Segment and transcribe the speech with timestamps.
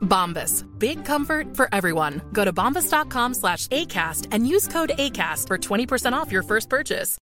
[0.00, 0.64] Bombas.
[0.78, 2.20] Big comfort for everyone.
[2.32, 7.18] Go to bombas.com slash ACAST and use code ACAST for 20% off your first purchase.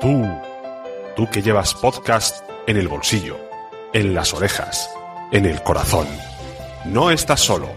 [0.00, 0.24] Tú,
[1.16, 3.38] tú que llevas podcast en el bolsillo,
[3.94, 4.90] en las orejas,
[5.32, 6.06] en el corazón.
[6.84, 7.70] No estás solo.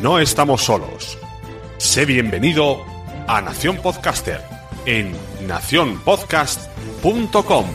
[0.00, 1.18] No estamos solos.
[1.78, 2.84] Sé bienvenido
[3.26, 4.40] a Nación Podcaster
[4.86, 5.12] en
[5.46, 7.66] nacionpodcast.com.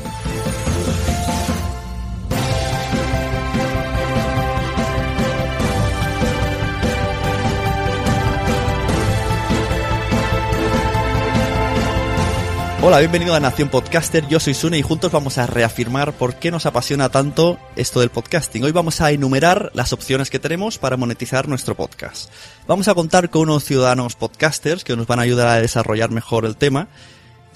[12.88, 16.52] Hola, bienvenido a Nación Podcaster, yo soy Sune y juntos vamos a reafirmar por qué
[16.52, 18.64] nos apasiona tanto esto del podcasting.
[18.64, 22.30] Hoy vamos a enumerar las opciones que tenemos para monetizar nuestro podcast.
[22.68, 26.46] Vamos a contar con unos ciudadanos podcasters que nos van a ayudar a desarrollar mejor
[26.46, 26.88] el tema.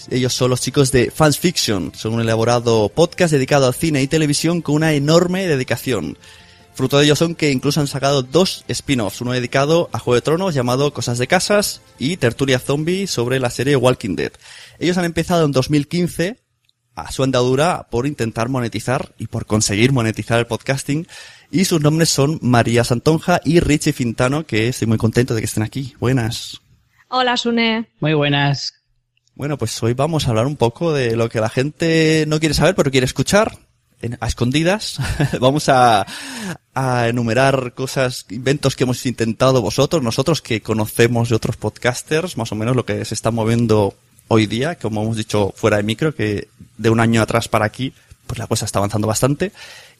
[0.10, 4.08] Ellos son los chicos de Fans Fiction, son un elaborado podcast dedicado al cine y
[4.08, 6.18] televisión con una enorme dedicación.
[6.74, 10.22] Fruto de ello son que incluso han sacado dos spin-offs, uno dedicado a Juego de
[10.22, 14.32] Tronos llamado Cosas de Casas y Tertulia Zombie sobre la serie Walking Dead.
[14.80, 16.38] Ellos han empezado en 2015
[16.96, 21.08] a su andadura por intentar monetizar y por conseguir monetizar el podcasting
[21.52, 25.46] y sus nombres son María Santonja y Richie Fintano que estoy muy contento de que
[25.46, 25.96] estén aquí.
[26.00, 26.60] Buenas.
[27.10, 27.88] Hola, Sune.
[28.00, 28.74] Muy buenas.
[29.36, 32.54] Bueno, pues hoy vamos a hablar un poco de lo que la gente no quiere
[32.56, 33.58] saber pero quiere escuchar
[34.02, 35.00] en- a escondidas.
[35.40, 36.06] Vamos a,
[36.74, 42.52] a enumerar cosas, inventos que hemos intentado vosotros, nosotros que conocemos de otros podcasters, más
[42.52, 43.96] o menos lo que se está moviendo
[44.30, 46.48] hoy día, como hemos dicho fuera de micro, que
[46.78, 47.94] de un año atrás para aquí,
[48.26, 49.52] pues la cosa está avanzando bastante.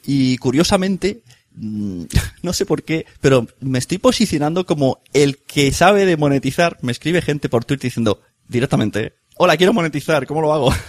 [0.06, 1.20] Y curiosamente,
[1.54, 2.04] mm,
[2.42, 6.78] no sé por qué, pero me estoy posicionando como el que sabe de monetizar.
[6.80, 10.72] Me escribe gente por Twitter diciendo directamente, hola, quiero monetizar, ¿cómo lo hago?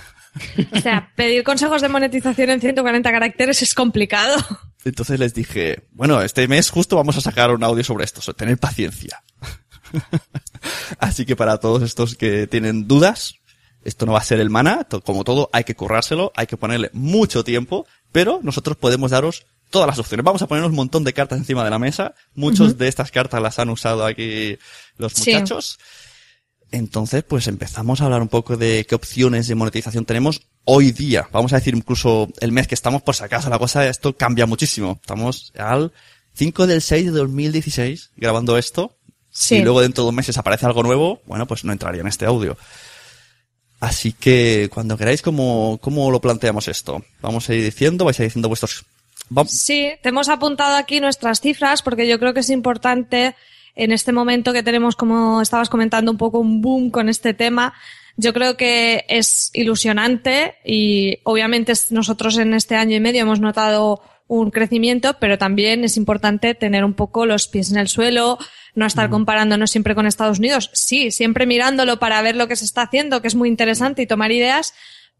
[0.73, 4.37] O sea, pedir consejos de monetización en 140 caracteres es complicado.
[4.85, 8.33] Entonces les dije, bueno, este mes justo vamos a sacar un audio sobre esto, so-
[8.33, 9.21] tener paciencia.
[10.99, 13.35] Así que para todos estos que tienen dudas,
[13.83, 16.57] esto no va a ser el maná, to- como todo hay que currárselo, hay que
[16.57, 20.23] ponerle mucho tiempo, pero nosotros podemos daros todas las opciones.
[20.25, 23.41] Vamos a poner un montón de cartas encima de la mesa, muchos de estas cartas
[23.41, 24.57] las han usado aquí
[24.97, 25.31] los Sí.
[25.33, 25.79] muchachos.
[26.73, 31.27] Entonces, pues empezamos a hablar un poco de qué opciones de monetización tenemos hoy día.
[31.33, 34.45] Vamos a decir incluso el mes que estamos, por si acaso la cosa, esto cambia
[34.45, 34.97] muchísimo.
[35.01, 35.91] Estamos al
[36.33, 38.95] 5 del 6 de 2016 grabando esto.
[39.31, 39.55] Sí.
[39.55, 42.25] Y luego dentro de dos meses aparece algo nuevo, bueno, pues no entraría en este
[42.25, 42.57] audio.
[43.79, 47.03] Así que cuando queráis, ¿cómo, cómo lo planteamos esto?
[47.21, 48.85] Vamos a ir diciendo, vais a ir diciendo vuestros...
[49.47, 53.35] Sí, te hemos apuntado aquí nuestras cifras porque yo creo que es importante
[53.75, 57.73] en este momento que tenemos, como estabas comentando, un poco un boom con este tema.
[58.17, 64.01] Yo creo que es ilusionante y obviamente nosotros en este año y medio hemos notado
[64.27, 68.37] un crecimiento, pero también es importante tener un poco los pies en el suelo,
[68.75, 70.69] no estar comparándonos siempre con Estados Unidos.
[70.73, 74.07] Sí, siempre mirándolo para ver lo que se está haciendo, que es muy interesante y
[74.07, 74.73] tomar ideas,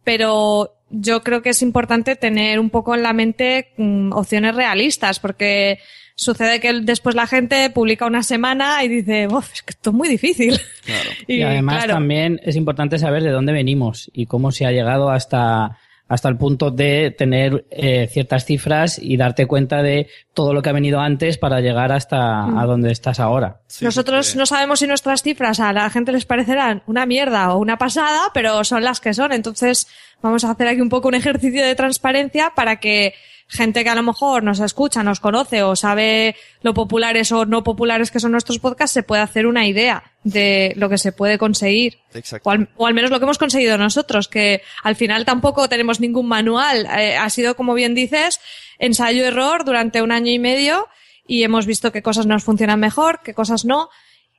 [0.03, 5.19] pero yo creo que es importante tener un poco en la mente mm, opciones realistas,
[5.19, 5.79] porque
[6.15, 9.95] sucede que después la gente publica una semana y dice, "Uf, es que esto es
[9.95, 10.59] muy difícil.
[11.27, 15.09] Y, además claro, también es importante saber de dónde venimos y cómo se ha llegado
[15.09, 15.77] hasta,
[16.11, 20.69] hasta el punto de tener eh, ciertas cifras y darte cuenta de todo lo que
[20.69, 23.61] ha venido antes para llegar hasta a donde estás ahora.
[23.67, 27.53] Sí, nosotros porque- no sabemos si nuestras cifras a la gente les parecerán una mierda
[27.53, 29.31] o una pasada, pero son las que son.
[29.31, 29.87] Entonces,
[30.21, 33.13] vamos a hacer aquí un poco un ejercicio de transparencia para que
[33.51, 37.65] gente que a lo mejor nos escucha, nos conoce o sabe lo populares o no
[37.65, 41.37] populares que son nuestros podcasts se pueda hacer una idea de lo que se puede
[41.37, 41.99] conseguir.
[42.13, 42.47] Exacto.
[42.47, 45.99] O al, o al menos lo que hemos conseguido nosotros, que al final tampoco tenemos
[45.99, 46.87] ningún manual.
[46.97, 48.39] Eh, ha sido, como bien dices,
[48.79, 50.87] ensayo-error durante un año y medio
[51.27, 53.89] y hemos visto qué cosas nos funcionan mejor, qué cosas no.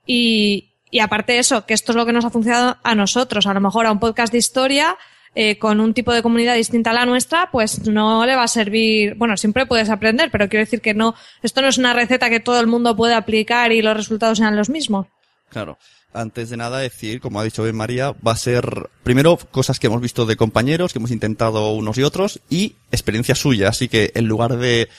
[0.07, 3.47] Y, y aparte de eso, que esto es lo que nos ha funcionado a nosotros,
[3.47, 4.97] a lo mejor a un podcast de historia,
[5.35, 8.49] eh, con un tipo de comunidad distinta a la nuestra, pues no le va a
[8.49, 9.15] servir.
[9.15, 12.41] Bueno, siempre puedes aprender, pero quiero decir que no, esto no es una receta que
[12.41, 15.07] todo el mundo puede aplicar y los resultados sean los mismos.
[15.49, 15.79] Claro.
[16.15, 19.87] Antes de nada decir, como ha dicho bien María, va a ser primero cosas que
[19.87, 23.71] hemos visto de compañeros, que hemos intentado unos y otros, y experiencia suya.
[23.71, 24.91] Así que en lugar de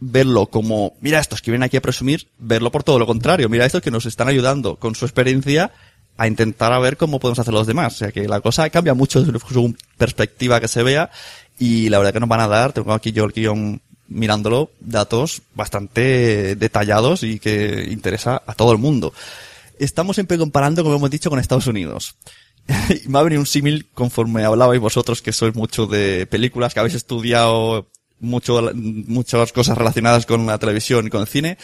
[0.00, 3.48] verlo como, mira estos que vienen aquí a presumir, verlo por todo lo contrario.
[3.48, 5.70] Mira estos que nos están ayudando con su experiencia
[6.16, 7.94] a intentar a ver cómo podemos hacer los demás.
[7.94, 11.10] O sea que la cosa cambia mucho desde su perspectiva que se vea
[11.58, 15.42] y la verdad que nos van a dar, tengo aquí yo el guion mirándolo, datos
[15.54, 19.12] bastante detallados y que interesa a todo el mundo.
[19.78, 22.14] Estamos siempre comparando, como hemos dicho, con Estados Unidos.
[23.04, 26.80] y me ha venido un símil conforme hablabais vosotros que sois mucho de películas, que
[26.80, 27.88] habéis estudiado
[28.20, 31.58] mucho, muchas cosas relacionadas con la televisión y con el cine.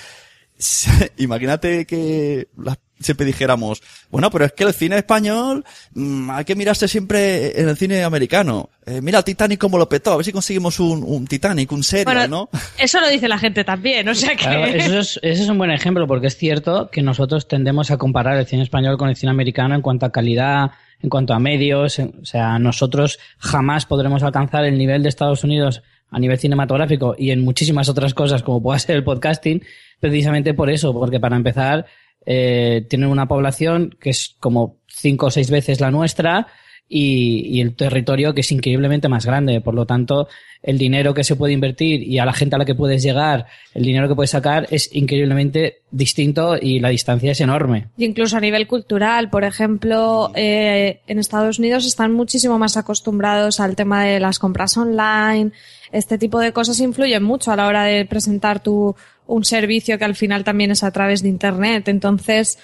[1.16, 5.64] Imagínate que las siempre dijéramos, bueno, pero es que el cine español
[5.94, 8.70] mmm, hay que mirarse siempre en el cine americano.
[8.84, 12.04] Eh, mira Titanic como lo petó, a ver si conseguimos un, un Titanic, un serio,
[12.04, 12.48] bueno, ¿no?
[12.78, 14.44] Eso lo dice la gente también, o sea que...
[14.44, 17.96] Claro, eso es, ese es un buen ejemplo porque es cierto que nosotros tendemos a
[17.96, 21.38] comparar el cine español con el cine americano en cuanto a calidad, en cuanto a
[21.38, 26.38] medios, en, o sea, nosotros jamás podremos alcanzar el nivel de Estados Unidos a nivel
[26.38, 29.62] cinematográfico y en muchísimas otras cosas como pueda ser el podcasting,
[29.98, 31.86] precisamente por eso, porque para empezar
[32.26, 36.46] eh, tienen una población que es como cinco o seis veces la nuestra
[36.92, 39.60] y, el territorio que es increíblemente más grande.
[39.60, 40.28] Por lo tanto,
[40.62, 43.46] el dinero que se puede invertir y a la gente a la que puedes llegar,
[43.74, 47.88] el dinero que puedes sacar es increíblemente distinto y la distancia es enorme.
[47.96, 53.58] Y incluso a nivel cultural, por ejemplo, eh, en Estados Unidos están muchísimo más acostumbrados
[53.58, 55.52] al tema de las compras online.
[55.92, 58.94] Este tipo de cosas influyen mucho a la hora de presentar tu,
[59.32, 61.88] un servicio que al final también es a través de Internet.
[61.88, 62.58] Entonces,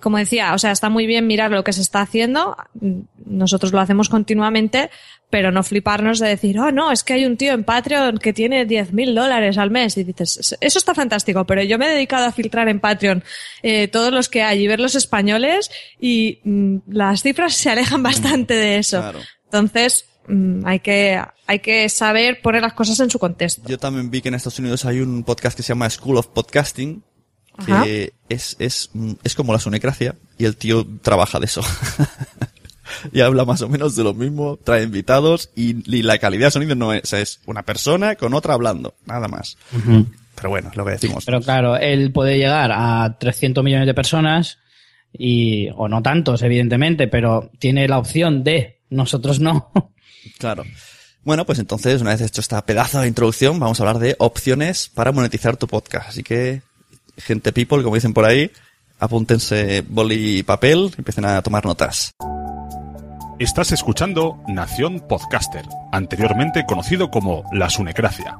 [0.00, 2.56] como decía, o sea, está muy bien mirar lo que se está haciendo.
[3.24, 4.90] Nosotros lo hacemos continuamente,
[5.28, 8.32] pero no fliparnos de decir, oh, no, es que hay un tío en Patreon que
[8.32, 9.96] tiene 10.000 dólares al mes.
[9.96, 13.24] Y dices, eso está fantástico, pero yo me he dedicado a filtrar en Patreon
[13.62, 18.02] eh, todos los que hay y ver los españoles y mm, las cifras se alejan
[18.04, 19.00] bastante de eso.
[19.00, 19.20] Claro.
[19.46, 23.62] Entonces, mm, hay que, hay que saber poner las cosas en su contexto.
[23.68, 26.28] Yo también vi que en Estados Unidos hay un podcast que se llama School of
[26.28, 27.02] Podcasting,
[27.66, 28.90] que es, es,
[29.22, 31.62] es como la sonecracia y el tío trabaja de eso.
[33.12, 36.50] y habla más o menos de lo mismo, trae invitados y, y la calidad de
[36.52, 39.56] sonido no es, es una persona con otra hablando, nada más.
[39.72, 40.06] Uh -huh.
[40.34, 41.24] Pero bueno, es lo que decimos.
[41.24, 44.58] Pero claro, él puede llegar a 300 millones de personas
[45.12, 49.70] y, o no tantos, evidentemente, pero tiene la opción de, nosotros no.
[50.38, 50.64] Claro.
[51.24, 54.88] Bueno, pues entonces, una vez hecho esta pedazo de introducción, vamos a hablar de opciones
[54.88, 56.08] para monetizar tu podcast.
[56.08, 56.62] Así que,
[57.16, 58.50] gente people, como dicen por ahí,
[58.98, 62.12] apúntense boli y papel, empiecen a tomar notas.
[63.38, 68.38] Estás escuchando Nación Podcaster, anteriormente conocido como La Sunecracia.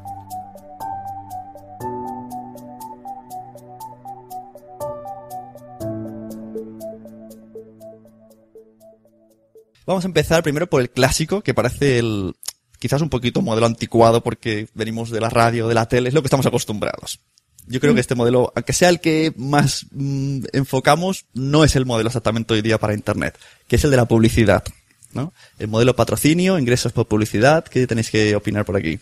[9.87, 12.35] Vamos a empezar primero por el clásico, que parece el,
[12.79, 16.23] quizás un poquito modelo anticuado porque venimos de la radio, de la tele, es lo
[16.23, 17.21] que estamos acostumbrados.
[17.67, 17.95] Yo creo mm.
[17.95, 22.55] que este modelo, aunque sea el que más mm, enfocamos, no es el modelo exactamente
[22.55, 23.39] hoy día para Internet,
[23.69, 24.65] que es el de la publicidad.
[25.13, 25.33] ¿no?
[25.59, 28.99] El modelo patrocinio, ingresos por publicidad, ¿qué tenéis que opinar por aquí?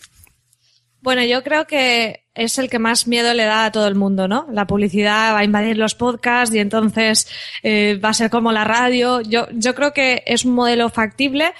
[1.01, 4.27] Bueno, yo creo que es el que más miedo le da a todo el mundo,
[4.27, 4.47] ¿no?
[4.51, 7.27] La publicidad va a invadir los podcasts y entonces
[7.63, 9.21] eh, va a ser como la radio.
[9.21, 11.53] Yo, yo creo que es un modelo factible,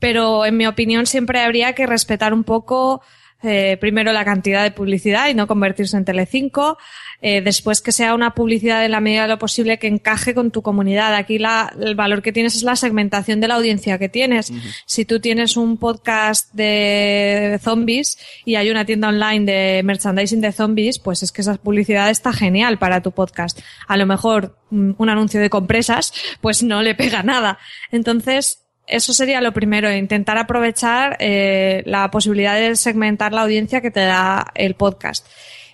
[0.00, 3.02] pero en mi opinión siempre habría que respetar un poco
[3.42, 6.78] eh, primero la cantidad de publicidad y no convertirse en Telecinco.
[7.22, 10.50] Eh, después que sea una publicidad en la medida de lo posible que encaje con
[10.50, 11.14] tu comunidad.
[11.14, 14.50] Aquí la, el valor que tienes es la segmentación de la audiencia que tienes.
[14.50, 14.74] Uh -huh.
[14.86, 20.52] Si tú tienes un podcast de zombies y hay una tienda online de merchandising de
[20.52, 23.60] zombies, pues es que esa publicidad está genial para tu podcast.
[23.86, 27.58] A lo mejor un anuncio de compresas, pues no le pega nada.
[27.90, 28.59] Entonces,
[28.90, 34.00] eso sería lo primero, intentar aprovechar eh, la posibilidad de segmentar la audiencia que te
[34.00, 35.26] da el podcast.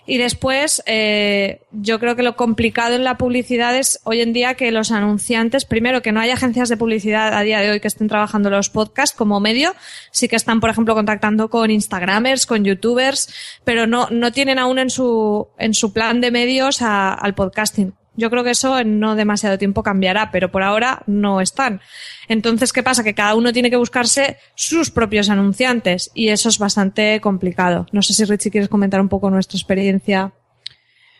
[0.09, 4.53] Y después, eh, yo creo que lo complicado en la publicidad es hoy en día
[4.53, 7.89] que los anunciantes, primero que no hay agencias de publicidad a día de hoy que
[7.89, 9.75] estén trabajando los podcasts como medio,
[10.11, 14.79] sí que están, por ejemplo, contactando con Instagramers, con YouTubers, pero no, no tienen aún
[14.79, 17.93] en su, en su plan de medios al podcasting.
[18.17, 21.79] Yo creo que eso en no demasiado tiempo cambiará, pero por ahora no están.
[22.27, 23.03] Entonces, ¿qué pasa?
[23.03, 27.85] Que cada uno tiene que buscarse sus propios anunciantes y eso es bastante complicado.
[27.91, 30.33] No sé si Richie quieres comentar un poco nuestra experiencia.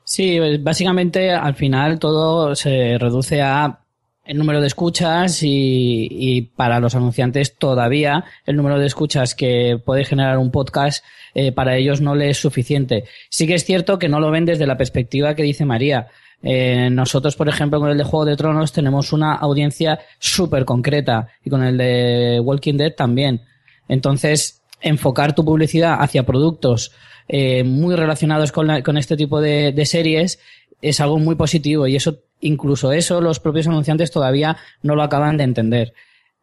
[0.04, 3.82] Sí, básicamente al final todo se reduce a
[4.27, 10.04] el número de escuchas y, para los anunciantes todavía el número de escuchas que puede
[10.04, 13.06] generar un podcast eh, para ellos no les es suficiente.
[13.30, 16.08] Sí que es cierto que no lo ven desde la perspectiva que dice María.
[16.44, 21.27] Eh, nosotros, por ejemplo, con el de Juego de Tronos tenemos una audiencia súper concreta
[21.44, 23.41] y con el de Walking Dead también.
[23.88, 26.91] Entonces, enfocar tu publicidad hacia productos
[27.27, 30.39] eh, muy relacionados con, la, con este tipo de, series
[30.82, 35.38] es algo muy positivo y eso incluso eso los propios anunciantes todavía no lo acaban
[35.38, 35.94] de entender.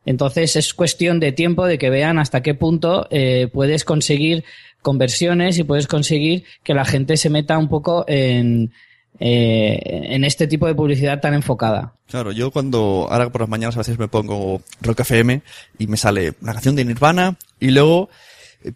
[0.04, 4.44] Entonces es cuestión de tiempo de que vean hasta qué punto eh, puedes conseguir
[4.82, 8.72] conversiones y puedes conseguir que la gente se meta un poco en,
[9.20, 9.78] eh,
[10.10, 11.94] en este tipo de publicidad tan enfocada.
[12.08, 15.42] Claro, yo cuando ahora por las mañanas a veces me pongo Rock FM
[15.78, 18.08] y me sale una canción de Nirvana y luego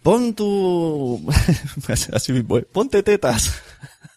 [0.03, 1.21] pon tu
[2.13, 2.67] así mismo, ¿eh?
[2.71, 3.53] ponte tetas.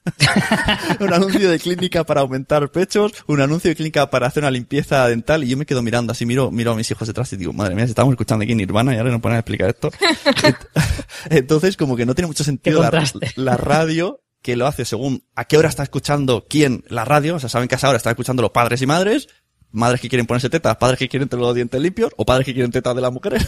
[1.00, 5.08] un anuncio de clínica para aumentar pechos, un anuncio de clínica para hacer una limpieza
[5.08, 7.54] dental y yo me quedo mirando así, miro, miro a mis hijos detrás y digo,
[7.54, 9.92] madre mía, si estamos escuchando aquí Nirvana y ahora nos ponen a explicar esto.
[11.30, 13.04] Entonces, como que no tiene mucho sentido la,
[13.36, 17.40] la, radio que lo hace según a qué hora está escuchando quién la radio, o
[17.40, 19.28] sea, saben que a esa hora están escuchando los padres y madres,
[19.72, 22.54] madres que quieren ponerse tetas, padres que quieren tener los dientes limpios o padres que
[22.54, 23.48] quieren tetas de las mujeres.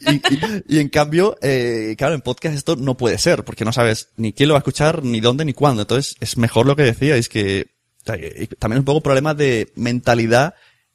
[0.68, 4.32] y, en cambio, eh, claro, en podcast esto no puede ser, porque no sabes ni
[4.32, 5.82] quién lo va a escuchar, ni dónde, ni cuándo.
[5.82, 7.74] Entonces, es mejor lo que decía, es que
[8.58, 10.54] también un poco problema de mentalidad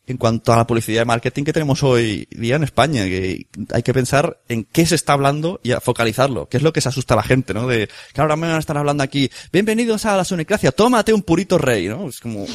[0.10, 3.84] en cuanto a la publicidad de marketing que tenemos hoy día en España, que hay
[3.84, 6.90] que pensar en qué se está hablando y a focalizarlo, que es lo que se
[6.90, 7.68] asusta a la gente, ¿no?
[7.68, 11.22] De, que ahora me van a estar hablando aquí, bienvenidos a la Sonicracia, tómate un
[11.22, 12.10] purito rey, ¿no?
[12.10, 12.48] Es como,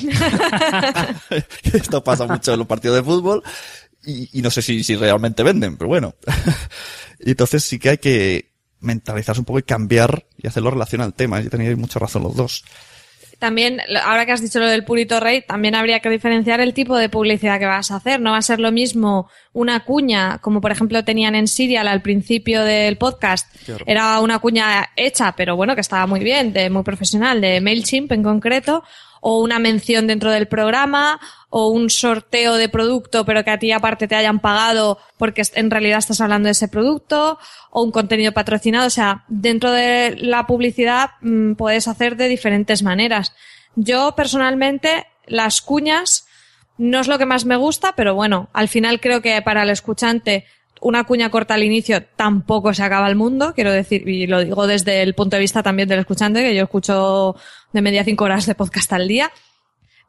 [1.73, 3.43] esto pasa mucho en los partidos de fútbol,
[4.05, 6.15] y, no sé si, si realmente venden, pero bueno.
[7.21, 11.15] y entonces sí que hay que mentalizarse un poco y cambiar y hacerlo relación al
[11.15, 11.41] tema.
[11.41, 12.65] Y tenéis mucha razón los dos.
[13.45, 16.97] También, ahora que has dicho lo del purito rey, también habría que diferenciar el tipo
[16.97, 18.19] de publicidad que vas a hacer.
[18.19, 22.01] No va a ser lo mismo una cuña, como por ejemplo tenían en Serial al
[22.01, 23.55] principio del podcast.
[23.85, 28.13] Era una cuña hecha, pero bueno, que estaba muy bien, de muy profesional, de MailChimp
[28.13, 28.83] en concreto,
[29.27, 33.73] o una mención dentro del programa o un sorteo de producto pero que a ti
[33.73, 37.39] aparte te hayan pagado porque en realidad estás hablando de ese producto
[37.71, 38.87] o un contenido patrocinado.
[38.87, 43.33] O sea, dentro de la publicidad mm, puedes hacer de diferentes maneras.
[43.77, 46.27] Yo personalmente las cuñas
[46.77, 49.71] no es lo que más me gusta, pero bueno, al final creo que para el
[49.71, 50.45] escuchante
[50.83, 54.67] una cuña corta al inicio tampoco se acaba el mundo, quiero decir, y lo digo
[54.67, 57.37] desde el punto de vista también del escuchante, que yo escucho
[57.75, 59.31] de media cinco horas de podcast al día.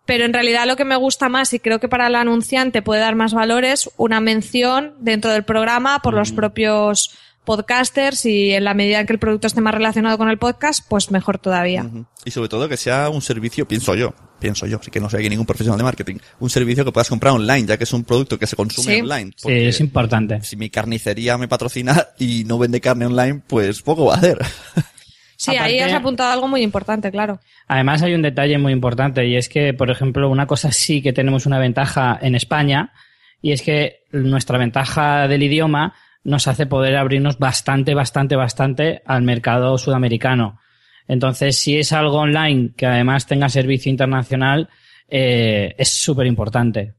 [0.06, 3.02] Pero en realidad lo que me gusta más y creo que para el anunciante puede
[3.02, 8.64] dar más valor es una mención dentro del programa por los propios podcasters y en
[8.64, 11.90] la medida en que el producto esté más relacionado con el podcast, pues mejor todavía.
[12.24, 15.22] Y sobre todo que sea un servicio, pienso yo, pienso yo, así que no soy
[15.22, 18.04] aquí ningún profesional de marketing, un servicio que puedas comprar online, ya que es un
[18.04, 19.32] producto que se consume online.
[19.38, 20.42] Sí, es importante.
[20.44, 24.40] Si mi carnicería me patrocina y no vende carne online, pues poco va a hacer.
[25.38, 27.40] Sí, ahí has apuntado algo muy importante, claro.
[27.68, 31.14] Además hay un detalle muy importante y es que, por ejemplo, una cosa sí que
[31.14, 32.94] tenemos una ventaja en España
[33.42, 39.22] y es que nuestra ventaja del idioma nos hace poder abrirnos bastante, bastante, bastante al
[39.22, 40.60] mercado sudamericano.
[41.08, 44.70] Entonces, si es algo online que además tenga servicio internacional,
[45.08, 46.96] eh, es súper importante.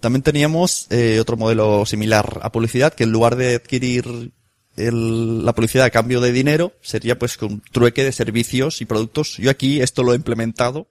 [0.00, 4.32] También teníamos eh, otro modelo similar a publicidad, que en lugar de adquirir
[4.76, 9.36] la publicidad a cambio de dinero, sería pues con trueque de servicios y productos.
[9.38, 10.88] Yo aquí esto lo he implementado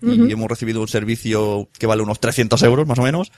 [0.00, 3.32] y hemos recibido un servicio que vale unos 300 euros más o menos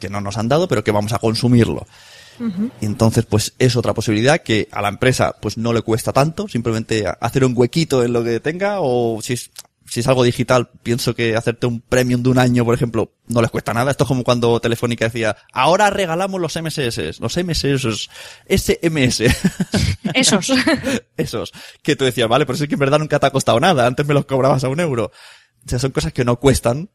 [0.00, 1.86] que no nos han dado, pero que vamos a consumirlo.
[2.80, 6.48] Y entonces, pues es otra posibilidad que a la empresa pues no le cuesta tanto,
[6.48, 9.50] simplemente hacer un huequito en lo que tenga o si es,
[9.86, 13.42] si es algo digital, pienso que hacerte un premium de un año, por ejemplo, no
[13.42, 13.90] les cuesta nada.
[13.90, 18.08] Esto es como cuando Telefónica decía, ahora regalamos los MSS, los MSS,
[18.48, 19.22] SMS.
[20.14, 20.52] Esos.
[21.16, 21.52] Esos.
[21.82, 24.06] Que tú decías, vale, pero es que en verdad nunca te ha costado nada, antes
[24.06, 25.10] me los cobrabas a un euro.
[25.66, 26.90] O sea, son cosas que no cuestan,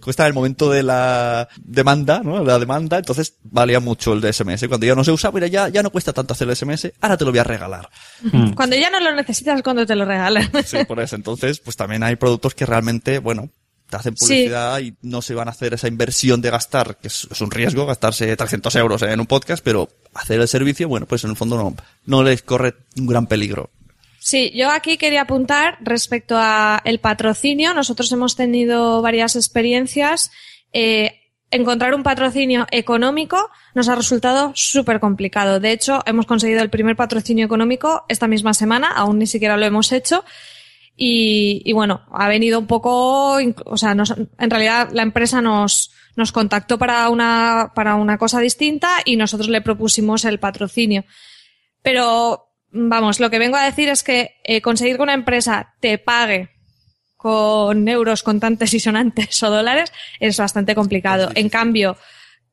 [0.00, 2.42] Cuesta el momento de la demanda, ¿no?
[2.44, 4.66] La demanda, entonces valía mucho el de SMS.
[4.68, 7.16] Cuando ya no se usa, mira, ya, ya no cuesta tanto hacer el SMS, ahora
[7.16, 7.88] te lo voy a regalar.
[8.54, 10.50] Cuando ya no lo necesitas, cuando te lo regalan.
[10.64, 11.16] sí, por eso.
[11.16, 13.50] Entonces, pues también hay productos que realmente, bueno,
[13.90, 17.26] te hacen publicidad y no se van a hacer esa inversión de gastar, que es,
[17.40, 21.30] un riesgo gastarse 300 euros en un podcast, pero hacer el servicio, bueno, pues en
[21.30, 21.74] el fondo no,
[22.06, 23.70] no les corre un gran peligro.
[24.22, 27.72] Sí, yo aquí quería apuntar respecto a el patrocinio.
[27.72, 30.30] Nosotros hemos tenido varias experiencias.
[30.74, 35.58] Eh, encontrar un patrocinio económico nos ha resultado súper complicado.
[35.58, 39.64] De hecho, hemos conseguido el primer patrocinio económico esta misma semana, aún ni siquiera lo
[39.64, 40.22] hemos hecho.
[40.94, 45.92] Y, y bueno, ha venido un poco, o sea, nos, en realidad la empresa nos,
[46.14, 51.06] nos contactó para una, para una cosa distinta y nosotros le propusimos el patrocinio.
[51.80, 55.98] Pero, vamos, lo que vengo a decir es que eh, conseguir que una empresa te
[55.98, 56.50] pague
[57.16, 61.30] con euros contantes y sonantes o dólares es bastante complicado.
[61.34, 61.96] En cambio,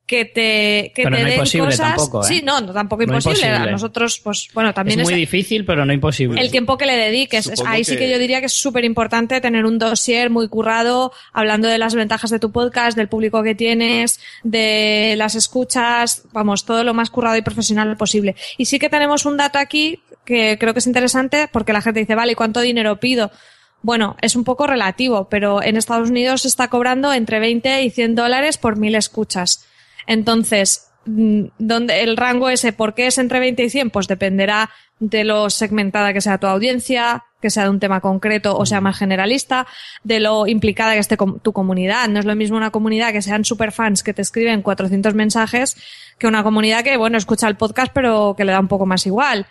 [0.06, 1.96] que te, que Pero te no den imposible cosas.
[1.96, 2.28] tampoco, ¿eh?
[2.28, 3.46] Sí, no, no, tampoco No imposible.
[3.46, 3.68] imposible.
[3.68, 6.40] A nosotros, pues, bueno, también es es, muy difícil, pero no imposible.
[6.40, 7.44] el tiempo que le dediques.
[7.44, 10.48] Supongo Ahí sí que- que yo diría que es súper importante tener un dossier muy
[10.48, 16.22] currado, hablando de las ventajas de tu podcast, del público que tienes, de las escuchas,
[16.32, 18.34] vamos, todo lo más currado y profesional posible.
[18.56, 22.00] Y sí que tenemos un dato aquí que creo que es interesante porque la gente
[22.00, 23.30] dice, vale, ¿y cuánto dinero pido?
[23.80, 27.90] Bueno, es un poco relativo, pero en Estados Unidos se está cobrando entre 20 y
[27.90, 29.64] 100 dólares por mil escuchas.
[30.06, 33.88] Entonces, mm, ¿dónde el rango ese, ¿por qué es entre 20 y 100?
[33.88, 34.68] Pues dependerá
[35.00, 38.82] de lo segmentada que sea tu audiencia, que sea de un tema concreto o sea
[38.82, 39.66] más generalista,
[40.04, 42.06] de lo implicada que esté tu comunidad.
[42.08, 45.76] No es lo mismo una comunidad que sean superfans que te escriben 400 mensajes
[46.18, 49.06] que una comunidad que, bueno, escucha el podcast pero que le da un poco más
[49.06, 49.46] igual.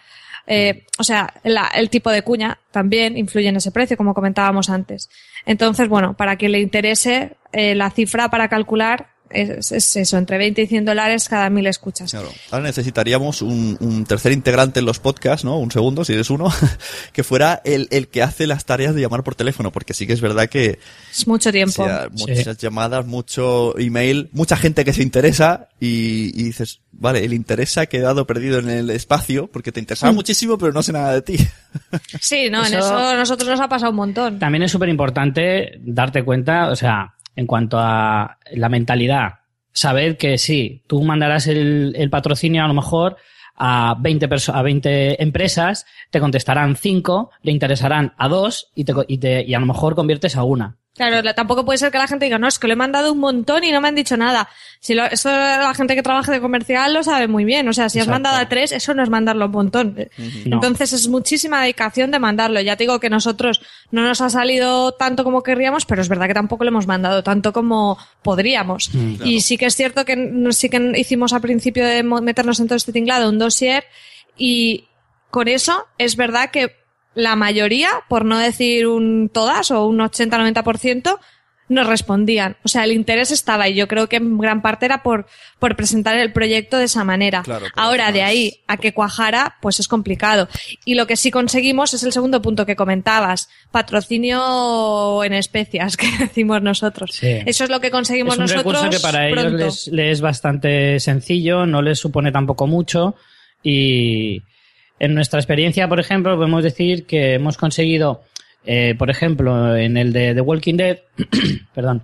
[0.48, 4.70] Eh, o sea, la- el tipo de cuña también influye en ese precio, como comentábamos
[4.70, 5.10] antes.
[5.46, 10.38] Entonces, bueno, para quien le interese, eh, la cifra para calcular es, es eso, entre
[10.38, 12.12] 20 y 100 dólares cada mil escuchas.
[12.12, 12.30] Claro.
[12.52, 15.58] Ahora necesitaríamos un, un tercer integrante en los podcasts, ¿no?
[15.60, 16.48] Un segundo, si eres uno,
[17.14, 20.14] que fuera el, el que hace las tareas de llamar por teléfono, porque sí que
[20.14, 20.80] es verdad que
[21.12, 21.84] Es mucho tiempo.
[21.86, 27.34] sea, muchas llamadas, mucho email, mucha gente que se interesa y, y dices, vale, el
[27.34, 30.16] interés ha quedado perdido en el espacio porque te interesaba Mm.
[30.16, 31.38] muchísimo, pero no sé nada de ti.
[32.22, 34.40] Sí, no, en Eso- eso a nosotros nos ha pasado un montón.
[34.40, 39.36] También es súper importante darte cuenta, o sea, en cuanto a la mentalidad,
[39.72, 43.16] saber que sí, tú mandarás el, el patrocinio a lo mejor
[43.56, 48.94] a 20, perso- a 20 empresas, te contestarán 5, le interesarán a 2 y, te,
[49.08, 50.76] y, te- y a lo mejor conviertes a una.
[50.98, 53.14] Claro, la- tampoco puede ser que la gente diga, no, es que lo he mandado
[53.14, 54.50] un montón y no me han dicho nada.
[54.80, 57.68] Si lo, eso la gente que trabaja de comercial lo sabe muy bien.
[57.70, 59.96] O sea, si has mandado a tres, eso no es mandarlo un montón.
[60.56, 62.60] Entonces es muchísima dedicación de mandarlo.
[62.62, 66.28] Ya te digo que nosotros no nos ha salido tanto como querríamos, pero es verdad
[66.28, 68.90] que tampoco lo hemos mandado tanto como podríamos.
[69.24, 72.76] Y sí que es cierto que sí que hicimos al principio de meternos en todo
[72.76, 73.84] este tinglado un dossier
[74.38, 74.86] y
[75.30, 76.76] con eso es verdad que
[77.18, 81.20] la mayoría, por no decir un todas o un 80-90%,
[81.70, 82.56] nos respondían.
[82.64, 85.26] O sea, el interés estaba y yo creo que en gran parte era por,
[85.60, 87.42] por presentar el proyecto de esa manera.
[87.42, 90.48] Claro, Ahora, de ahí a que cuajara, pues es complicado.
[90.86, 93.50] Y lo que sí conseguimos es el segundo punto que comentabas.
[93.72, 97.12] Patrocinio en especias, que decimos nosotros.
[97.14, 97.40] Sí.
[97.46, 98.82] Eso es lo que conseguimos es un nosotros.
[98.82, 103.16] recurso que para ellos les, les es bastante sencillo, no les supone tampoco mucho
[103.64, 104.42] y
[105.00, 108.24] en nuestra experiencia, por ejemplo, podemos decir que hemos conseguido,
[108.66, 111.00] eh, por ejemplo, en el de The Walking Dead,
[111.74, 112.04] perdón,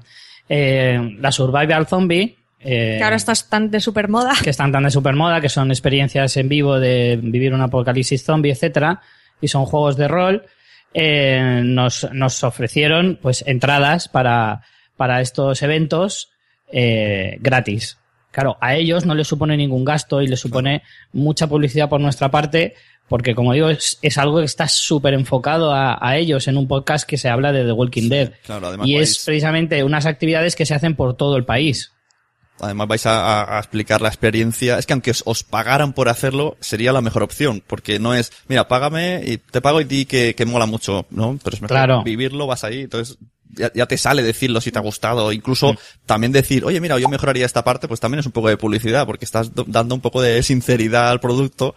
[0.49, 4.34] eh, la Survival Zombie, eh, Que ahora estás tan de super moda.
[4.41, 8.51] que están tan de supermoda, que son experiencias en vivo de vivir un apocalipsis zombie,
[8.51, 9.01] etcétera,
[9.41, 10.45] y son juegos de rol,
[10.93, 14.62] eh, nos, nos ofrecieron pues entradas para,
[14.95, 16.29] para estos eventos
[17.39, 17.99] gratis.
[18.34, 20.82] Claro, a ellos no les supone ningún gasto y les supone
[21.13, 22.74] mucha publicidad por nuestra parte,
[23.08, 26.67] porque como digo, es, es algo que está súper enfocado a, a ellos en un
[26.67, 28.32] podcast que se habla de The Walking Dead.
[28.43, 31.91] Claro, además Y vais- es precisamente unas actividades que se hacen por todo el país.
[32.60, 34.78] Además vais a, explicar la experiencia.
[34.78, 37.63] Es que aunque os, os pagaran por hacerlo, sería la mejor opción.
[37.65, 41.38] Porque no es, mira, págame y te pago y di que, que mola mucho, ¿no?
[41.43, 42.04] Pero es mejor Claro.
[42.04, 43.17] vivirlo, vas ahí, entonces
[43.56, 45.32] ya, ya te sale decirlo si te ha gustado.
[45.32, 48.58] Incluso también decir, oye, mira, yo mejoraría esta parte, pues también es un poco de
[48.58, 51.76] publicidad, porque estás do- dando un poco de sinceridad al producto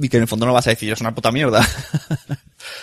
[0.00, 1.66] y que en el fondo no vas a decir, es una puta mierda.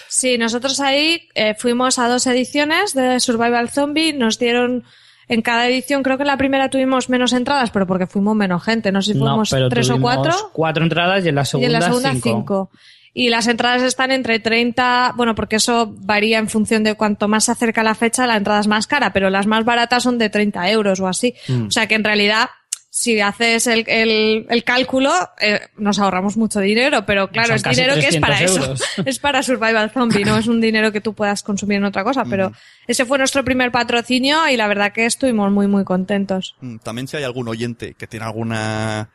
[0.08, 4.84] Sí, nosotros ahí eh, fuimos a dos ediciones de Survival Zombie, nos dieron
[5.28, 8.64] en cada edición, creo que en la primera tuvimos menos entradas, pero porque fuimos menos
[8.64, 10.34] gente, no sé si No, fuimos pero tres o cuatro.
[10.54, 12.30] Cuatro entradas y en la y segunda, en la segunda cinco.
[12.30, 12.72] cinco.
[13.13, 17.45] Y las entradas están entre 30, bueno, porque eso varía en función de cuanto más
[17.45, 20.30] se acerca la fecha, la entrada es más cara, pero las más baratas son de
[20.30, 21.36] 30 euros o así.
[21.50, 21.67] Mm.
[21.67, 22.50] O sea que en realidad,
[22.89, 27.78] si haces el, el, el cálculo, eh, nos ahorramos mucho dinero, pero claro, Son es
[27.78, 29.04] dinero que es para 300 eso.
[29.06, 32.24] es para Survival Zombie, no es un dinero que tú puedas consumir en otra cosa,
[32.24, 32.54] pero
[32.88, 36.56] ese fue nuestro primer patrocinio y la verdad que estuvimos muy, muy contentos.
[36.62, 39.10] Mm, También si hay algún oyente que tiene alguna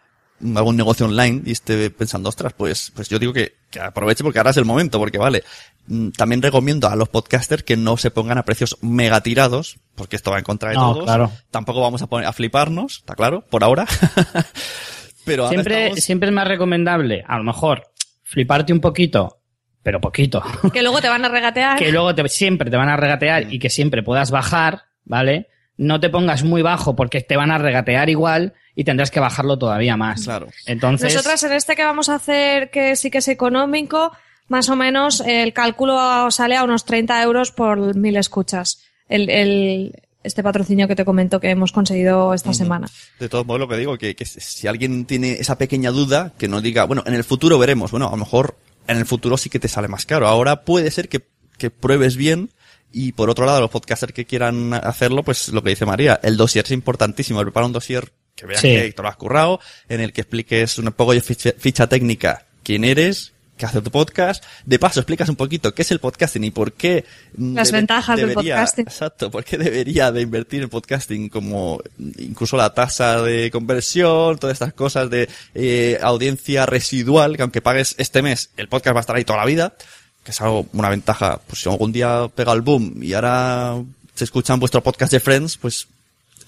[0.54, 4.38] algún negocio online y esté pensando, ostras, pues, pues yo digo que, que aproveche porque
[4.38, 5.42] ahora es el momento, porque vale.
[5.86, 10.16] Mm, También recomiendo a los podcasters que no se pongan a precios mega tirados, porque
[10.16, 11.04] esto va en contra de No, todos.
[11.04, 11.32] claro.
[11.50, 13.86] Tampoco vamos a poner, a fliparnos, está claro, por ahora.
[15.24, 17.82] Pero ahora Siempre, estamos- siempre es más recomendable, a lo mejor,
[18.22, 19.40] fliparte un poquito,
[19.82, 20.42] pero poquito.
[20.72, 21.78] Que luego te van a regatear.
[21.78, 25.48] que luego te- siempre te van a regatear y que siempre puedas bajar, ¿vale?
[25.76, 29.58] No te pongas muy bajo porque te van a regatear igual y tendrás que bajarlo
[29.58, 30.22] todavía más.
[30.24, 30.48] Claro.
[30.66, 34.12] Entonces, Nosotras en este que vamos a hacer, que sí que es económico,
[34.48, 38.82] más o menos el cálculo sale a unos 30 euros por mil escuchas.
[39.08, 42.88] El, el, este patrocinio que te comento que hemos conseguido esta semana.
[43.18, 46.48] De todos modos, lo que digo, que, que si alguien tiene esa pequeña duda, que
[46.48, 47.90] no diga, bueno, en el futuro veremos.
[47.92, 48.56] Bueno, a lo mejor
[48.88, 50.28] en el futuro sí que te sale más caro.
[50.28, 52.50] Ahora puede ser que, que pruebes bien.
[52.92, 56.36] Y por otro lado, los podcasters que quieran hacerlo, pues lo que dice María, el
[56.36, 57.40] dossier es importantísimo.
[57.40, 58.68] Prepara un dossier que vean Sí.
[58.68, 62.44] que te lo has currado, en el que expliques un poco de ficha, ficha técnica,
[62.62, 64.44] quién eres, qué hace tu podcast.
[64.66, 67.06] De paso, explicas un poquito qué es el podcasting y por qué...
[67.38, 68.86] mm, Las ventajas del debería- podcasting.
[68.86, 71.80] Exacto, ¿por qué debería de invertir en podcasting como
[72.18, 77.94] incluso la tasa de conversión, todas estas cosas de eh, audiencia residual, que aunque pagues
[77.96, 79.74] este mes, el podcast va a estar ahí toda la vida,
[80.22, 83.76] que es algo, una ventaja, pues si algún día pega el boom y ahora
[84.14, 85.86] se escuchan vuestro podcast de Friends, pues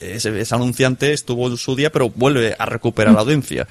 [0.01, 3.67] ese, ese anunciante estuvo en su día, pero vuelve a recuperar la audiencia.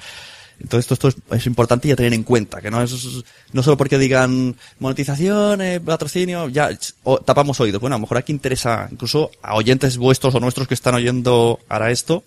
[0.60, 2.92] Entonces esto, esto es, es importante y a tener en cuenta, que no es
[3.52, 6.70] no solo porque digan monetización, eh, patrocinio, ya
[7.04, 7.80] o- tapamos oídos.
[7.80, 11.60] Bueno, a lo mejor aquí interesa incluso a oyentes vuestros o nuestros que están oyendo
[11.68, 12.24] ahora esto,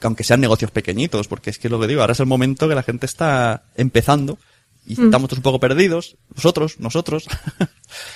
[0.00, 2.68] que aunque sean negocios pequeñitos, porque es que lo que digo, ahora es el momento
[2.68, 4.38] que la gente está empezando
[4.86, 7.26] y estamos todos un poco perdidos, vosotros, nosotros.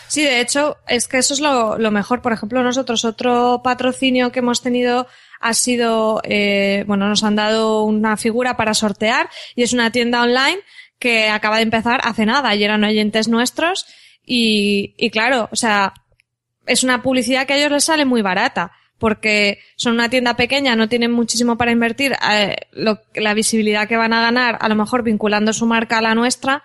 [0.09, 2.21] Sí, de hecho, es que eso es lo, lo mejor.
[2.21, 5.07] Por ejemplo, nosotros otro patrocinio que hemos tenido
[5.41, 10.23] ha sido, eh, bueno, nos han dado una figura para sortear y es una tienda
[10.23, 10.59] online
[10.99, 13.87] que acaba de empezar hace nada y eran oyentes nuestros
[14.25, 15.95] y, y claro, o sea,
[16.67, 20.77] es una publicidad que a ellos les sale muy barata porque son una tienda pequeña,
[20.77, 24.75] no tienen muchísimo para invertir, eh, lo- la visibilidad que van a ganar, a lo
[24.75, 26.63] mejor vinculando su marca a la nuestra,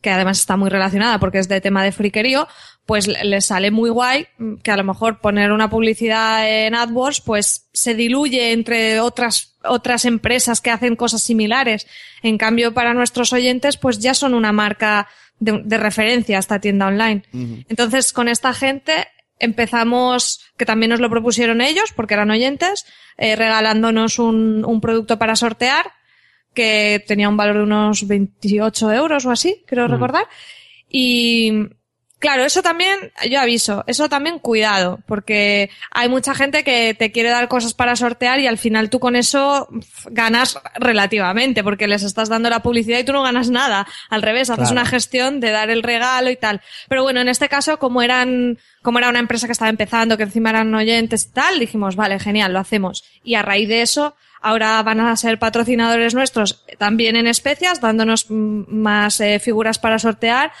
[0.00, 2.46] que además está muy relacionada porque es de tema de friquerío,
[2.84, 6.74] pues le- les sale muy guay mm, que a lo mejor poner una publicidad en
[6.74, 11.86] AdWords pues se diluye entre otras otras empresas que hacen cosas similares.
[12.22, 15.08] En cambio, para nuestros oyentes pues ya son una marca
[15.40, 17.22] de, de referencia esta tienda online.
[17.70, 19.06] Entonces, con esta gente
[19.38, 25.18] empezamos, que también nos lo propusieron ellos porque eran oyentes, eh, regalándonos un, un producto
[25.18, 25.92] para sortear
[26.54, 30.26] que tenía un valor de unos 28 euros o así, creo recordar.
[30.88, 31.68] Y
[32.24, 37.28] claro, eso también, yo aviso, eso también cuidado, porque hay mucha gente que te quiere
[37.28, 39.68] dar cosas para sortear y al final tú con eso
[40.06, 43.86] ganas relativamente, porque les estás dando la publicidad y tú no ganas nada.
[44.08, 44.72] Al revés, haces Claro.
[44.72, 46.62] una gestión de dar el regalo y tal.
[46.88, 50.22] Pero bueno, en este caso, como eran, como era una empresa que estaba empezando, que
[50.22, 53.04] encima eran oyentes y tal, dijimos, vale, genial, lo hacemos.
[53.22, 58.30] Y a raíz de eso, ahora van a ser patrocinadores nuestros también en especias, dándonos
[58.30, 60.52] más eh, figuras para sortear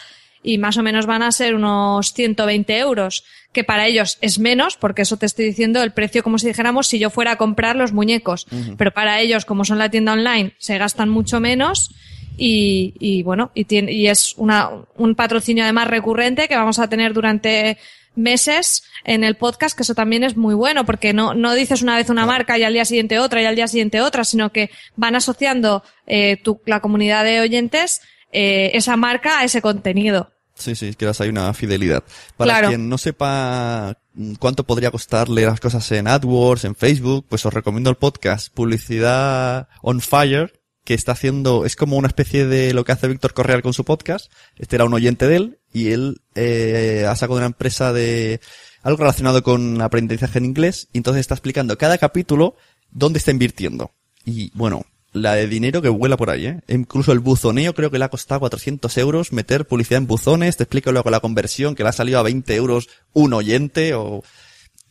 [0.44, 4.76] y más o menos van a ser unos 120 euros, que para ellos es menos,
[4.76, 7.74] porque eso te estoy diciendo el precio como si dijéramos si yo fuera a comprar
[7.74, 11.90] los muñecos, pero para ellos como son la tienda online se gastan mucho menos
[12.36, 16.88] y, y bueno, y, tiene, y es una, un patrocinio además recurrente que vamos a
[16.88, 17.78] tener durante
[18.16, 21.96] meses en el podcast, que eso también es muy bueno, porque no, no dices una
[21.96, 24.70] vez una marca y al día siguiente otra y al día siguiente otra, sino que
[24.96, 28.02] van asociando eh, tu, la comunidad de oyentes
[28.32, 30.33] eh, esa marca a ese contenido.
[30.54, 32.04] Sí, sí, que hay una fidelidad.
[32.36, 32.68] Para Claro.
[32.68, 37.52] quien no sepa mm, cuánto podría costarle las cosas en AdWords, en Facebook, pues os
[37.52, 42.84] recomiendo el podcast Publicidad on Fire, que está haciendo, es como una especie de lo
[42.84, 44.30] que hace Víctor Correal con su podcast.
[44.56, 48.40] Este era un oyente de él y él eh, ha sacado una empresa de
[48.82, 52.56] algo relacionado con aprendizaje en inglés y entonces está explicando cada capítulo
[52.90, 53.92] dónde está invirtiendo.
[54.26, 54.84] Y bueno,
[55.14, 56.60] la de dinero que vuela por ahí, ¿eh?
[56.68, 60.56] Incluso el buzoneo creo que le ha costado 400 euros meter publicidad en buzones.
[60.56, 64.22] Te explico luego la conversión, que le ha salido a 20 euros un oyente o,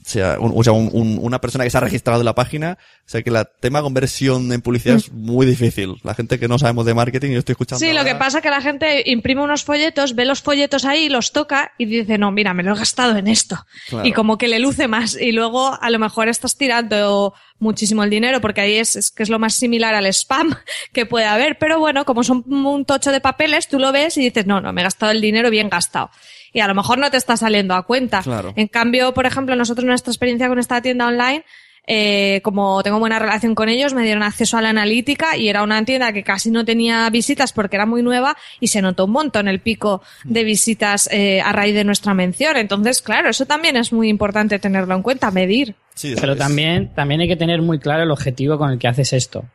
[0.06, 2.78] sea, un- o sea, un- un- una persona que se ha registrado en la página.
[3.06, 5.96] O sea, que el tema conversión en publicidad es muy difícil.
[6.04, 7.80] La gente que no sabemos de marketing, yo estoy escuchando.
[7.86, 11.10] Sí, lo que pasa es que la gente imprime unos folletos, ve los folletos ahí,
[11.10, 13.66] los toca y dice, no, mira, me lo he gastado en esto.
[13.90, 14.08] Claro.
[14.08, 15.16] Y como que le luce más.
[15.20, 19.24] Y luego a lo mejor estás tirando muchísimo el dinero porque ahí es, es que
[19.24, 20.54] es lo más similar al spam
[20.94, 21.58] que puede haber.
[21.58, 24.74] Pero bueno, como son un tocho de papeles, tú lo ves y dices, no, no,
[24.74, 26.10] me he gastado el dinero bien gastado.
[26.54, 28.22] Y a lo mejor no te está saliendo a cuenta.
[28.22, 28.54] Claro.
[28.56, 31.44] En cambio, por ejemplo, nosotros nuestra experiencia con esta tienda online
[31.86, 35.64] eh, como tengo buena relación con ellos, me dieron acceso a la analítica y era
[35.64, 39.12] una tienda que casi no tenía visitas porque era muy nueva y se notó un
[39.12, 42.56] montón el pico de visitas eh, a raíz de nuestra mención.
[42.56, 45.76] Entonces, claro, eso también es muy importante tenerlo en cuenta, medir.
[45.96, 49.12] Sí, Pero también, también hay que tener muy claro el objetivo con el que haces
[49.14, 49.46] esto.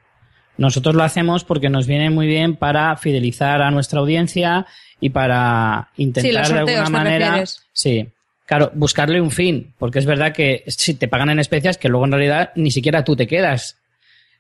[0.59, 4.67] Nosotros lo hacemos porque nos viene muy bien para fidelizar a nuestra audiencia
[5.01, 7.45] y para intentar Sí, de alguna ¿te manera.
[7.73, 8.09] Sí.
[8.47, 12.07] Claro, buscarle un fin, porque es verdad que si te pagan en especias, que luego
[12.07, 13.77] en realidad ni siquiera tú te quedas.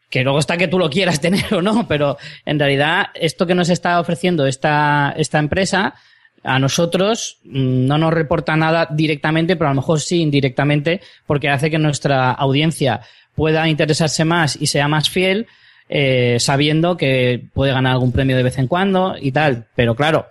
[0.09, 2.17] Que luego está que tú lo quieras tener o no, pero
[2.47, 5.95] en realidad esto que nos está ofreciendo esta, esta empresa,
[6.43, 11.51] a nosotros mm, no nos reporta nada directamente, pero a lo mejor sí indirectamente, porque
[11.51, 13.03] hace que nuestra audiencia
[13.35, 15.47] pueda interesarse más y sea más fiel,
[15.91, 19.67] eh, sabiendo que puede ganar algún premio de vez en cuando y tal.
[19.75, 20.29] Pero claro,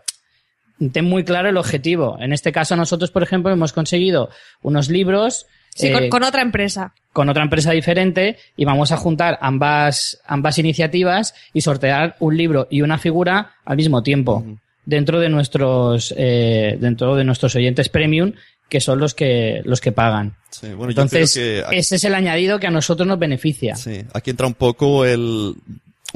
[0.92, 2.18] ten muy claro el objetivo.
[2.20, 4.30] En este caso nosotros, por ejemplo, hemos conseguido
[4.62, 6.94] unos libros Sí, eh, con, con otra empresa.
[7.14, 12.68] con otra empresa diferente y vamos a juntar ambas, ambas iniciativas y sortear un libro
[12.72, 14.44] y una figura al mismo tiempo
[14.86, 18.34] dentro de nuestros eh, dentro de nuestros oyentes premium
[18.70, 20.36] que son los que los que pagan.
[20.50, 23.20] Sí, bueno, yo Entonces, creo que aquí- ese es el añadido que a nosotros nos
[23.20, 23.76] beneficia.
[23.76, 25.54] Sí, aquí entra un poco el,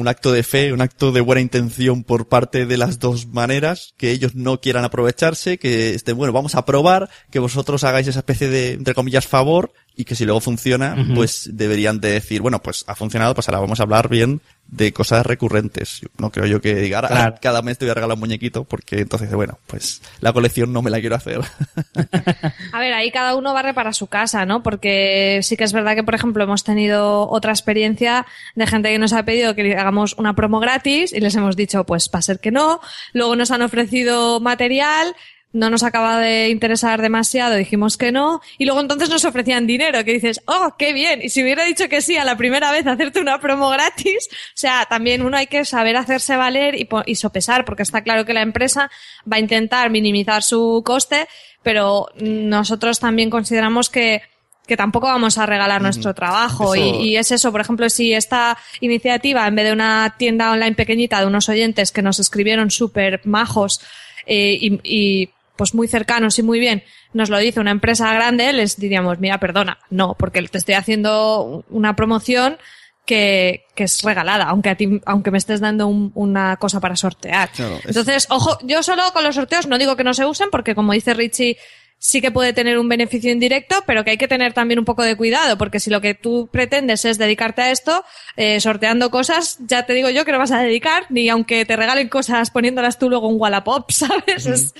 [0.02, 3.94] un acto de fe, un acto de buena intención por parte de las dos maneras,
[3.98, 8.20] que ellos no quieran aprovecharse, que estén, bueno, vamos a probar, que vosotros hagáis esa
[8.20, 12.62] especie de, entre comillas, favor, y que si luego funciona, pues deberían de decir, bueno,
[12.62, 16.02] pues ha funcionado, pues ahora vamos a hablar bien de cosas recurrentes.
[16.18, 17.36] No creo yo que diga, ahora Claro.
[17.42, 20.82] cada mes te voy a regalar un muñequito, porque entonces, bueno, pues la colección no
[20.82, 21.42] me la quiero hacer.
[22.72, 24.64] A ver, ahí cada uno barre para su casa, ¿no?
[24.64, 28.26] Porque sí que es verdad que, por ejemplo, hemos tenido otra experiencia
[28.56, 31.56] de gente que nos ha pedido que le hagamos una promo gratis y les hemos
[31.56, 32.80] dicho, pues va a ser que no.
[33.14, 35.16] Luego nos han ofrecido material,
[35.54, 38.42] no nos acaba de interesar demasiado, dijimos que no.
[38.58, 41.22] Y luego entonces nos ofrecían dinero, que dices, oh, qué bien.
[41.22, 44.36] Y si hubiera dicho que sí a la primera vez hacerte una promo gratis, o
[44.56, 48.34] sea, también uno hay que saber hacerse valer y, y sopesar, porque está claro que
[48.34, 48.90] la empresa
[49.32, 51.28] va a intentar minimizar su coste,
[51.64, 54.22] pero nosotros también consideramos que
[54.68, 58.14] que tampoco vamos a regalar nuestro trabajo Eso- y, y es eso, por ejemplo, si
[58.14, 62.72] esta iniciativa, en vez de una tienda online pequeñita de unos oyentes que nos escribieron
[62.72, 63.82] súper majos
[64.26, 65.30] eh, y, y,
[65.62, 66.82] pues muy cercanos y muy bien,
[67.14, 71.64] nos lo dice una empresa grande, les diríamos, mira, perdona, no, porque te estoy haciendo
[71.70, 72.58] una promoción
[73.06, 76.96] que, que es regalada, aunque a ti, aunque me estés dando un- una cosa para
[76.96, 77.52] sortear.
[77.52, 80.50] Claro, es- Entonces, ojo, yo solo con los sorteos no digo que no se usen,
[80.52, 81.58] porque como dice Richie,
[82.04, 85.04] sí que puede tener un beneficio indirecto, pero que hay que tener también un poco
[85.04, 88.04] de cuidado, porque si lo que tú pretendes es dedicarte a esto,
[88.38, 91.76] eh, sorteando cosas, ya te digo yo que no vas a dedicar, ni aunque te
[91.76, 94.48] regalen cosas poniéndolas tú luego en Wallapop, ¿sabes?
[94.48, 94.74] Es-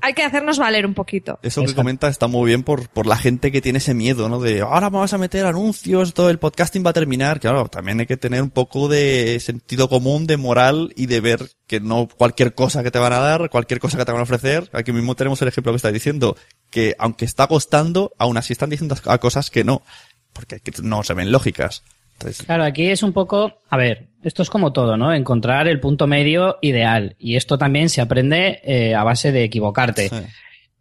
[0.00, 1.38] hay que hacernos valer un poquito.
[1.42, 1.80] Eso que Exacto.
[1.80, 4.40] comenta está muy bien por, por la gente que tiene ese miedo, ¿no?
[4.40, 7.40] De ahora vamos a meter anuncios, todo el podcasting va a terminar.
[7.40, 11.50] Claro, también hay que tener un poco de sentido común, de moral y de ver
[11.66, 14.24] que no cualquier cosa que te van a dar, cualquier cosa que te van a
[14.24, 14.68] ofrecer.
[14.72, 16.36] Aquí mismo tenemos el ejemplo que está diciendo,
[16.70, 19.82] que aunque está costando, aún así están diciendo a cosas que no,
[20.32, 21.84] porque que no se ven lógicas.
[22.20, 25.12] Entonces, Claro, aquí es un poco, a ver, esto es como todo, ¿no?
[25.14, 27.16] Encontrar el punto medio ideal.
[27.18, 30.08] Y esto también se aprende eh, a base de equivocarte.
[30.08, 30.16] sí.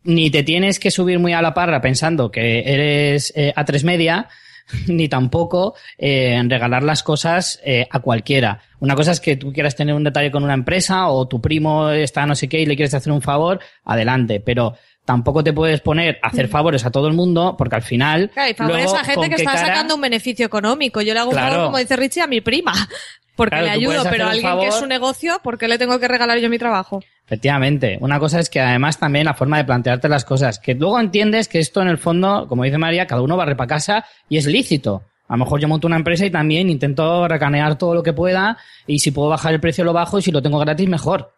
[0.04, 3.84] Ni te tienes que subir muy a la parra pensando que eres eh, a tres
[3.84, 4.30] media,
[4.88, 8.62] ni tampoco eh, en regalar las cosas eh, a cualquiera.
[8.80, 11.90] Una cosa es que tú quieras tener un detalle con una empresa o tu primo
[11.90, 14.40] está no sé qué y le quieres hacer un favor, adelante.
[14.40, 14.76] Pero
[15.10, 18.26] tampoco te puedes poner a hacer favores a todo el mundo porque al final...
[18.26, 18.30] Mm.
[18.34, 21.02] Claro, y favores luego, a gente ¿con que está cara- sacando un beneficio económico.
[21.02, 21.52] Yo le hago un Claro.
[21.52, 22.74] favor, como dice Richie, a mi prima.
[23.36, 25.98] Porque Claro, le ayudo, pero a alguien que es su negocio, ¿por qué le tengo
[26.00, 27.02] que regalar yo mi trabajo?
[27.26, 27.98] Efectivamente.
[28.02, 31.48] Una cosa es que además también la forma de plantearte las cosas, que luego entiendes
[31.48, 34.46] que esto en el fondo, como dice María, cada uno barre para casa y es
[34.46, 35.02] lícito.
[35.28, 38.58] A lo mejor yo monto una empresa y también intento recanear todo lo que pueda
[38.86, 41.32] y si puedo bajar el precio lo bajo y si lo tengo gratis mejor.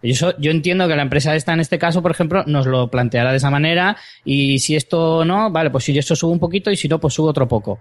[0.00, 3.38] Yo entiendo que la empresa esta en este caso, por ejemplo, nos lo planteará de
[3.38, 6.86] esa manera y si esto no, vale, pues si esto subo un poquito y si
[6.86, 7.80] no, pues subo otro poco.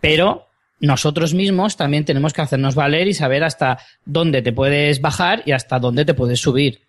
[0.00, 0.46] Pero
[0.78, 5.52] nosotros mismos también tenemos que hacernos valer y saber hasta dónde te puedes bajar y
[5.52, 6.85] hasta dónde te puedes subir.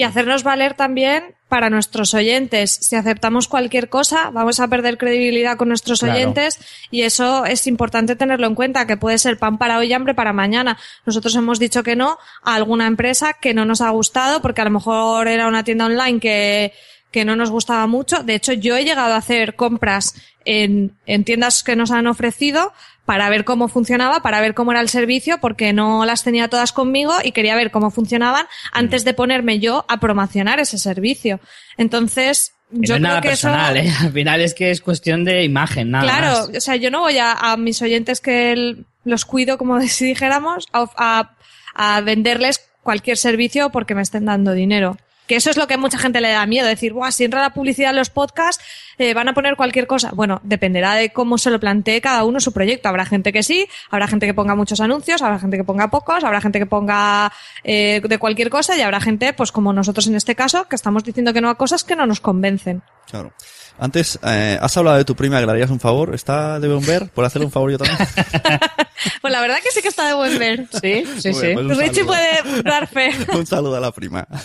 [0.00, 2.70] Y hacernos valer también para nuestros oyentes.
[2.70, 6.14] Si aceptamos cualquier cosa, vamos a perder credibilidad con nuestros Claro.
[6.14, 6.58] oyentes
[6.90, 10.14] y eso es importante tenerlo en cuenta, que puede ser pan para hoy y hambre
[10.14, 10.78] para mañana.
[11.04, 14.64] Nosotros hemos dicho que no a alguna empresa que no nos ha gustado porque a
[14.64, 16.72] lo mejor era una tienda online que,
[17.10, 18.22] que no nos gustaba mucho.
[18.22, 20.14] De hecho, yo he llegado a hacer compras
[20.46, 22.72] en, en tiendas que nos han ofrecido
[23.10, 26.70] para ver cómo funcionaba, para ver cómo era el servicio, porque no las tenía todas
[26.70, 31.40] conmigo y quería ver cómo funcionaban antes de ponerme yo a promocionar ese servicio.
[31.76, 33.88] Entonces, yo no es creo nada que personal, eso...
[33.88, 33.94] ¿eh?
[34.06, 36.56] Al final es que es cuestión de imagen, nada Claro, más.
[36.56, 40.04] o sea, yo no voy a, a mis oyentes que el- los cuido, como si
[40.04, 44.98] dijéramos, a, a- a venderles cualquier servicio porque me estén dando dinero.
[45.30, 47.40] Que eso es lo que a mucha gente le da miedo, decir, Buah, si entra
[47.40, 48.64] la publicidad en los podcasts,
[48.98, 50.10] eh, van a poner cualquier cosa.
[50.12, 52.88] Bueno, dependerá de cómo se lo plantee cada uno su proyecto.
[52.88, 56.24] Habrá gente que sí, habrá gente que ponga muchos anuncios, habrá gente que ponga pocos,
[56.24, 60.16] habrá gente que ponga eh, de cualquier cosa y habrá gente, pues como nosotros en
[60.16, 62.82] este caso, que estamos diciendo que no a cosas que no nos convencen.
[63.08, 63.32] Claro.
[63.78, 66.12] Antes, eh, has hablado de tu prima que le harías un favor.
[66.12, 67.08] ¿Está de ver?
[67.10, 67.98] ¿Por hacerle un favor yo también?
[69.20, 70.68] Pues la verdad que sí que está de buen ver.
[70.80, 71.54] Sí, sí, sí.
[71.54, 73.12] Pues un Richie puede dar fe.
[73.34, 74.26] un saludo a la prima.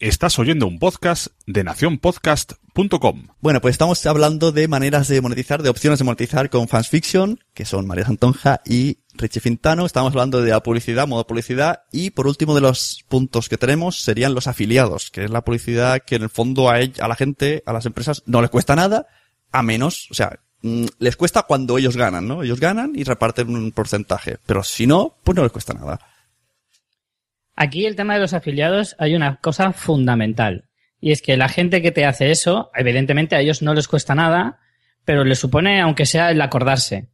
[0.00, 3.28] Estás oyendo un podcast de nacionpodcast.com.
[3.40, 7.38] Bueno, pues estamos hablando de maneras de monetizar, de opciones de monetizar con Fans Fiction,
[7.54, 9.86] que son María Santonja y Richie Fintano.
[9.86, 11.84] Estamos hablando de la publicidad, modo publicidad.
[11.92, 16.02] Y por último de los puntos que tenemos serían los afiliados, que es la publicidad
[16.04, 19.06] que en el fondo a, a la gente, a las empresas, no les cuesta nada,
[19.52, 20.40] a menos, o sea,
[20.98, 22.42] les cuesta cuando ellos ganan, ¿no?
[22.42, 24.38] Ellos ganan y reparten un porcentaje.
[24.46, 26.00] Pero si no, pues no les cuesta nada.
[27.54, 30.64] Aquí el tema de los afiliados hay una cosa fundamental.
[31.00, 34.14] Y es que la gente que te hace eso, evidentemente a ellos no les cuesta
[34.14, 34.58] nada,
[35.04, 37.08] pero les supone, aunque sea el acordarse.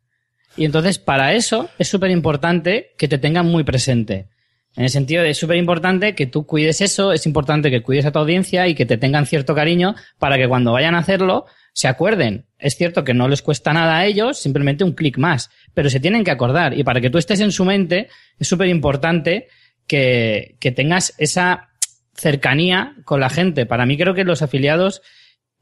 [0.57, 4.29] Y entonces, para eso, es súper importante que te tengan muy presente.
[4.77, 8.13] En el sentido de súper importante que tú cuides eso, es importante que cuides a
[8.13, 11.89] tu audiencia y que te tengan cierto cariño para que cuando vayan a hacerlo se
[11.89, 12.47] acuerden.
[12.59, 16.01] Es cierto que no les cuesta nada a ellos, simplemente un clic más, pero se
[16.01, 16.77] tienen que acordar.
[16.79, 19.49] Y para que tú estés en su mente, es súper importante
[19.87, 21.71] que, que tengas esa
[22.15, 23.67] cercanía con la gente.
[23.67, 25.03] Para mí creo que los afiliados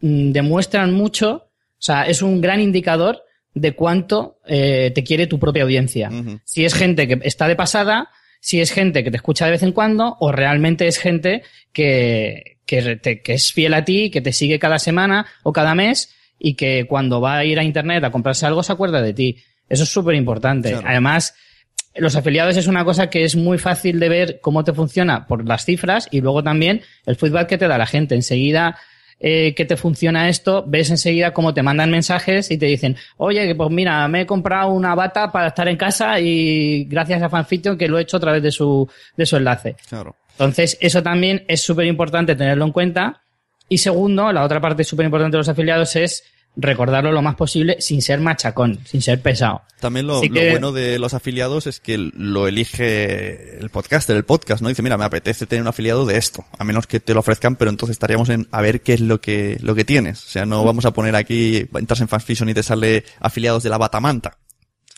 [0.01, 3.23] mm, demuestran mucho, o sea, es un gran indicador
[3.55, 6.11] de cuánto eh, te quiere tu propia audiencia.
[6.44, 9.62] Si es gente que está de pasada, si es gente que te escucha de vez
[9.62, 11.42] en cuando, o realmente es gente
[11.73, 15.74] que, que, te- que es fiel a ti, que te sigue cada semana o cada
[15.74, 19.14] mes y que cuando va a ir a internet a comprarse algo se acuerda de
[19.14, 19.38] ti.
[19.68, 20.70] Eso es súper importante.
[20.70, 20.87] Claro.
[20.87, 21.35] Además,
[21.96, 25.48] los afiliados es una cosa que es muy fácil de ver cómo te funciona por
[25.48, 28.14] las cifras y luego también el feedback que te da la gente.
[28.14, 28.76] Enseguida
[29.18, 33.46] eh, que te funciona esto, ves enseguida cómo te mandan mensajes y te dicen, oye,
[33.48, 37.28] que pues mira, me he comprado una bata para estar en casa y gracias a
[37.28, 39.74] Fanfiction que lo he hecho a través de su, de su enlace.
[39.88, 40.14] Claro.
[40.38, 43.22] Entonces, eso también es súper importante tenerlo en cuenta.
[43.68, 46.22] Y segundo, la otra parte súper importante de los afiliados es
[46.57, 49.62] recordarlo lo más posible sin ser machacón, sin ser pesado.
[49.81, 54.16] También lo, Así lo que- bueno de los afiliados es que lo elige el podcaster,
[54.16, 54.68] el podcast, ¿no?
[54.68, 57.57] Dice, mira, me apetece tener un afiliado de esto, a menos que te lo ofrezcan,
[57.57, 60.24] pero entonces estaríamos en a ver qué es lo que, lo que tienes.
[60.24, 63.70] O sea, no vamos a poner aquí, entras en Fanfiction y te sale afiliados de
[63.70, 64.38] la Batamanta.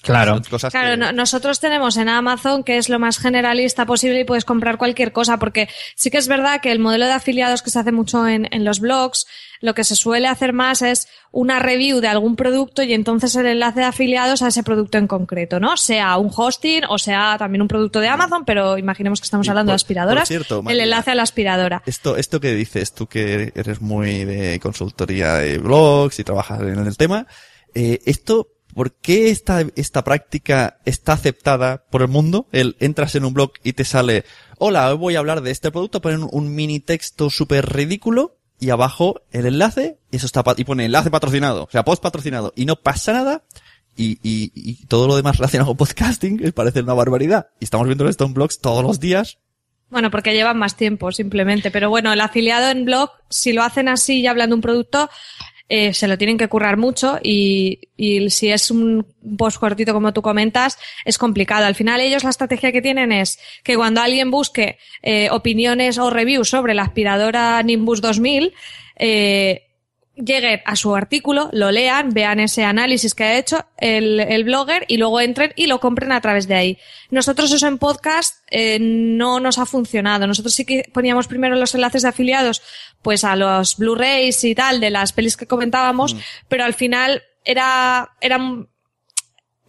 [0.02, 0.40] Claro.
[0.48, 4.24] Cosas Claro, que- no- nosotros tenemos en Amazon que es lo más generalista posible y
[4.24, 7.70] puedes comprar cualquier cosa porque sí que es verdad que el modelo de afiliados que
[7.70, 9.26] se hace mucho en, en los blogs,
[9.60, 13.44] lo que se suele hacer más es una review de algún producto y entonces el
[13.46, 15.76] enlace de afiliados a ese producto en concreto, ¿no?
[15.76, 19.50] Sea un hosting o sea también un producto de Amazon, pero imaginemos que estamos Y
[19.50, 20.22] hablando de aspiradoras.
[20.22, 21.82] por cierto, el enlace a la aspiradora.
[21.84, 26.78] Esto, esto que dices, tú que eres muy de consultoría de blogs y trabajas en
[26.86, 27.26] el tema,
[27.74, 32.46] eh, esto, ¿por qué esta, esta práctica está aceptada por el mundo?
[32.52, 34.24] El entras en un blog y te sale,
[34.58, 38.70] hola, hoy voy a hablar de este producto, ponen un mini texto súper ridículo y
[38.70, 42.66] abajo el enlace, y eso está, y pone enlace patrocinado, o sea, post patrocinado, y
[42.66, 43.42] no pasa nada,
[43.96, 47.48] y, y, y todo lo demás relacionado con podcasting parece una barbaridad.
[47.58, 49.38] Y estamos viendo esto en blogs todos los días,
[49.90, 51.70] Bueno, porque llevan más tiempo, simplemente.
[51.70, 55.10] Pero bueno, el afiliado en blog, si lo hacen así y hablan de un producto,
[55.72, 59.06] eh, se lo tienen que currar mucho y, y si es un
[59.38, 61.64] post cortito como tú comentas, es complicado.
[61.64, 66.10] Al final ellos la estrategia que tienen es que cuando alguien busque eh, opiniones o
[66.10, 68.52] reviews sobre la aspiradora Nimbus 2000,
[68.96, 69.69] eh,
[70.24, 74.84] lleguen a su artículo, lo lean, vean ese análisis que ha hecho el, el blogger
[74.88, 76.78] y luego entren y lo compren a través de ahí.
[77.10, 80.26] Nosotros eso en podcast eh, no nos ha funcionado.
[80.26, 82.62] Nosotros sí que poníamos primero los enlaces de afiliados
[83.02, 86.16] pues a los Blu-rays y tal de las pelis que comentábamos,
[86.48, 88.38] pero al final era, era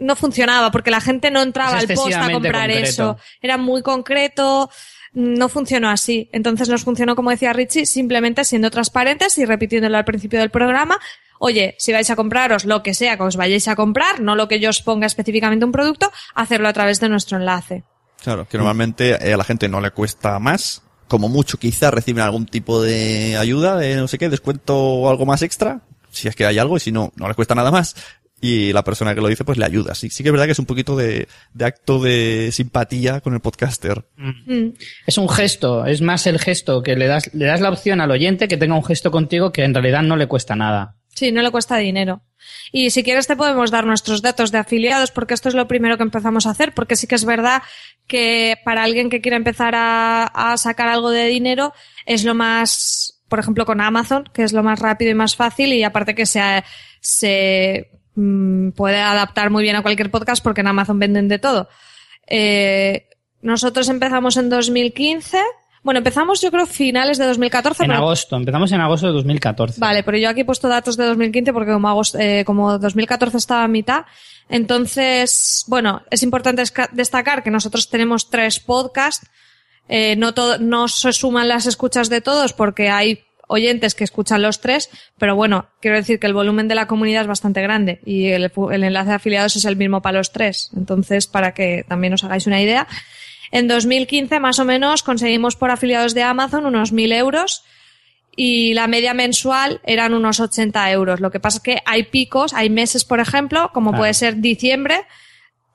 [0.01, 2.89] no funcionaba porque la gente no entraba Es al post a comprar concreto.
[2.89, 3.17] eso.
[3.41, 4.69] Era muy concreto,
[5.13, 6.29] no funcionó así.
[6.31, 10.99] Entonces nos funcionó, como decía Richie, simplemente siendo transparentes y repitiéndolo al principio del programa.
[11.39, 14.47] Oye, si vais a compraros lo que sea que os vayáis a comprar, no lo
[14.47, 17.83] que yo os ponga específicamente un producto, hacerlo a través de nuestro enlace.
[18.23, 20.83] Claro, que normalmente eh, a la gente no le cuesta más.
[21.07, 25.25] Como mucho quizás reciben algún tipo de ayuda, de no sé qué, descuento o algo
[25.25, 25.81] más extra.
[26.11, 27.95] Si es que hay algo y si no, no les cuesta nada más.
[28.41, 29.93] Y la persona que lo dice pues le ayuda.
[29.93, 33.35] Sí, sí que es verdad que es un poquito de, de acto de simpatía con
[33.35, 34.03] el podcaster.
[34.17, 34.69] Mm.
[35.05, 38.09] Es un gesto, es más el gesto que le das, le das la opción al
[38.09, 40.95] oyente que tenga un gesto contigo que en realidad no le cuesta nada.
[41.13, 42.23] Sí, no le cuesta dinero.
[42.71, 45.97] Y si quieres te podemos dar nuestros datos de afiliados porque esto es lo primero
[45.97, 47.61] que empezamos a hacer porque sí que es verdad
[48.07, 51.73] que para alguien que quiera empezar a, a sacar algo de dinero
[52.07, 55.73] es lo más, por ejemplo con Amazon, que es lo más rápido y más fácil
[55.73, 56.63] y aparte que se,
[57.01, 61.69] se mm, puede adaptar muy bien a cualquier podcast porque en Amazon venden de todo.
[62.27, 63.07] Eh,
[63.41, 65.39] nosotros empezamos en 2015.
[65.83, 67.83] Bueno, empezamos yo creo finales de 2014.
[67.83, 69.79] En pero- agosto, empezamos en agosto de 2014.
[69.81, 73.37] Vale, pero yo aquí he puesto datos de 2015 porque como, agosto- eh, como 2014
[73.37, 74.05] estaba a mitad.
[74.47, 79.27] Entonces, bueno, es importante destacar que nosotros tenemos tres podcasts.
[79.89, 84.41] Eh, no, todo, no se suman las escuchas de todos porque hay oyentes que escuchan
[84.41, 87.99] los tres, pero bueno, quiero decir que el volumen de la comunidad es bastante grande
[88.05, 90.71] y el, el enlace de afiliados es el mismo para los tres.
[90.75, 92.87] Entonces, para que también os hagáis una idea.
[93.51, 97.63] En 2015, más o menos, conseguimos por afiliados de Amazon unos 1.000 euros
[98.35, 101.19] y la media mensual eran unos 80 euros.
[101.19, 104.01] Lo que pasa es que hay picos, hay meses, por ejemplo, como Claro.
[104.03, 105.03] puede ser diciembre,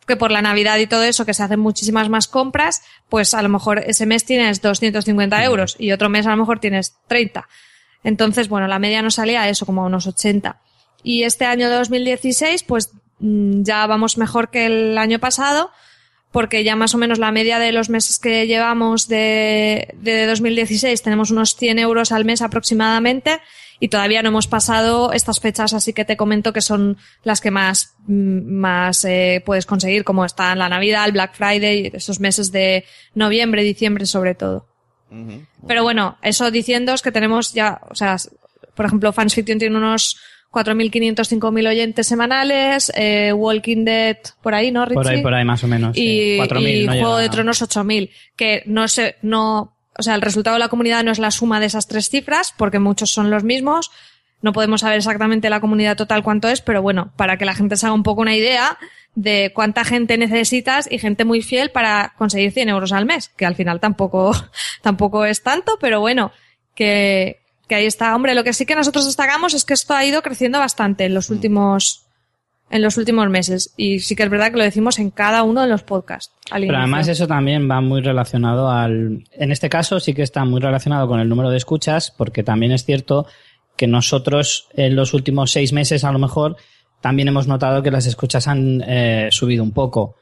[0.06, 3.42] que por la Navidad y todo eso, que se hacen muchísimas más compras, pues a
[3.42, 7.48] lo mejor ese mes tienes 250 euros y otro mes a lo mejor tienes 30.
[8.04, 10.60] Entonces, bueno, la media nos salía a eso, como a unos 80.
[11.02, 15.70] Y este año de 2016, pues mm, ya vamos mejor que el año pasado,
[16.30, 21.02] porque ya más o menos la media de los meses que llevamos de, de 2016
[21.02, 23.40] tenemos unos 100 euros al mes aproximadamente
[23.80, 27.50] y todavía no hemos pasado estas fechas, así que te comento que son las que
[27.50, 32.52] más, mm, más eh, puedes conseguir, como están la Navidad, el Black Friday, esos meses
[32.52, 34.66] de noviembre, diciembre sobre todo.
[35.66, 38.16] Pero bueno, eso diciendo es que tenemos ya, o sea,
[38.74, 40.18] por ejemplo, Fans Fiction tiene unos
[40.50, 44.94] 4.500, 5.000 oyentes semanales, eh, Walking Dead por ahí, ¿no, Richie?
[44.94, 45.94] Por ahí, por ahí más o menos.
[45.94, 46.36] sí.
[46.36, 47.18] y, 4.000 y no Juego llega.
[47.20, 51.10] de Tronos 8000, que no sé, no, o sea, el resultado de la comunidad no
[51.10, 53.90] es la suma de esas tres cifras, porque muchos son los mismos.
[54.42, 57.76] No podemos saber exactamente la comunidad total cuánto es, pero bueno, para que la gente
[57.76, 58.78] se haga un poco una idea
[59.14, 63.46] de cuánta gente necesitas y gente muy fiel para conseguir 100 euros al mes, que
[63.46, 64.32] al final tampoco,
[64.82, 66.32] tampoco es tanto, pero bueno,
[66.74, 68.14] que, que ahí está.
[68.14, 71.14] Hombre, lo que sí que nosotros destacamos es que esto ha ido creciendo bastante en
[71.14, 72.05] los últimos,
[72.70, 73.72] en los últimos meses.
[73.76, 76.32] Y sí que es verdad que lo decimos en cada uno de los podcasts.
[76.50, 76.78] Pero inicio.
[76.78, 79.24] además eso también va muy relacionado al...
[79.32, 82.72] En este caso sí que está muy relacionado con el número de escuchas, porque también
[82.72, 83.26] es cierto
[83.76, 86.56] que nosotros en los últimos seis meses a lo mejor
[87.00, 90.16] también hemos notado que las escuchas han eh, subido un poco.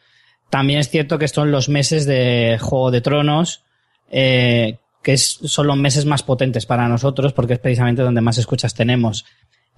[0.51, 3.62] También es cierto que son los meses de Juego de Tronos,
[4.11, 8.38] eh, que es- son los meses más potentes para nosotros, porque es precisamente donde más
[8.38, 9.24] escuchas tenemos.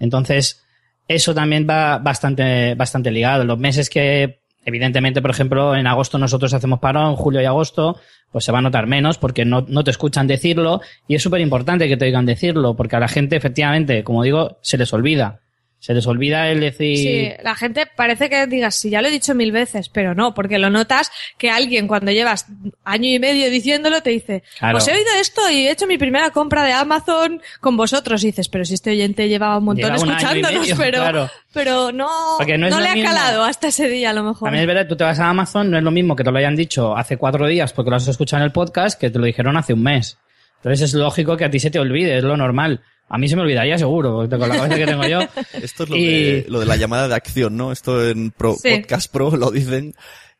[0.00, 0.64] Entonces,
[1.08, 3.44] eso también va bastante, bastante ligado.
[3.44, 7.98] Los meses que, evidentemente, por ejemplo, en agosto nosotros hacemos parón, julio y agosto,
[8.32, 11.40] pues se va a notar menos porque no, no te escuchan decirlo y es súper
[11.40, 15.40] importante que te oigan decirlo porque a la gente, efectivamente, como digo, se les olvida.
[15.86, 16.96] Se les olvida el decir...
[16.96, 20.34] Sí, la gente parece que digas, sí, ya lo he dicho mil veces, pero no,
[20.34, 22.46] porque lo notas que alguien cuando llevas
[22.82, 24.72] año y medio diciéndolo te dice, Claro.
[24.78, 28.24] pues he oído esto y he hecho mi primera compra de Amazon con vosotros.
[28.24, 31.30] Y dices, pero si este oyente llevaba un montón Lleva un escuchándonos, medio, pero, claro.
[31.52, 32.08] pero no,
[32.40, 34.48] no no le ha calado hasta ese día a lo mejor.
[34.48, 36.38] También es verdad, tú te vas a Amazon, no es lo mismo que te lo
[36.38, 39.24] hayan dicho hace cuatro días porque lo has escuchado en el podcast que te lo
[39.24, 40.18] dijeron hace un mes.
[40.56, 42.80] Entonces es lógico que a ti se te olvide, es lo normal.
[43.08, 45.20] A mí se me olvidaría seguro, porque con la cabeza que tengo yo.
[45.62, 47.70] Esto es lo, Y- de, lo de la llamada de acción, ¿no?
[47.72, 48.70] Esto en Pro, Sí.
[48.80, 49.94] Podcast Pro lo dicen.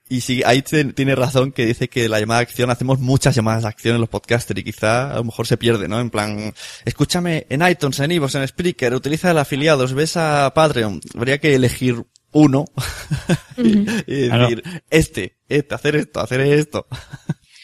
[0.08, 3.62] Y sí, ahí tiene razón que dice que la llamada de acción, hacemos muchas llamadas
[3.62, 5.98] de acción en los podcasters y quizá a lo mejor se pierde, ¿no?
[6.00, 6.54] En plan,
[6.84, 11.00] escúchame en iTunes, en iVoox, en Spreaker, utiliza el afiliados, ves a Patreon.
[11.16, 12.66] Habría que elegir uno
[13.56, 14.42] y, y Claro.
[14.48, 16.86] decir, este, este, hacer esto, hacer esto.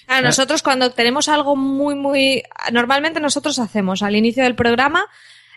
[0.07, 2.43] Claro, nosotros cuando tenemos algo muy, muy...
[2.73, 5.07] Normalmente nosotros hacemos al inicio del programa,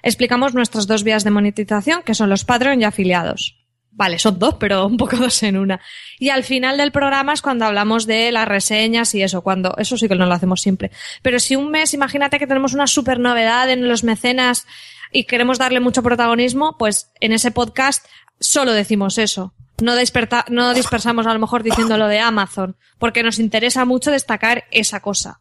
[0.03, 3.57] explicamos nuestras dos vías de monetización, que son los Patreon y afiliados.
[3.91, 5.79] Vale, son dos, pero un poco dos en una.
[6.19, 9.97] Y al final del programa es cuando hablamos de las reseñas y eso, cuando, eso
[9.97, 10.91] sí que no lo hacemos siempre.
[11.21, 14.67] Pero si un mes, imagínate que tenemos una super novedad en los mecenas
[15.11, 18.05] y queremos darle mucho protagonismo, pues en ese podcast
[18.39, 19.54] solo decimos eso.
[19.81, 24.11] No, desperta- no dispersamos a lo mejor diciendo lo de Amazon, porque nos interesa mucho
[24.11, 25.39] destacar esa cosa.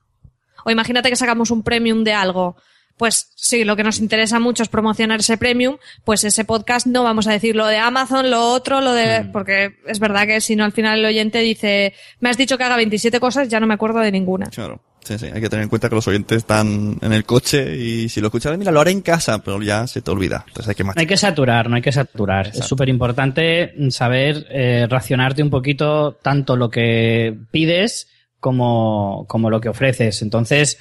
[0.64, 2.56] O imagínate que sacamos un premium de algo.
[2.96, 7.02] Pues sí, lo que nos interesa mucho es promocionar ese premium, pues ese podcast no
[7.02, 9.28] vamos a decir lo de Amazon, lo otro, lo de...
[9.32, 12.64] Porque es verdad que si no al final el oyente dice, me has dicho que
[12.64, 14.46] haga 27 cosas, ya no me acuerdo de ninguna.
[14.46, 14.80] Claro.
[15.04, 18.08] Sí, sí, hay que tener en cuenta que los oyentes están en el coche y
[18.08, 20.44] si lo escuchas, mira, lo haré en casa, pero ya se te olvida.
[20.48, 22.46] Entonces hay que No hay que saturar, no hay que saturar.
[22.48, 28.08] Es súper importante saber eh, racionarte un poquito tanto lo que pides
[28.40, 30.22] como, como lo que ofreces.
[30.22, 30.78] Entonces,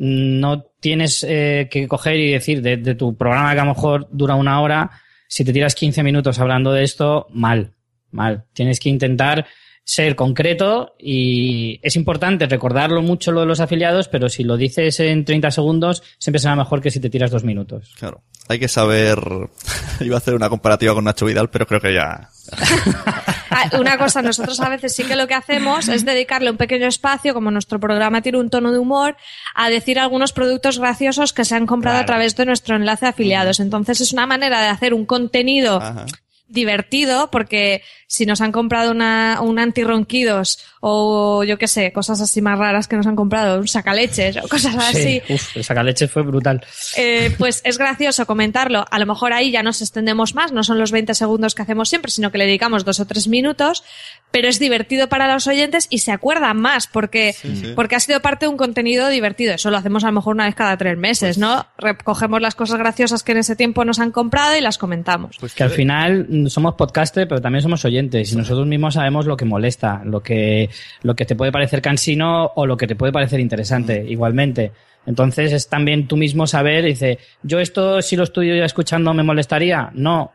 [0.00, 4.08] no tienes eh, que coger y decir de, de tu programa que a lo mejor
[4.10, 4.90] dura una hora,
[5.28, 7.74] si te tiras 15 minutos hablando de esto, mal,
[8.10, 8.46] mal.
[8.54, 9.46] Tienes que intentar
[9.84, 15.00] ser concreto y es importante recordarlo mucho lo de los afiliados, pero si lo dices
[15.00, 17.92] en 30 segundos, siempre será mejor que si te tiras dos minutos.
[17.98, 18.22] Claro.
[18.48, 19.18] Hay que saber.
[20.00, 22.30] Iba a hacer una comparativa con Nacho Vidal, pero creo que ya.
[23.50, 26.86] Ah, Una cosa, nosotros a veces sí que lo que hacemos es dedicarle un pequeño
[26.86, 29.16] espacio, como nuestro programa tiene un tono de humor,
[29.54, 33.10] a decir algunos productos graciosos que se han comprado a través de nuestro enlace de
[33.10, 33.60] afiliados.
[33.60, 36.06] Entonces es una manera de hacer un contenido Ajá.
[36.46, 42.42] divertido porque si nos han comprado una, un antirronquidos o yo qué sé, cosas así
[42.42, 46.08] más raras que nos han comprado, un sacaleches o cosas así, Sí, uf, el sacaleche
[46.08, 46.60] fue brutal.
[46.96, 48.84] eh, pues es gracioso comentarlo.
[48.90, 51.88] A lo mejor ahí ya nos extendemos más, no son los 20 segundos que hacemos
[51.88, 53.84] siempre, sino que le dedicamos dos o tres minutos,
[54.32, 57.72] pero es divertido para los oyentes y se acuerdan más porque, sí.
[57.76, 59.54] porque ha sido parte de un contenido divertido.
[59.54, 61.64] Eso lo hacemos a lo mejor una vez cada tres meses, ¿no?
[61.78, 65.36] Recogemos las cosas graciosas que en ese tiempo nos han comprado y las comentamos.
[65.38, 69.36] Pues Que al final somos podcasters, pero también somos oyentes y nosotros mismos sabemos lo
[69.36, 70.68] que molesta, lo que,
[71.02, 74.72] lo que te puede parecer cansino o lo que te puede parecer interesante, igualmente.
[75.06, 79.90] Entonces es también tú mismo saber, dice, yo esto si lo estoy escuchando me molestaría,
[79.94, 80.32] no.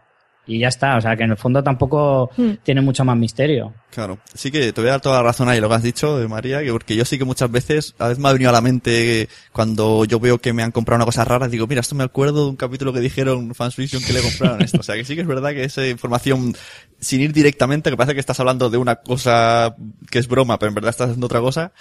[0.48, 2.30] Y ya está, o sea que en el fondo tampoco
[2.64, 3.74] tiene mucho más misterio.
[3.89, 6.20] Claro, sí que te voy a dar toda la razón ahí lo que has dicho,
[6.20, 8.54] de María, que porque yo sí que muchas veces, a veces me ha venido a
[8.54, 11.96] la mente cuando yo veo que me han comprado una cosa rara, digo, mira, esto
[11.96, 14.80] me acuerdo de un capítulo que dijeron Fansvision que le compraron esto.
[14.82, 16.56] O sea, que sí que es verdad que esa información,
[17.00, 19.76] sin ir directamente, que parece que estás hablando de una cosa
[20.12, 21.72] que es broma, pero en verdad estás haciendo otra cosa,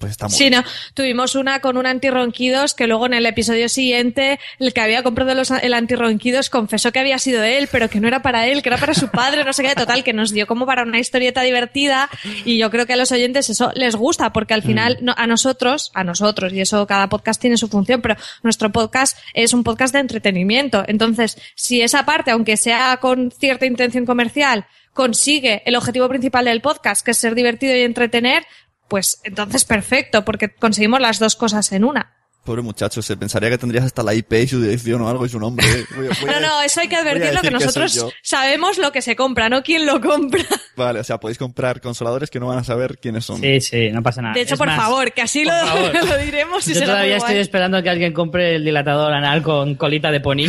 [0.00, 0.64] pues está muy Sí, no.
[0.94, 5.34] Tuvimos una con un antirronquidos que luego en el episodio siguiente el que había comprado
[5.34, 8.70] los, el antirronquidos confesó que había sido él, pero que no era para él, que
[8.70, 11.42] era para su padre, no sé qué, total, que nos dio como para una historieta
[11.42, 12.08] divertida
[12.44, 15.26] y yo creo que a los oyentes eso les gusta porque al final no- a
[15.26, 19.62] nosotros, a nosotros, y eso cada podcast tiene su función, pero nuestro podcast es un
[19.62, 20.82] podcast de entretenimiento.
[20.88, 26.60] Entonces, si esa parte, aunque sea con cierta intención comercial, consigue el objetivo principal del
[26.60, 28.44] podcast, que es ser divertido y entretener,
[28.90, 32.16] pues entonces perfecto, porque conseguimos las dos cosas en una.
[32.44, 35.28] Pobre muchacho, se pensaría que tendrías hasta la IP y su dirección o algo y
[35.28, 35.64] su nombre.
[35.94, 39.50] Voy voy No, no, eso hay que advertirlo que nosotros sabemos lo que se compra,
[39.50, 40.42] no quién lo compra.
[40.76, 43.40] Vale, o sea, podéis comprar consoladores que no van a saber quiénes son.
[43.42, 44.34] Sí, sí, no pasa nada.
[44.34, 45.94] De hecho, Es por más, favor, que así lo, favor.
[46.08, 47.42] lo diremos y Yo será todavía muy estoy guay.
[47.42, 50.46] esperando que alguien compre el dilatador anal con colita de pony.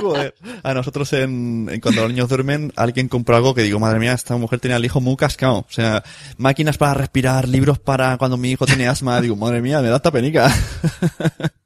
[0.00, 0.34] Joder.
[0.62, 4.12] A nosotros en, en cuando los niños duermen, alguien compró algo que digo, madre mía,
[4.12, 5.58] esta mujer tenía el hijo muy cascado.
[5.58, 6.02] O sea,
[6.36, 9.20] máquinas para respirar, libros para cuando mi hijo tiene asma.
[9.20, 10.54] Digo, madre mía, me da esta penica.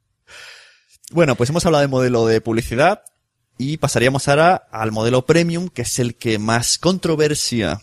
[1.11, 3.03] bueno, pues hemos hablado del modelo de publicidad
[3.57, 7.81] y pasaríamos ahora al modelo premium, que es el que más controversia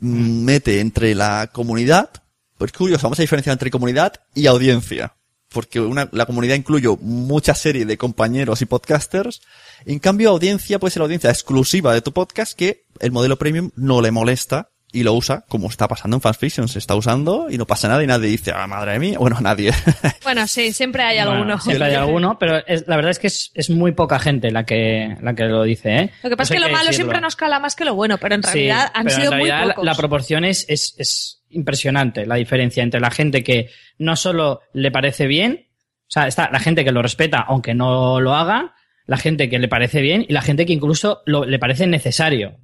[0.00, 2.10] mm, mete entre la comunidad.
[2.58, 5.14] Pues curioso, vamos a diferenciar entre comunidad y audiencia.
[5.54, 9.40] Porque una, la comunidad incluye mucha serie de compañeros y podcasters.
[9.86, 13.70] En cambio, audiencia puede ser la audiencia exclusiva de tu podcast que el modelo premium
[13.76, 16.68] no le molesta y lo usa, como está pasando en Fansfiction.
[16.68, 19.18] Se está usando y no pasa nada y nadie dice, ah, madre mía.
[19.18, 19.72] Bueno, nadie.
[20.22, 21.60] Bueno, sí, siempre hay Bueno, alguno.
[21.60, 24.64] siempre hay alguno, pero es- la verdad es que es, es muy poca gente la
[24.64, 26.10] que, la que lo dice, ¿eh?
[26.22, 26.94] Lo que pasa es que lo malo decirlo.
[27.06, 29.30] siempre nos cala más que lo bueno, pero en Sí, realidad han pero en sido
[29.32, 29.84] realidad muy la- pocos.
[29.86, 34.90] La proporción es, es, es impresionante, la diferencia entre la gente que no solo le
[34.90, 35.68] parece bien,
[36.02, 38.74] o sea, está la gente que lo respeta aunque no lo haga,
[39.06, 42.56] la gente que le parece bien y la gente que incluso lo- le parece necesario.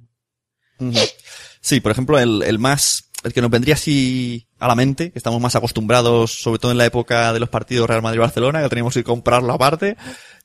[1.59, 5.19] Sí, por ejemplo, el, el más, el que nos vendría así a la mente, que
[5.19, 8.93] estamos más acostumbrados, sobre todo en la época de los partidos Real Madrid-Barcelona, que teníamos
[8.95, 9.95] que comprarlo aparte,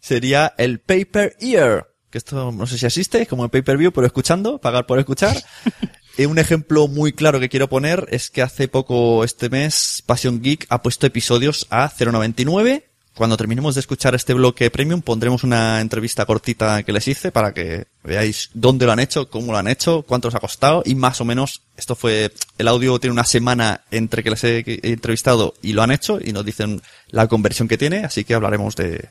[0.01, 1.89] sería el pay-per-ear.
[2.11, 5.37] Que esto no sé si existe, es como el pay-per-view, pero escuchando, pagar por escuchar.
[6.19, 10.41] Eh, un ejemplo muy claro que quiero poner es que hace poco, este mes, Passion
[10.41, 12.85] Geek ha puesto episodios a 0.99.
[13.17, 17.55] Cuando terminemos de escuchar este bloque premium, pondremos una entrevista cortita que les hice para
[17.55, 20.95] que veáis dónde lo han hecho, cómo lo han hecho, cuánto os ha costado y
[20.95, 25.55] más o menos, esto fue, el audio tiene una semana entre que les he entrevistado
[25.63, 29.09] y lo han hecho y nos dicen la conversión que tiene, así que hablaremos de,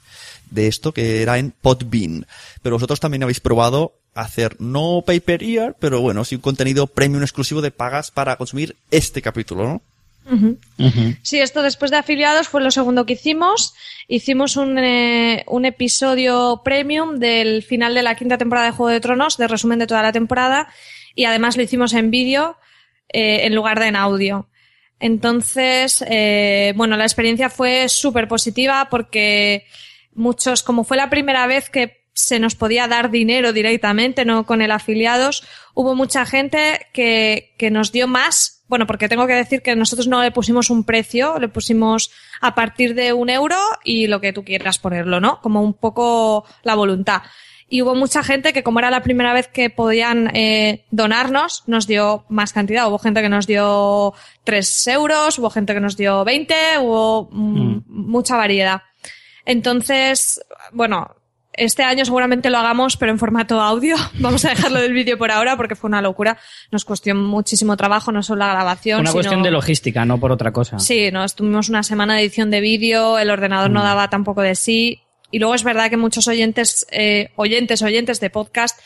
[0.51, 2.28] de esto que era en Podbean.
[2.62, 6.86] Pero vosotros también habéis probado hacer no pay per ear, pero bueno, sí un contenido
[6.86, 9.82] premium exclusivo de pagas para consumir este capítulo, ¿no?
[11.21, 13.76] Sí, esto después de afiliados fue lo segundo que hicimos.
[14.07, 18.99] Hicimos un, eh, un episodio premium del final de la quinta temporada de Juego de
[18.99, 20.67] Tronos, de resumen de toda la temporada,
[21.13, 22.57] y además lo hicimos en vídeo
[23.09, 24.49] eh, en lugar de en audio.
[24.99, 29.65] Entonces, eh, bueno, la experiencia fue súper positiva porque
[30.13, 34.61] muchos, como fue la primera vez que se nos podía dar dinero directamente, no con
[34.61, 38.55] el afiliados, hubo mucha gente que, que nos dio más.
[38.68, 42.11] Bueno, porque tengo que decir que nosotros no le pusimos un precio, le pusimos
[42.41, 45.39] a partir de un euro y lo que tú quieras ponerlo, ¿no?
[45.41, 47.22] Como un poco la voluntad
[47.68, 51.88] y hubo mucha gente que como era la primera vez que podían eh, donarnos, nos
[51.88, 52.88] dio más cantidad.
[52.88, 54.13] Hubo gente que nos dio
[54.43, 58.84] 3 euros, hubo gente que nos dio 20, hubo mm, mucha variedad.
[59.45, 60.41] Entonces,
[60.72, 61.16] bueno,
[61.58, 63.95] este año seguramente lo hagamos, pero en formato audio.
[64.20, 66.38] Vamos a dejarlo del vídeo por ahora porque fue una locura.
[66.72, 69.01] Nos costó muchísimo trabajo, no solo la grabación.
[69.01, 70.80] Una sino- cuestión de logística, no por otra cosa.
[70.80, 73.84] Sí, no, estuvimos una semana de edición de vídeo, el ordenador no Mm.
[73.84, 75.01] daba tampoco de sí.
[75.32, 78.80] Y luego es verdad que muchos oyentes, eh, oyentes, oyentes de podcast,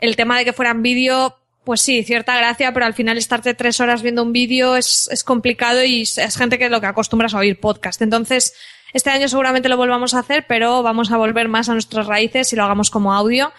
[0.00, 3.80] el tema de que fueran vídeo, pues sí, cierta gracia, pero al final estarte tres
[3.80, 7.32] horas viendo un vídeo es, es complicado y es es gente que lo que acostumbras
[7.32, 8.02] a oír podcast.
[8.02, 8.54] Entonces,
[8.94, 12.50] este año seguramente lo volvamos a hacer, pero vamos a volver más a nuestras raíces
[12.52, 13.52] y lo hagamos como audio,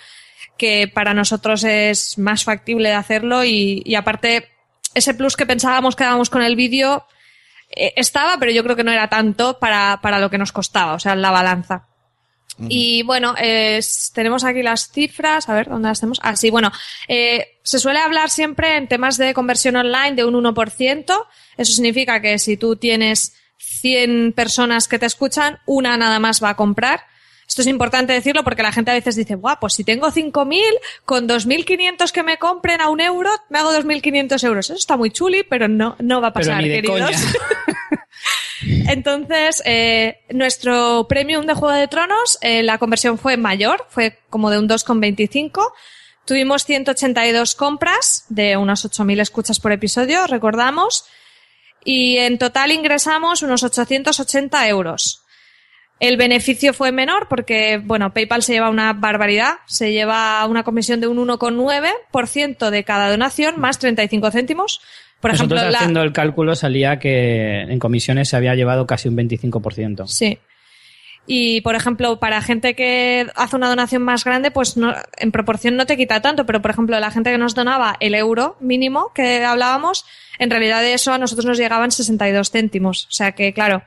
[0.57, 4.49] que para nosotros es más factible de hacerlo y, y aparte,
[4.93, 7.05] ese plus que pensábamos que dábamos con el vídeo,
[7.75, 10.93] eh, estaba, pero yo creo que no era tanto para, para lo que nos costaba,
[10.93, 11.87] o sea, la balanza.
[12.69, 16.21] Y bueno, es- tenemos aquí las cifras, a ver, ¿dónde las tenemos?
[16.23, 16.71] Ah, sí, bueno,
[17.09, 21.27] eh, se suele hablar siempre en temas de conversión online de un 1%.
[21.57, 26.49] Eso significa que si tú tienes 100 personas que te escuchan, una nada más va
[26.49, 27.01] a comprar.
[27.47, 30.61] Esto es importante decirlo porque la gente a veces dice, guau, pues si tengo 5.000,
[31.05, 34.65] con 2.500 que me compren a un euro, me hago 2.500 euros.
[34.69, 37.11] Eso está muy chuli, pero no, no va a pasar, queridos.
[38.87, 44.49] Entonces, eh, nuestro premium de Juego de Tronos, eh, la conversión fue mayor, fue como
[44.49, 45.71] de un 2,25.
[46.25, 51.05] Tuvimos 182 compras de unos 8.000 escuchas por episodio, recordamos.
[51.85, 55.21] Y en total ingresamos unos 880 euros.
[55.99, 59.59] El beneficio fue menor porque, bueno, PayPal se lleva una barbaridad.
[59.65, 64.81] Se lleva una comisión de un 1,9% de cada donación más 35 céntimos.
[65.21, 65.77] Por Nosotros ejemplo, la...
[65.77, 70.07] haciendo el cálculo salía que en comisiones se había llevado casi un 25%.
[70.07, 70.39] Sí.
[71.27, 75.75] Y, por ejemplo, para gente que hace una donación más grande, pues no, en proporción
[75.75, 79.11] no te quita tanto, pero, por ejemplo, la gente que nos donaba el euro mínimo
[79.13, 80.05] que hablábamos,
[80.39, 83.05] en realidad de eso a nosotros nos llegaban 62 céntimos.
[83.05, 83.83] O sea que, claro,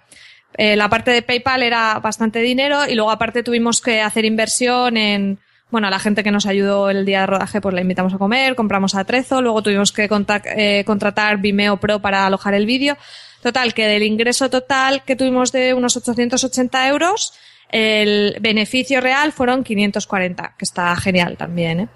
[0.56, 4.96] eh, la parte de PayPal era bastante dinero y luego aparte tuvimos que hacer inversión
[4.96, 5.38] en,
[5.70, 8.18] bueno, a la gente que nos ayudó el día de rodaje, pues la invitamos a
[8.18, 10.08] comer, compramos atrezo, luego tuvimos que
[10.56, 12.96] eh, contratar Vimeo Pro para alojar el vídeo.
[13.42, 17.34] Total, que del ingreso total que tuvimos de unos 880 euros,
[17.70, 21.88] el beneficio real fueron 540, que está genial también, ¿eh?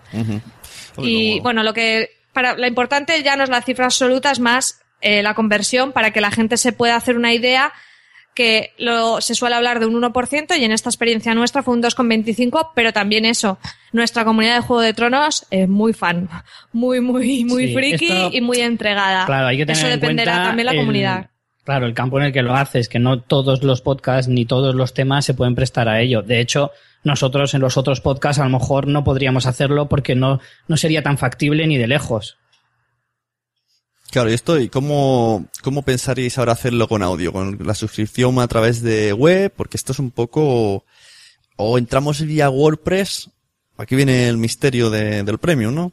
[0.99, 4.81] Y bueno, lo que para lo importante ya no es la cifra absoluta, es más
[5.01, 7.73] eh, la conversión para que la gente se pueda hacer una idea
[8.35, 11.83] que lo, se suele hablar de un 1% y en esta experiencia nuestra fue un
[11.83, 13.59] 2,25, pero también eso,
[13.93, 16.31] nuestra comunidad de Juego de Tronos es muy fan,
[16.73, 19.27] muy, muy, muy Sí, friki esto- y muy entregada.
[19.27, 21.31] Claro, hay que tener eso en dependerá cuenta también la el- comunidad.
[21.65, 24.75] Claro, el campo en el que lo haces, que no todos los podcasts ni todos
[24.75, 26.23] los temas se pueden prestar a ello.
[26.23, 26.73] De hecho,
[27.05, 31.03] nosotros en los otros podcasts a lo mejor no podríamos hacerlo porque no, no sería
[31.03, 32.37] tan factible ni de lejos.
[34.11, 37.33] Claro, y esto, ¿y cómo, cómo pensaríais ahora hacerlo con audio?
[37.33, 39.53] ¿Con la suscripción a través de web?
[39.57, 40.85] Porque esto es un poco...
[41.57, 43.31] O entramos vía WordPress.
[43.79, 45.93] Aquí viene el misterio de- del premium, ¿no?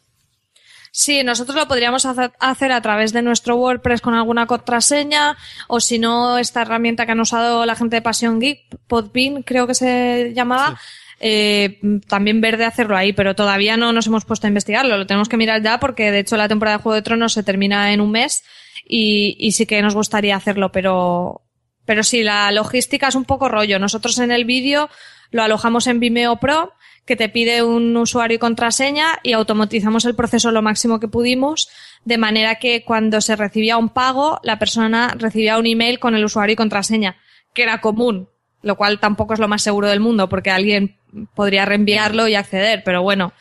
[0.92, 5.38] Sí, nosotros lo podríamos hacer- a través de nuestro WordPress con alguna contraseña
[5.68, 9.68] o si no, esta herramienta que han usado la gente de Passion Geek, Podbean creo
[9.68, 10.80] que se llamaba,
[11.20, 14.98] eh, también ver de hacerlo ahí, pero todavía no nos hemos puesto a investigarlo.
[14.98, 17.44] Lo tenemos que mirar ya porque de hecho la temporada de Juego de Tronos se
[17.44, 18.44] termina en un mes
[18.88, 21.42] y, y sí que nos gustaría hacerlo, pero,
[21.86, 23.78] pero sí, la logística es un poco rollo.
[23.80, 24.90] Nosotros en el vídeo
[25.32, 26.74] lo alojamos en Vimeo Pro,
[27.10, 31.68] que te pide un usuario y contraseña y automatizamos el proceso lo máximo que pudimos,
[32.06, 36.24] de manera que cuando se recibía un pago, la persona recibía un email con el
[36.24, 37.18] usuario y contraseña,
[37.56, 38.30] que era común,
[38.62, 41.00] lo cual tampoco es lo más seguro del mundo, porque alguien
[41.34, 43.34] podría reenviarlo y acceder, pero bueno,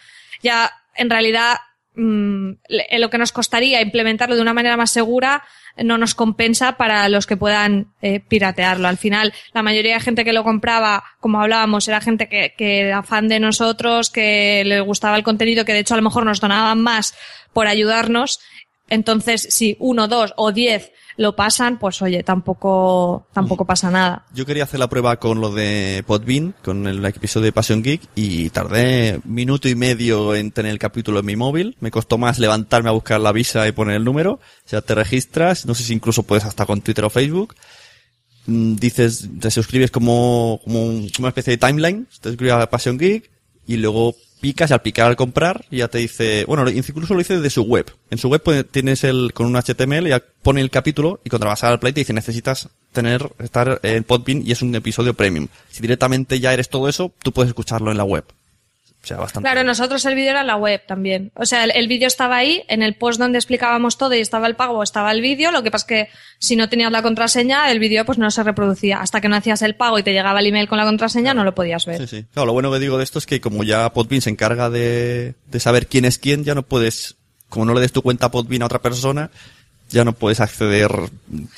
[0.42, 1.58] ya en realidad
[1.98, 5.42] mm, le- lo que nos costaría implementarlo de una manera más segura
[5.76, 8.88] no nos compensa para los que puedan eh, piratearlo.
[8.88, 12.80] Al final, la mayoría de gente que lo compraba, como hablábamos, era gente que, que
[12.80, 16.24] era fan de nosotros, que le gustaba el contenido, que de hecho a lo mejor
[16.24, 17.14] nos donaban más
[17.52, 18.40] por ayudarnos.
[18.88, 24.24] Entonces, si uno, dos o diez lo pasan, pues oye, tampoco, tampoco pasa nada.
[24.34, 28.02] Yo quería hacer la prueba con lo de Podbean, con el episodio de Passion Geek,
[28.14, 31.76] y tardé minuto y medio en tener el capítulo en mi móvil.
[31.80, 34.34] Me costó más levantarme a buscar la visa y poner el número.
[34.34, 37.54] O sea, te registras, no sé si incluso puedes hasta con Twitter o Facebook.
[38.46, 42.96] Mm, Dices, te suscribes como, como un- una especie de timeline, te suscribes a Passion
[42.96, 43.30] Geek,
[43.66, 47.36] y luego picas y al picar al comprar ya te dice, bueno, incluso lo dice
[47.36, 47.90] desde su web.
[48.10, 51.64] En su web tienes el, con un HTML ya pone el capítulo y cuando vas
[51.64, 55.48] al play te dice necesitas tener, estar en Podbean y es un episodio premium.
[55.70, 58.24] Si directamente ya eres todo eso, tú puedes escucharlo en la web.
[59.00, 59.48] O sea, bastante.
[59.48, 61.30] Claro, nosotros el vídeo era en la web también.
[61.34, 64.46] O sea, el, el vídeo estaba ahí, en el post donde explicábamos todo y estaba
[64.48, 65.50] el pago, estaba el vídeo.
[65.52, 68.42] Lo que pasa es que si no tenías la contraseña, el vídeo pues no se
[68.42, 69.00] reproducía.
[69.00, 71.44] Hasta que no hacías el pago y te llegaba el email con la contraseña, no
[71.44, 72.00] lo podías ver.
[72.00, 72.26] Sí, sí.
[72.34, 75.34] Claro, lo bueno que digo de esto es que como ya Podbean se encarga de,
[75.46, 77.16] de saber quién es quién, ya no puedes,
[77.48, 79.30] como no le des tu cuenta a Podbean a otra persona,
[79.90, 80.90] ya no puedes acceder.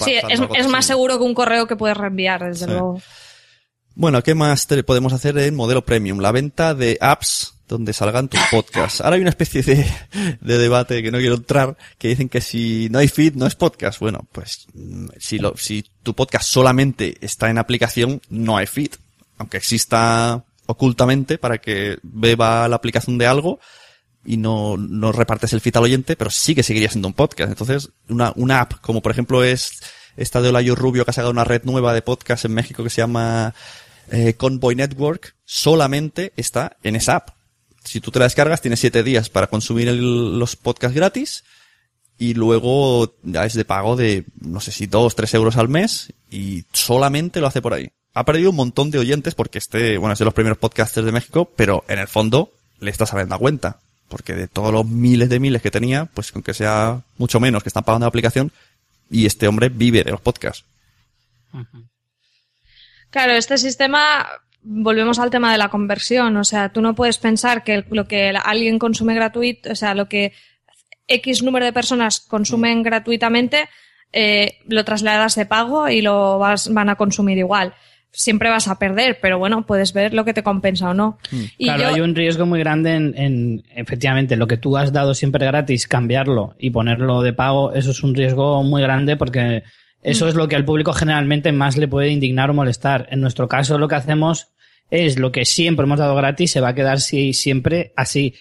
[0.04, 2.70] Sí, es, más seguro que un correo que puedes reenviar, desde Sí.
[2.70, 3.00] luego.
[3.94, 6.20] Bueno, ¿qué más te- podemos hacer en modelo premium?
[6.20, 9.00] La venta de apps donde salgan tus podcasts.
[9.00, 9.86] Ahora hay una especie de,
[10.40, 13.54] de debate que no quiero entrar, que dicen que si no hay feed no es
[13.54, 14.00] podcast.
[14.00, 18.92] Bueno, pues mm, si, lo, si tu podcast solamente está en aplicación, no hay feed.
[19.38, 23.60] Aunque exista ocultamente para que beba la aplicación de algo
[24.24, 27.50] y no, no repartes el feed al oyente, pero sí que seguiría siendo un podcast.
[27.50, 29.80] Entonces, una, una app, como por ejemplo es
[30.20, 32.90] esta de Olayo Rubio que ha sacado una red nueva de podcast en México que
[32.90, 33.54] se llama
[34.10, 37.30] eh, Convoy Network, solamente está en esa app.
[37.84, 41.44] Si tú te la descargas, tienes siete días para consumir los podcasts gratis
[42.18, 46.12] y luego ya es de pago de, no sé si dos, tres euros al mes
[46.30, 47.90] y solamente lo hace por ahí.
[48.12, 51.12] Ha perdido un montón de oyentes porque este, bueno, es de los primeros podcasters de
[51.12, 53.78] México, pero en el fondo le está saliendo a cuenta.
[54.08, 57.68] Porque de todos los miles de miles que tenía, pues aunque sea mucho menos que
[57.68, 58.52] están pagando la aplicación,
[59.10, 60.64] y este hombre vive de los podcasts.
[63.10, 64.26] Claro, este sistema,
[64.62, 66.36] volvemos al tema de la conversión.
[66.36, 70.08] O sea, tú no puedes pensar que lo que alguien consume gratuito, o sea, lo
[70.08, 70.32] que
[71.08, 73.68] X número de personas consumen gratuitamente,
[74.12, 77.74] eh, lo trasladas de pago y lo vas, van a consumir igual.
[78.12, 81.18] Siempre vas a perder, pero bueno, puedes ver lo que te compensa o no.
[81.58, 84.92] Y claro, yo- hay un riesgo muy grande en, en, efectivamente, lo que tú has
[84.92, 89.62] dado siempre gratis, cambiarlo y ponerlo de pago, eso es un riesgo muy grande porque
[90.02, 93.06] eso es lo que al público generalmente más le puede indignar o molestar.
[93.10, 94.48] En nuestro caso, lo que hacemos
[94.90, 98.34] es lo que siempre hemos dado gratis, se va a quedar si- siempre así.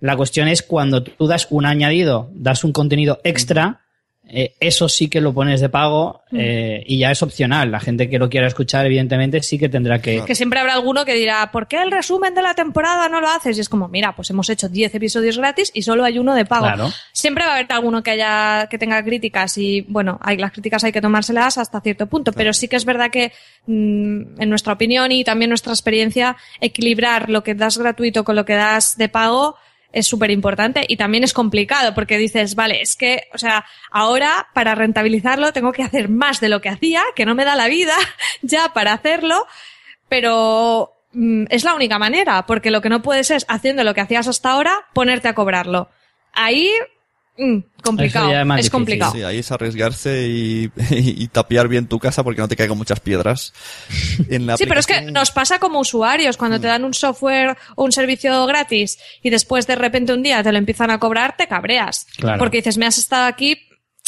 [0.00, 3.81] La cuestión es cuando tú das un añadido, das un contenido extra,
[4.28, 7.70] eh, eso sí que lo pones de pago eh, y ya es opcional.
[7.70, 11.04] La gente que lo quiera escuchar, evidentemente, sí que tendrá que, Que siempre habrá alguno
[11.04, 13.58] que dirá, ¿por qué el resumen de la temporada no lo haces?
[13.58, 16.44] Y es como, mira, pues hemos hecho 10 episodios gratis y solo hay uno de
[16.44, 16.64] pago.
[16.64, 16.90] Claro.
[17.12, 20.84] Siempre va a haber alguno que haya, que tenga críticas y, bueno, hay, las críticas
[20.84, 23.32] hay que tomárselas hasta cierto punto, pero sí que es verdad que,
[23.66, 28.44] mm, en nuestra opinión y también nuestra experiencia, equilibrar lo que das gratuito con lo
[28.44, 29.56] que das de pago
[29.92, 34.48] es súper importante y también es complicado porque dices, vale, es que, o sea, ahora
[34.54, 37.68] para rentabilizarlo tengo que hacer más de lo que hacía, que no me da la
[37.68, 37.94] vida
[38.42, 39.46] ya para hacerlo,
[40.08, 44.00] pero mm, es la única manera, porque lo que no puedes es, haciendo lo que
[44.00, 45.90] hacías hasta ahora, ponerte a cobrarlo.
[46.32, 46.70] Ahí,
[47.42, 48.70] mm, complicado, es difícil.
[48.70, 49.12] complicado.
[49.12, 53.00] Sí, ahí es arriesgarse y, y, tapiar bien tu casa porque no te caigan muchas
[53.00, 53.52] piedras.
[54.28, 57.56] En la Sí, pero es que nos pasa como usuarios, cuando te dan un software
[57.76, 61.36] o un servicio gratis y después de repente un día te lo empiezan a cobrar,
[61.36, 62.06] te cabreas.
[62.16, 62.38] Claro.
[62.38, 63.58] Porque dices, me has estado aquí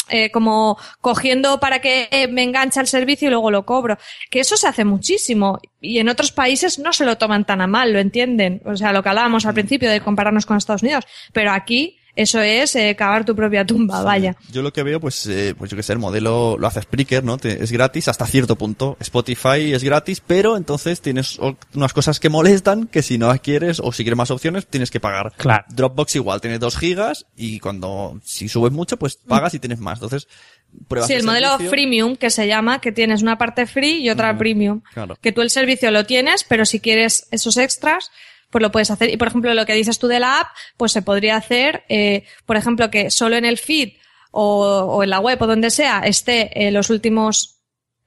[0.09, 3.97] eh, como cogiendo para que eh, me enganche al servicio y luego lo cobro.
[4.29, 7.67] Que eso se hace muchísimo y en otros países no se lo toman tan a
[7.67, 8.61] mal, lo entienden.
[8.65, 11.05] O sea, lo que hablábamos al principio de compararnos con Estados Unidos.
[11.33, 14.35] Pero aquí eso es eh, cavar tu propia tumba, vaya.
[14.51, 17.23] Yo lo que veo, pues, eh, pues yo que sé, el modelo lo hace Spreaker,
[17.23, 17.37] ¿no?
[17.37, 18.95] Te- es gratis hasta cierto punto.
[18.99, 21.37] Spotify es gratis, pero entonces tienes
[21.73, 24.91] unas cosas que molestan que si no las quieres o si quieres más opciones tienes
[24.91, 25.33] que pagar.
[25.37, 25.65] Claro.
[25.69, 29.97] Dropbox igual, tienes dos gigas y cuando, si subes mucho, pues pagas y tienes más.
[29.97, 30.27] Entonces,
[30.87, 31.69] pruebas Sí, el modelo servicio.
[31.69, 34.81] freemium que se llama, que tienes una parte free y otra premium.
[34.93, 35.17] claro.
[35.21, 38.11] Que tú el servicio lo tienes, pero si quieres esos extras,
[38.49, 39.09] pues lo puedes hacer.
[39.09, 42.23] Y por ejemplo, lo que dices tú de la app, pues se podría hacer, eh,
[42.45, 43.93] por ejemplo, que solo en el feed
[44.31, 47.55] o, o en la web o donde sea esté eh, los últimos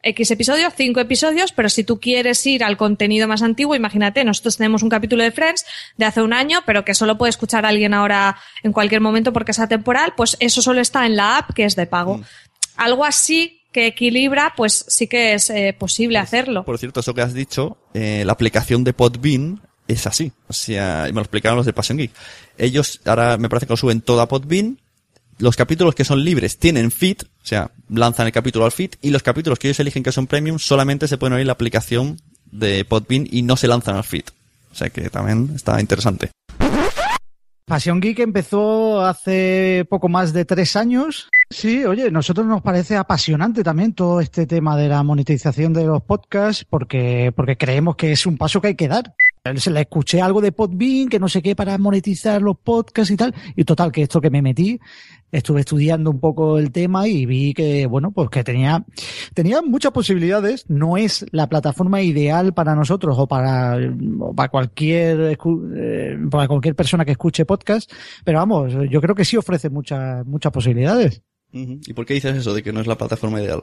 [0.03, 4.57] X episodios, cinco episodios, pero si tú quieres ir al contenido más antiguo, imagínate, nosotros
[4.57, 5.65] tenemos un capítulo de Friends
[5.97, 9.51] de hace un año, pero que solo puede escuchar alguien ahora en cualquier momento porque
[9.51, 12.21] es atemporal, pues eso solo está en la app que es de pago.
[12.77, 16.65] Algo así que equilibra, pues sí que es eh, posible hacerlo.
[16.65, 20.31] Por cierto, eso que has dicho, eh, la aplicación de Podbean es así.
[20.47, 22.13] O sea, me lo explicaron los de Passion Geek.
[22.57, 24.79] Ellos ahora me parece que lo suben todo a Podbean,
[25.39, 29.11] los capítulos que son libres tienen feed, o sea, lanzan el capítulo al feed, y
[29.11, 32.21] los capítulos que ellos eligen que son premium solamente se pueden oír en la aplicación
[32.51, 34.25] de Podbean y no se lanzan al feed.
[34.71, 36.31] O sea que también está interesante.
[37.67, 41.29] Pasión Geek empezó hace poco más de tres años.
[41.51, 46.03] Sí, oye, nosotros nos parece apasionante también todo este tema de la monetización de los
[46.03, 49.15] podcasts porque, porque creemos que es un paso que hay que dar.
[49.57, 53.17] Se le escuché algo de Podbean, que no sé qué, para monetizar los podcasts y
[53.17, 53.35] tal.
[53.57, 54.79] Y total, que esto que me metí,
[55.31, 58.85] estuve estudiando un poco el tema y vi que, bueno, pues que tenía,
[59.35, 60.65] tenía muchas posibilidades.
[60.69, 63.79] No es la plataforma ideal para nosotros o para,
[64.21, 65.39] o para cualquier,
[65.75, 67.91] eh, para cualquier persona que escuche podcast.
[68.25, 71.23] Pero vamos, yo creo que sí ofrece muchas, muchas posibilidades.
[71.51, 73.63] ¿Y por qué dices eso de que no es la plataforma ideal?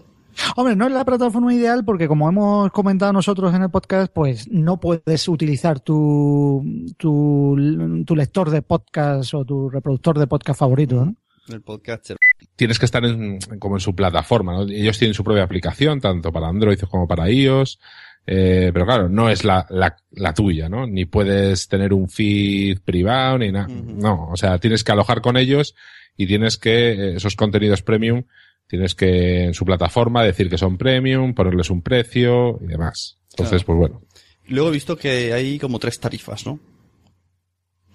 [0.56, 4.48] Hombre, no es la plataforma ideal porque como hemos comentado nosotros en el podcast, pues
[4.50, 6.64] no puedes utilizar tu,
[6.98, 11.16] tu, tu lector de podcast o tu reproductor de podcast favorito, ¿no?
[11.48, 12.18] El podcaster.
[12.56, 14.64] Tienes que estar en, como en su plataforma, ¿no?
[14.64, 17.80] Ellos tienen su propia aplicación, tanto para Android como para iOS.
[18.28, 20.88] Eh, pero claro, no es la, la, la, tuya, ¿no?
[20.88, 23.68] Ni puedes tener un feed privado, ni nada.
[23.68, 25.76] No, o sea, tienes que alojar con ellos
[26.18, 28.24] y tienes que, eh, esos contenidos premium,
[28.68, 33.18] Tienes que en su plataforma decir que son premium, ponerles un precio y demás.
[33.32, 33.80] Entonces, Claro.
[33.80, 34.02] pues bueno.
[34.48, 36.60] Luego he visto que hay como tres tarifas, ¿no?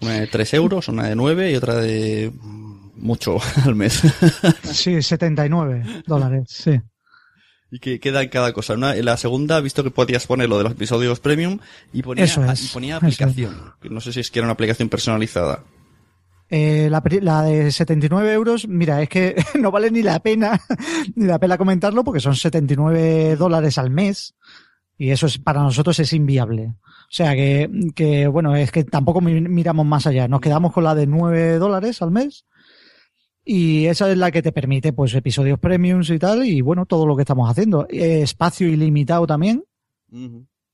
[0.00, 2.32] Una de 3 euros, una de 9 y otra de
[2.96, 4.00] mucho al mes.
[4.64, 6.80] Sí, 79 dólares, sí.
[7.70, 8.74] y que queda en cada cosa.
[8.74, 11.58] Una, en la segunda he visto que podías poner lo de los episodios premium
[11.92, 13.14] y ponía, Eso es, y ponía eso es.
[13.20, 13.56] aplicación.
[13.90, 15.64] No sé si es que era una aplicación personalizada.
[16.51, 20.61] Eh, la, la de 79 euros, mira, es que no vale ni la pena,
[21.14, 24.34] ni la pena comentarlo porque son 79 dólares al mes
[24.98, 26.66] y eso es, para nosotros es inviable.
[26.66, 30.28] O sea que, que bueno, es que tampoco mi- miramos más allá.
[30.28, 32.44] Nos quedamos con la de 9 dólares al mes
[33.44, 37.07] y esa es la que te permite pues episodios premiums y tal y bueno, todo
[37.07, 37.86] lo que estamos haciendo.
[37.88, 39.64] Eh, espacio ilimitado también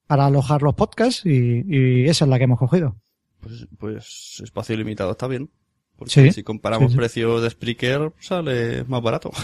[0.07, 2.97] para alojar los podcasts y, y esa es la que hemos cogido.
[3.41, 5.51] Pues, pues espacio ilimitado está bien.
[5.97, 6.99] Porque Sí, si comparamos sí, sí.
[6.99, 9.30] precios de Spreaker, sale más barato.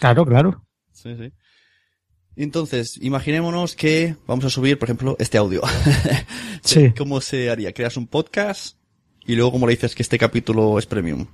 [0.00, 0.64] Claro, claro.
[0.92, 1.32] Sí, sí.
[2.36, 5.62] Entonces, imaginémonos que vamos a subir, por ejemplo, este audio.
[6.62, 6.92] Sí.
[6.96, 7.72] ¿Cómo se haría?
[7.72, 8.76] Creas un podcast
[9.26, 11.26] y luego cómo le dices que este capítulo es premium.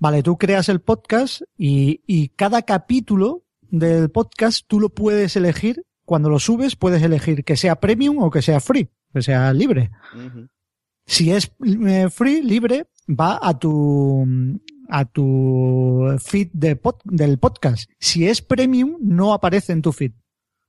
[0.00, 5.84] Vale, tú creas el podcast y, y cada capítulo del podcast tú lo puedes elegir.
[6.04, 9.90] Cuando lo subes, puedes elegir que sea premium o que sea free, que sea libre.
[11.06, 11.50] Si es
[11.86, 14.26] eh, free, libre, va a tu,
[14.88, 17.88] a tu feed de pod- del podcast.
[17.98, 20.12] Si es premium, no aparece en tu feed.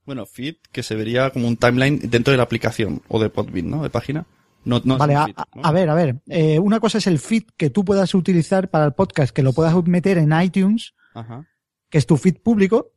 [0.06, 3.68] Bueno, feed que se vería como un timeline dentro de la aplicación o de Podbean,
[3.68, 3.82] ¿no?
[3.82, 4.26] De página.
[4.64, 5.62] No, no vale, a, feed, ¿no?
[5.64, 6.20] a ver, a ver.
[6.28, 9.52] eh, una cosa es el feed que tú puedas utilizar para el podcast, que lo
[9.52, 11.46] puedas meter en iTunes, Ajá.
[11.90, 12.92] que es tu feed público.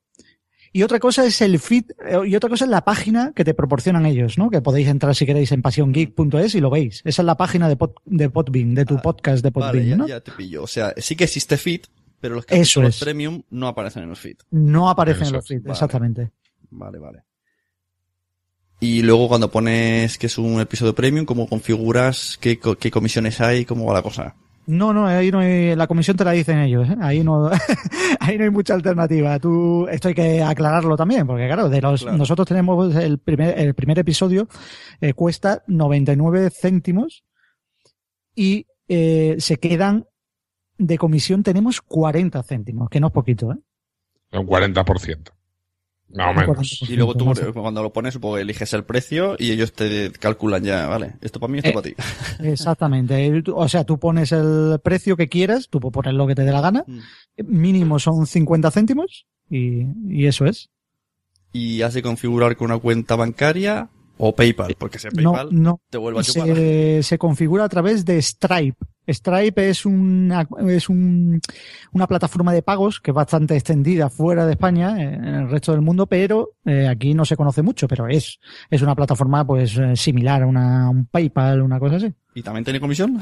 [0.73, 3.53] Y otra cosa es el feed, eh, y otra cosa es la página que te
[3.53, 4.49] proporcionan ellos, ¿no?
[4.49, 7.01] Que podéis entrar si queréis en passiongeek.es y lo veis.
[7.03, 9.95] Esa es la página de, pod, de Podbean, de tu podcast de Podbean, Vale, ya,
[9.97, 10.07] ¿no?
[10.07, 10.63] ya te pillo.
[10.63, 11.81] O sea, sí que existe feed,
[12.21, 12.99] pero los capítulos es.
[13.03, 14.37] premium no aparecen en el feed.
[14.51, 15.61] No aparecen Eso en los vale.
[15.73, 16.31] exactamente.
[16.69, 17.23] Vale, vale.
[18.79, 22.37] Y luego cuando pones que es un episodio premium, ¿cómo configuras?
[22.41, 23.65] ¿Qué, co- qué comisiones hay?
[23.65, 24.35] ¿Cómo va la cosa?
[24.67, 26.95] No, no, ahí no hay, la comisión te la dicen ellos, ¿eh?
[27.01, 27.49] ahí no,
[28.19, 29.39] ahí no hay mucha alternativa.
[29.39, 32.17] Tú, esto hay que aclararlo también, porque claro, de los, Claro.
[32.17, 34.47] nosotros tenemos el primer, el primer episodio,
[35.01, 37.23] eh, cuesta 99 céntimos
[38.35, 40.05] y eh, se quedan
[40.77, 43.57] de comisión tenemos 40 céntimos, que no es poquito, ¿eh?
[44.37, 45.31] Un 40%.
[46.13, 46.57] Más o Un menos.
[46.57, 49.73] 40%, Y luego tú, eh, cuando lo pones, supongo que eliges el precio y ellos
[49.73, 51.95] te calculan ya, vale, esto para mí, esto Eh, para ti.
[52.39, 53.43] Exactamente.
[53.53, 56.51] O sea, tú pones el precio que quieras, tú puedes poner lo que te dé
[56.51, 56.83] la gana.
[56.87, 56.99] Mm.
[57.45, 60.69] Mínimo son 50 céntimos y, y eso es.
[61.53, 63.89] Y has de configurar con una cuenta bancaria
[64.23, 65.81] o PayPal, porque si No, PayPal no.
[65.89, 66.47] te vuelve a chupar.
[66.55, 68.77] Se, se configura a través de Stripe.
[69.07, 71.41] Stripe es una, es un,
[71.91, 75.71] una plataforma de pagos que es bastante extendida fuera de España, eh, en el resto
[75.71, 79.75] del mundo, pero eh, aquí no se conoce mucho, pero es, es una plataforma pues
[79.77, 82.13] eh, similar a una, un PayPal, una cosa así.
[82.35, 83.19] ¿Y también tiene comisión?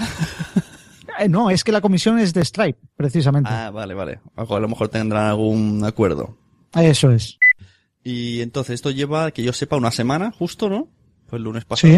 [1.18, 3.50] Eh, no, es que la comisión es de Stripe, precisamente.
[3.52, 4.20] ah, vale, vale.
[4.36, 6.38] A lo mejor tendrán algún acuerdo.
[6.76, 7.38] Eso es.
[8.04, 10.88] Y entonces esto lleva, que yo sepa, una semana, justo, ¿no?
[11.28, 11.94] Fue el lunes pasado.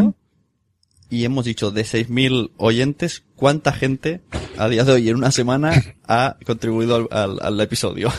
[1.09, 4.21] Y hemos dicho de 6.000 oyentes, ¿cuánta gente
[4.57, 5.73] a día de hoy en una semana
[6.07, 8.09] ha contribuido al, al- al episodio?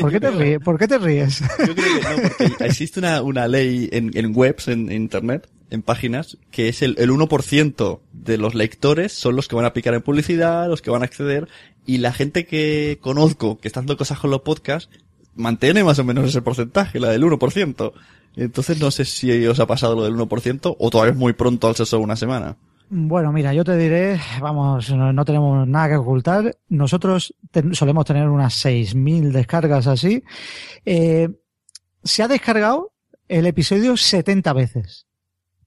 [0.00, 0.60] ¿Por, qué te ríes?
[0.60, 1.40] ¿Por qué te ríes?
[1.40, 1.82] Yo creo que
[2.22, 6.68] no, porque existe una, una ley en, en webs, en, en internet, en páginas, que
[6.68, 10.68] es el, el 1% de los lectores son los que van a picar en publicidad,
[10.68, 11.48] los que van a acceder,
[11.86, 14.90] y la gente que conozco que está haciendo cosas con los podcasts
[15.36, 17.92] mantiene más o menos ese porcentaje, la del 1%.
[18.36, 21.68] Entonces no sé si os ha pasado lo del 1% o todavía es muy pronto
[21.68, 22.56] al ser solo una semana.
[22.88, 26.56] Bueno, mira, yo te diré, vamos, no, no tenemos nada que ocultar.
[26.68, 27.34] Nosotros
[27.72, 30.22] solemos tener unas 6.000 descargas así.
[30.84, 31.28] Eh,
[32.04, 32.92] se ha descargado
[33.28, 35.06] el episodio 70 veces.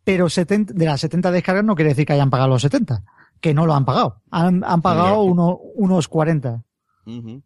[0.05, 3.03] Pero 70, de las 70 descargas no quiere decir que hayan pagado los 70.
[3.41, 4.21] Que no lo han pagado.
[4.31, 6.63] Han, han pagado uno- unos 40.
[7.05, 7.43] Ujú.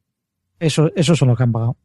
[0.59, 1.77] Eso, eso son los que han pagado.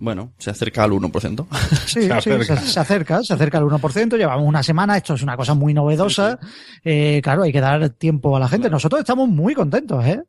[0.00, 1.46] Bueno, se acerca al 1%.
[1.86, 2.56] Sí, Se sí, acerca.
[2.56, 5.72] se, se acerca, se acerca al 1%, llevamos una semana, esto es una cosa muy
[5.74, 6.38] novedosa,
[6.84, 8.68] Eh, claro, hay que dar tiempo a la gente.
[8.70, 10.22] Nosotros estamos muy contentos, ¿eh?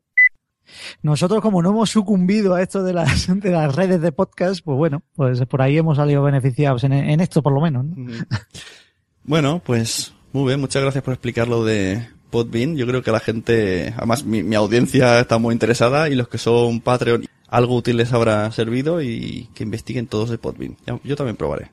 [1.02, 4.76] Nosotros como no hemos sucumbido a esto de las, de las redes de podcast, pues
[4.78, 7.84] bueno, pues por ahí hemos salido beneficiados en, en esto por lo menos.
[9.24, 12.76] bueno, pues muy bien, muchas gracias por explicar lo de Podbean.
[12.76, 16.38] Yo creo que la gente, además mi, mi audiencia está muy interesada y los que
[16.38, 20.76] son Patreon, algo útil les habrá servido y que investiguen todos de Podbean.
[21.04, 21.70] Yo también probaré.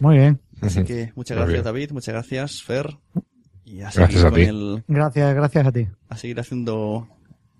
[0.00, 0.40] Muy bien.
[0.60, 1.64] Así que muchas Muy gracias bien.
[1.64, 2.98] David, muchas gracias Fer.
[3.64, 4.42] Y a Gracias seguir a con ti.
[4.42, 5.86] el, Gracias, gracias a ti.
[6.08, 7.06] a seguir haciendo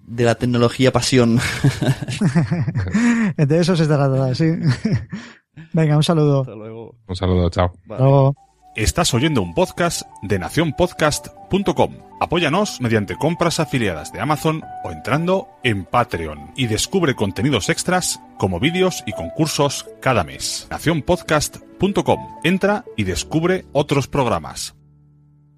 [0.06, 1.38] de la tecnología pasión.
[3.36, 4.44] De eso se trata, sí.
[5.72, 6.40] Venga, un saludo.
[6.40, 6.96] Hasta luego.
[7.06, 7.72] Un saludo, chao.
[7.86, 7.94] Vale.
[7.94, 8.36] Hasta luego.
[8.76, 11.96] Estás oyendo un podcast de nacionpodcast.com.
[12.20, 18.60] Apóyanos mediante compras afiliadas de Amazon o entrando en Patreon y descubre contenidos extras como
[18.60, 20.68] vídeos y concursos cada mes.
[20.70, 22.38] Nacionpodcast.com.
[22.44, 24.76] Entra y descubre otros programas.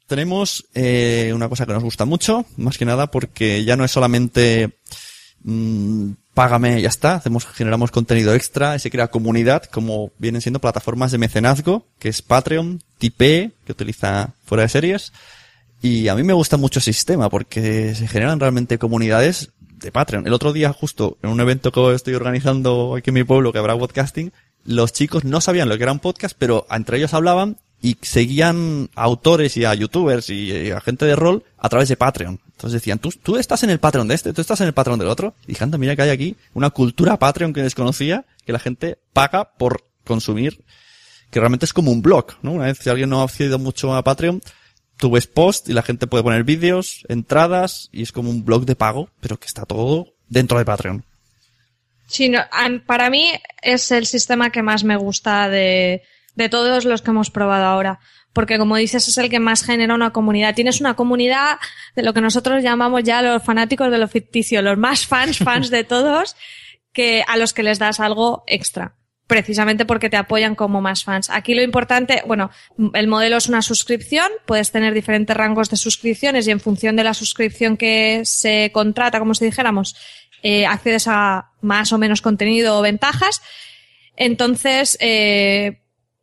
[0.07, 3.91] tenemos eh, una cosa que nos gusta mucho, más que nada porque ya no es
[3.91, 4.79] solamente
[5.45, 10.61] mm, págame ya está, hacemos, generamos contenido extra y se crea comunidad, como vienen siendo
[10.61, 15.13] plataformas de mecenazgo, que es Patreon, Tipeee, que utiliza fuera de series,
[15.83, 20.27] y a mí me gusta mucho ese sistema porque se generan realmente comunidades de Patreon.
[20.27, 23.59] El otro día, justo en un evento que estoy organizando aquí en mi pueblo, que
[23.59, 24.33] habrá podcasting,
[24.65, 28.89] los chicos no sabían lo que era un podcast, pero entre ellos hablaban y seguían
[28.95, 32.41] a autores y a youtubers y, y a gente de rol a través de Patreon.
[32.47, 35.01] Entonces decían, tú, tú estás en el Patreon de este, tú estás en el Patreon
[35.01, 35.35] del otro.
[35.49, 39.53] Y anda, mira que hay aquí una cultura Patreon que desconocía, que la gente paga
[39.59, 40.65] por consumir,
[41.31, 42.53] que realmente es como un blog, ¿no?
[42.53, 44.41] Una vez, si alguien no ha accedido mucho a Patreon,
[44.97, 48.65] tú ves post y la gente puede poner vídeos, entradas, y es como un blog
[48.65, 51.05] de pago, pero que está todo dentro de Patreon.
[52.07, 52.41] Sí, no,
[52.87, 53.29] para mí
[53.61, 56.03] es el sistema que más me gusta de,
[56.35, 58.01] de todos los que hemos probado ahora.
[58.33, 60.55] Porque como dices, es el que más genera una comunidad.
[60.55, 61.59] Tienes una comunidad
[61.95, 65.71] de lo que nosotros llamamos ya los fanáticos de lo ficticio, los más fans, fans
[65.71, 66.37] de todos,
[66.93, 68.97] que a los que les das algo extra.
[69.27, 71.31] Precisamente porque te apoyan como más fans.
[71.31, 72.51] Aquí lo importante, bueno,
[72.95, 77.05] el modelo es una suscripción, puedes tener diferentes rangos de suscripciones y en función de
[77.05, 79.95] la suscripción que se contrata, como si dijéramos,
[80.43, 83.43] eh, accedes a más o menos contenido o ventajas.
[84.17, 85.82] Entonces, eh,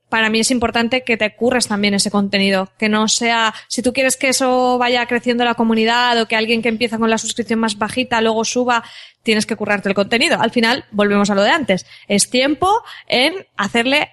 [0.09, 3.93] para mí es importante que te curres también ese contenido, que no sea, si tú
[3.93, 7.59] quieres que eso vaya creciendo la comunidad o que alguien que empieza con la suscripción
[7.59, 8.83] más bajita luego suba,
[9.23, 10.39] tienes que currarte el contenido.
[10.39, 11.85] Al final, volvemos a lo de antes.
[12.07, 14.09] Es tiempo en hacerle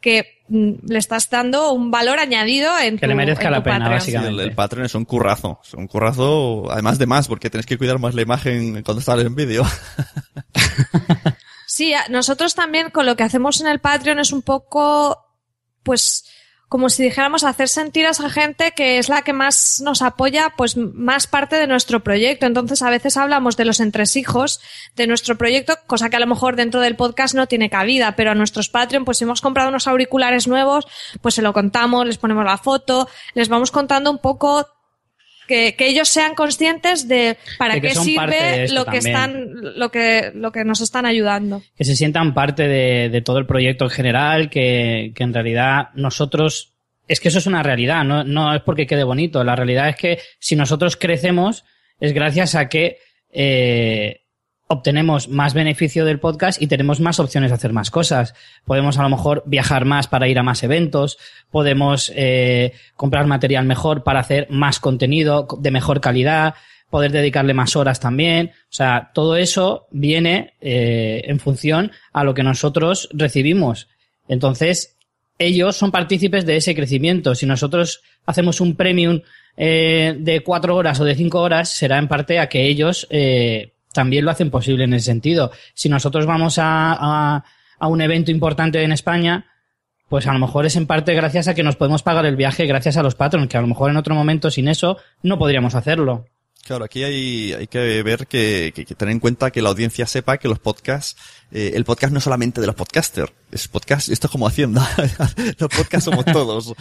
[0.00, 3.62] que mm, le estás dando un valor añadido en Que tu, le merezca en la
[3.62, 4.00] pena, Patreon.
[4.00, 4.44] Sí, el, básicamente.
[4.44, 7.98] el Patreon es un currazo, es un currazo, además de más, porque tienes que cuidar
[7.98, 9.64] más la imagen cuando sale en vídeo.
[11.72, 15.24] Sí, nosotros también con lo que hacemos en el Patreon es un poco,
[15.82, 16.24] pues,
[16.72, 20.54] como si dijéramos hacer sentir a esa gente que es la que más nos apoya,
[20.56, 22.46] pues más parte de nuestro proyecto.
[22.46, 24.58] Entonces a veces hablamos de los entresijos
[24.96, 28.30] de nuestro proyecto, cosa que a lo mejor dentro del podcast no tiene cabida, pero
[28.30, 30.86] a nuestros Patreon, pues si hemos comprado unos auriculares nuevos,
[31.20, 34.66] pues se lo contamos, les ponemos la foto, les vamos contando un poco
[35.52, 40.32] que, que ellos sean conscientes de para De qué sirve lo que están, lo que,
[40.34, 41.62] lo que nos están ayudando.
[41.76, 45.90] que se sientan parte de, de todo el proyecto en general, que, que en realidad
[45.94, 46.72] nosotros,
[47.06, 49.96] es que eso es una realidad, no, no es porque quede bonito, la realidad es
[49.96, 51.64] que si nosotros crecemos
[52.00, 52.96] es gracias a que
[53.30, 54.21] eh,
[54.72, 58.34] obtenemos más beneficio del podcast y tenemos más opciones de hacer más cosas.
[58.64, 61.18] Podemos a lo mejor viajar más para ir a más eventos,
[61.50, 66.54] podemos eh, comprar material mejor para hacer más contenido de mejor calidad,
[66.88, 68.52] poder dedicarle más horas también.
[68.64, 73.88] O sea, todo eso viene eh, en función a lo que nosotros recibimos.
[74.28, 74.96] Entonces,
[75.38, 77.34] ellos son partícipes de ese crecimiento.
[77.34, 79.20] Si nosotros hacemos un premium
[79.56, 83.71] eh, de cuatro horas o de cinco horas, será en parte a que ellos eh,
[83.92, 85.50] también lo hacen posible en ese sentido.
[85.74, 87.42] Si nosotros vamos a,
[87.78, 89.46] a, un evento importante en España,
[90.08, 92.66] pues a lo mejor es en parte gracias a que nos podemos pagar el viaje
[92.66, 95.74] gracias a los patrons, que a lo mejor en otro momento sin eso no podríamos
[95.74, 96.26] hacerlo.
[96.64, 100.06] Claro, aquí hay, hay que ver que, que, que tener en cuenta que la audiencia
[100.06, 101.16] sepa que los podcasts,
[101.50, 104.88] eh, el podcast no es solamente de los podcasters, es podcast, esto es como Hacienda,
[105.58, 106.72] los podcasts somos todos.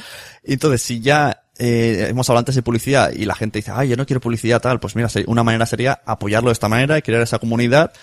[0.43, 3.95] Entonces, si ya eh, hemos hablado antes de publicidad y la gente dice, ay, yo
[3.95, 7.21] no quiero publicidad tal, pues mira, una manera sería apoyarlo de esta manera y crear
[7.21, 7.93] esa comunidad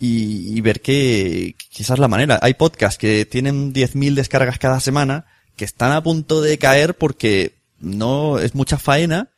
[0.00, 2.40] y, y ver que, es la manera.
[2.42, 7.54] Hay podcasts que tienen 10.000 descargas cada semana que están a punto de caer porque
[7.78, 9.30] no es mucha faena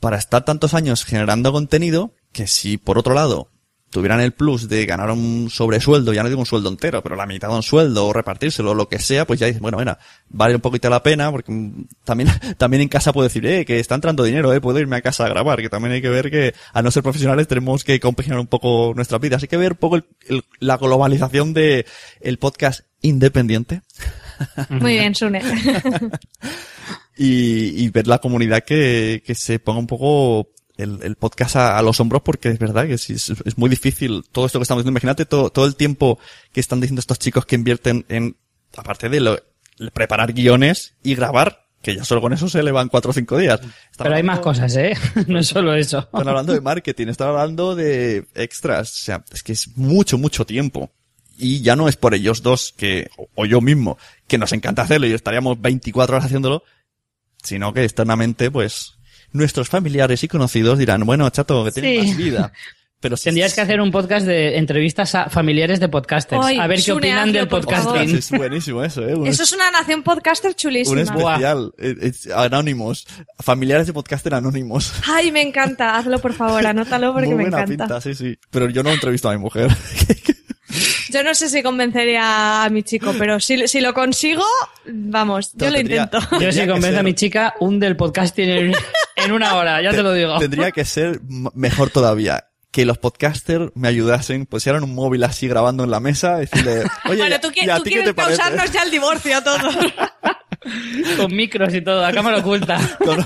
[0.00, 3.52] para estar tantos años generando contenido que si por otro lado
[3.90, 7.26] tuvieran el plus de ganar un sobresueldo, ya no digo un sueldo entero, pero la
[7.26, 9.98] mitad de un sueldo o repartírselo o lo que sea, pues ya dices, bueno, mira,
[10.28, 11.52] vale un poquito la pena porque
[12.04, 12.28] también,
[12.58, 15.24] también en casa puedo decir, eh, que está entrando dinero, eh, puedo irme a casa
[15.24, 18.38] a grabar, que también hay que ver que a no ser profesionales tenemos que compaginar
[18.38, 19.42] un poco nuestras vidas.
[19.42, 21.86] Hay que ver un poco el, el, la globalización de
[22.20, 23.82] el podcast independiente.
[24.68, 25.40] Muy bien, Sune.
[27.16, 31.78] y, y, ver la comunidad que, que se ponga un poco el, el podcast a,
[31.78, 34.82] a, los hombros porque es verdad que es, es, muy difícil todo esto que estamos
[34.82, 34.98] diciendo.
[34.98, 36.18] Imagínate todo, todo el tiempo
[36.52, 38.36] que están diciendo estos chicos que invierten en,
[38.76, 39.38] aparte de lo,
[39.92, 43.38] preparar guiones y grabar, que ya solo con eso se le van cuatro o cinco
[43.38, 43.60] días.
[43.60, 44.94] Están Pero hablando, hay más cosas, ¿eh?
[45.26, 45.98] no es solo eso.
[45.98, 48.92] Están hablando de marketing, están hablando de extras.
[48.92, 50.90] O sea, es que es mucho, mucho tiempo.
[51.38, 55.06] Y ya no es por ellos dos que, o yo mismo, que nos encanta hacerlo
[55.06, 56.62] y estaríamos 24 horas haciéndolo,
[57.42, 58.96] sino que externamente, pues,
[59.32, 62.08] nuestros familiares y conocidos dirán, bueno, chato, que tienes sí.
[62.08, 62.52] más vida.
[62.98, 66.44] Pero si Tendrías que hacer un podcast de entrevistas a familiares de podcasters.
[66.44, 68.16] Oy, a ver qué opinan del podcasting.
[68.16, 69.14] Es buenísimo eso, ¿eh?
[69.14, 70.94] Un eso es una nación podcaster chulísima.
[70.94, 71.72] Un especial.
[71.78, 73.06] Es, anónimos.
[73.38, 74.94] Familiares de podcaster anónimos.
[75.06, 75.98] Ay, me encanta.
[75.98, 76.66] Hazlo, por favor.
[76.66, 77.84] Anótalo porque Muy me buena encanta.
[77.84, 78.38] Pinta, sí, sí.
[78.50, 79.70] Pero yo no entrevisto a mi mujer.
[81.16, 84.44] Yo no sé si convencería a mi chico, pero si, si lo consigo,
[84.84, 86.38] vamos, yo lo tendría, intento.
[86.38, 88.74] Yo si convenzo a mi chica, un del podcasting en,
[89.16, 90.38] en una hora, ya te lo digo.
[90.38, 91.22] Tendría que ser
[91.54, 96.36] mejor todavía que los podcasters me ayudasen, pusieran un móvil así grabando en la mesa,
[96.36, 99.56] decirle, oye, bueno, tú, ¿y a tú ti quieres te causarnos ya el divorcio todo.
[101.16, 102.78] con micros y todo, a cámara oculta.
[103.04, 103.24] Con,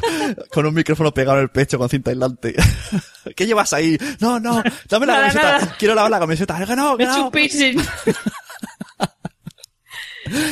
[0.51, 2.55] con, un micrófono pegado en el pecho con cinta aislante.
[3.37, 3.97] ¿Qué llevas ahí?
[4.21, 5.59] No, no, dame la Nada, camiseta.
[5.59, 5.77] nada.
[5.79, 6.59] Quiero lavar la camiseta.
[6.77, 7.31] No, Es no.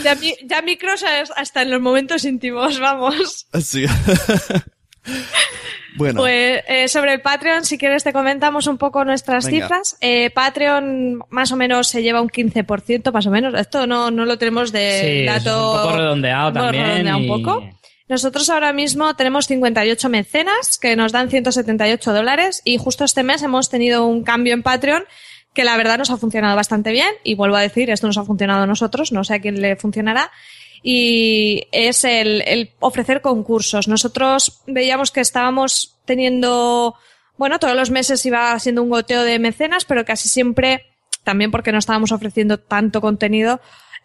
[0.02, 1.04] ya, ya micros
[1.36, 3.46] hasta en los momentos íntimos, vamos.
[3.62, 3.84] Sí.
[5.96, 9.66] Bueno, Pues eh, sobre el Patreon, si quieres te comentamos un poco nuestras Venga.
[9.66, 9.96] cifras.
[10.00, 13.54] Eh, Patreon más o menos se lleva un 15%, más o menos.
[13.54, 15.50] Esto no, no lo tenemos de Sí, dato...
[15.50, 16.84] es un poco redondeado también.
[16.84, 17.68] redondeado un poco.
[18.08, 23.42] Nosotros ahora mismo tenemos 58 mecenas que nos dan 178 dólares y justo este mes
[23.42, 25.04] hemos tenido un cambio en Patreon
[25.52, 28.24] que la verdad nos ha funcionado bastante bien y vuelvo a decir, esto nos ha
[28.24, 30.30] funcionado a nosotros, no sé a quién le funcionará
[30.82, 33.88] y es el, el ofrecer concursos.
[33.88, 36.94] Nosotros veíamos que estábamos teniendo,
[37.36, 40.86] bueno, todos los meses iba siendo un goteo de mecenas, pero casi siempre,
[41.24, 43.60] también porque no estábamos ofreciendo tanto contenido,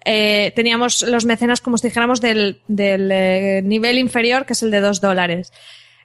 [0.06, 4.72] eh, teníamos los mecenas como si dijéramos del, del eh, nivel inferior, que es el
[4.72, 5.52] de dos dólares.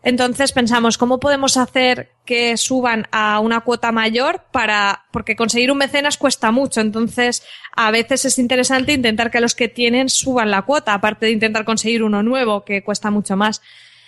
[0.03, 5.79] Entonces pensamos, ¿cómo podemos hacer que suban a una cuota mayor para, porque conseguir un
[5.79, 6.83] mecenas cuesta mucho.
[6.83, 7.43] Entonces,
[7.75, 11.65] a veces es interesante intentar que los que tienen suban la cuota, aparte de intentar
[11.65, 13.63] conseguir uno nuevo, que cuesta mucho más.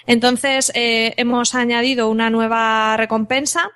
[0.06, 3.70] Entonces, eh, hemos añadido una nueva recompensa,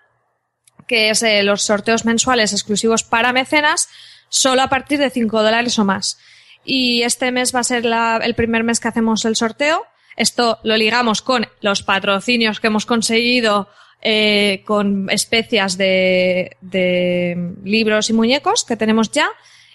[0.86, 3.88] que es eh, los sorteos mensuales exclusivos para mecenas,
[4.28, 6.18] solo a partir de 5 dólares o más.
[6.66, 9.86] Y este mes va a ser el primer mes que hacemos el sorteo.
[10.16, 13.68] Esto lo ligamos con los patrocinios que hemos conseguido
[14.02, 19.28] eh, con especias de, de libros y muñecos que tenemos ya.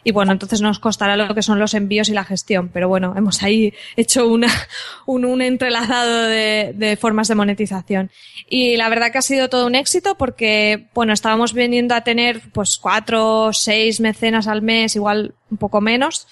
[0.04, 2.70] Y bueno, entonces nos costará lo que son los envíos y la gestión.
[2.70, 4.48] Pero bueno, hemos ahí hecho una,
[5.06, 8.12] un, un entrelazado de, de formas de monetización.
[8.48, 12.42] Y la verdad que ha sido todo un éxito porque, bueno, estábamos viniendo a tener
[12.54, 16.28] pues cuatro seis mecenas al mes, igual un poco menos.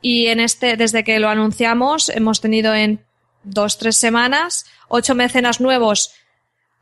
[0.00, 3.04] Y en este, desde que lo anunciamos, hemos tenido en
[3.42, 6.12] dos, tres semanas, ocho mecenas nuevos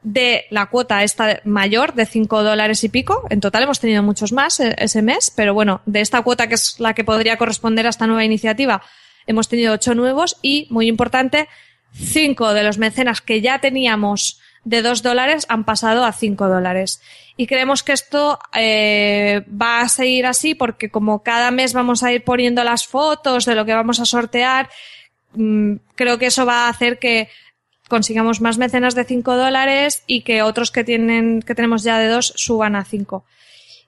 [0.02, 3.26] de la cuota esta mayor de 5 dólares y pico.
[3.30, 6.54] En total hemos tenido muchos más eh, ese mes, pero bueno, de esta cuota que
[6.54, 8.82] es la que podría corresponder a esta nueva iniciativa,
[9.26, 11.48] hemos tenido ocho nuevos y, muy importante,
[11.92, 17.00] cinco de los mecenas que ya teníamos de 2 dólares han pasado a 5 dólares.
[17.36, 22.12] Y creemos que esto eh, va a seguir así porque como cada mes vamos a
[22.12, 24.68] ir poniendo las fotos de lo que vamos a sortear,
[25.94, 27.28] creo que eso va a hacer que
[27.88, 32.08] consigamos más mecenas de 5 dólares y que otros que tienen, que tenemos ya de
[32.08, 33.24] 2 suban a 5.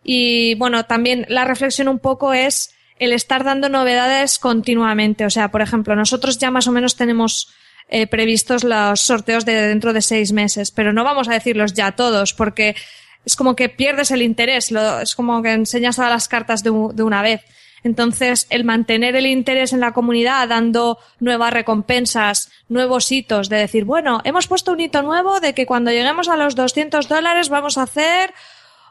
[0.02, 5.24] Y bueno, también la reflexión un poco es el estar dando novedades continuamente.
[5.24, 7.52] O sea, por ejemplo, nosotros ya más o menos tenemos
[7.88, 11.92] eh, previstos los sorteos de dentro de seis meses, pero no vamos a decirlos ya
[11.92, 12.76] todos porque
[13.24, 14.72] es como que pierdes el interés,
[15.02, 17.42] es como que enseñas todas las cartas de, de una vez.
[17.82, 23.84] Entonces, el mantener el interés en la comunidad, dando nuevas recompensas, nuevos hitos, de decir,
[23.84, 27.78] bueno, hemos puesto un hito nuevo de que cuando lleguemos a los 200 dólares vamos
[27.78, 28.34] a hacer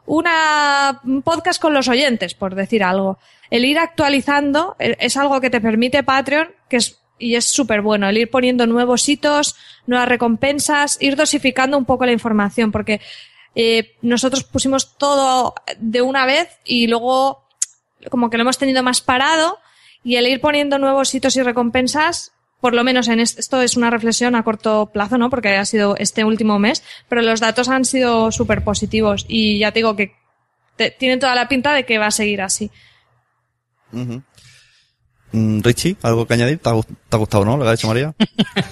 [0.06, 3.20] una, un podcast con los oyentes, por decir algo.
[3.52, 7.82] El ir actualizando eh, es algo que te permite Patreon, que es, y es súper
[7.82, 9.56] bueno, el ir poniendo nuevos hitos,
[9.86, 13.02] nuevas recompensas, ir dosificando un poco la información, porque
[13.56, 17.49] eh, nosotros pusimos todo de una vez y luego
[18.10, 19.58] como que lo hemos tenido más parado
[20.04, 22.32] y el ir poniendo nuevos hitos y recompensas,
[22.62, 25.30] por lo menos en esto es una reflexión a corto plazo, ¿no?
[25.30, 29.72] Porque ha sido este último mes, pero los datos han sido súper positivos y ya
[29.72, 30.16] te digo que
[30.76, 32.72] te, tiene toda la pinta de que va a seguir así.
[35.32, 36.60] Mm, Richie, ¿algo que añadir?
[36.60, 37.56] ¿Te ha, gustado, no?
[37.58, 38.14] Lo que ha dicho María.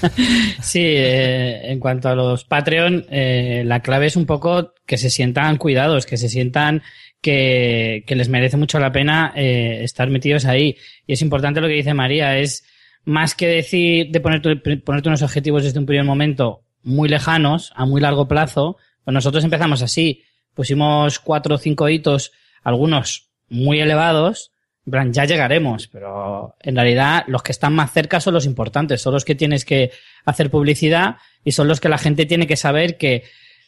[0.62, 5.10] sí, eh, en cuanto a los Patreon, eh, la clave es un poco que se
[5.10, 6.82] sientan cuidados, que se sientan
[7.22, 10.78] que, que les merece mucho la pena eh, estar metidos ahí.
[11.06, 12.66] Y es importante lo que dice María, es
[13.06, 17.86] más que decir de ponerte, ponerte unos objetivos desde un primer momento muy lejanos, a
[17.86, 20.24] muy largo plazo, pues nosotros empezamos así.
[20.54, 22.32] Pusimos cuatro o cinco hitos,
[22.64, 24.52] algunos muy elevados,
[24.90, 29.14] plan, ya llegaremos, pero en realidad los que están más cerca son los importantes, son
[29.14, 29.92] los que tienes que
[30.26, 33.24] hacer publicidad y son los que la gente tiene que saber que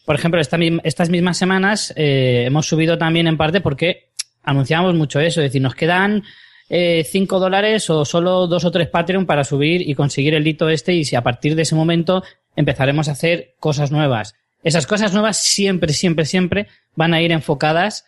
[0.09, 4.09] por ejemplo, estas mismas semanas eh, hemos subido también en parte porque
[4.41, 6.23] anunciamos mucho eso, es decir, nos quedan
[6.67, 10.67] eh, 5 dólares o solo dos o tres Patreon para subir y conseguir el hito
[10.67, 12.23] este y si a partir de ese momento
[12.55, 14.33] empezaremos a hacer cosas nuevas.
[14.63, 16.65] Esas cosas nuevas siempre, siempre, siempre
[16.95, 18.05] van a ir enfocadas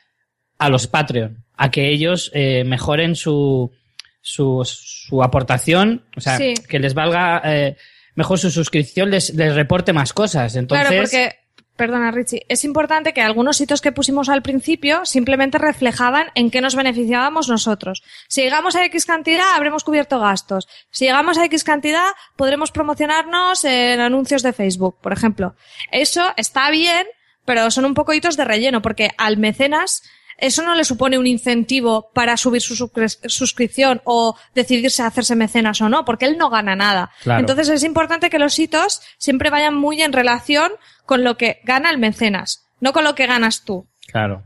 [0.57, 3.73] a los Patreon, a que ellos eh, mejoren su,
[4.21, 7.77] su, su, aportación, o sea, que les valga eh,
[8.15, 10.55] mejor su suscripción, les, les reporte más cosas.
[10.55, 11.40] Entonces, claro, porque
[11.81, 16.61] perdona Richie, es importante que algunos hitos que pusimos al principio simplemente reflejaban en qué
[16.61, 18.03] nos beneficiábamos nosotros.
[18.27, 20.67] Si llegamos a X cantidad, habremos cubierto gastos.
[20.91, 25.55] Si llegamos a X cantidad, podremos promocionarnos en anuncios de Facebook, por ejemplo.
[25.91, 27.07] Eso está bien,
[27.45, 30.03] pero son un poco hitos de relleno, porque al mecenas
[30.41, 35.79] eso no le supone un incentivo para subir su suscripción o decidirse a hacerse mecenas
[35.81, 37.11] o no, porque él no gana nada.
[37.25, 40.71] Entonces es importante que los hitos siempre vayan muy en relación
[41.05, 43.87] con lo que gana el mecenas, no con lo que ganas tú.
[44.07, 44.43] Claro.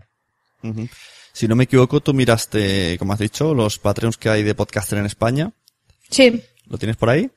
[1.31, 4.99] Si no me equivoco, tú miraste, como has dicho, los Patreons que hay de podcaster
[4.99, 5.51] en España.
[6.09, 6.43] Sí.
[6.67, 7.29] ¿Lo tienes por ahí?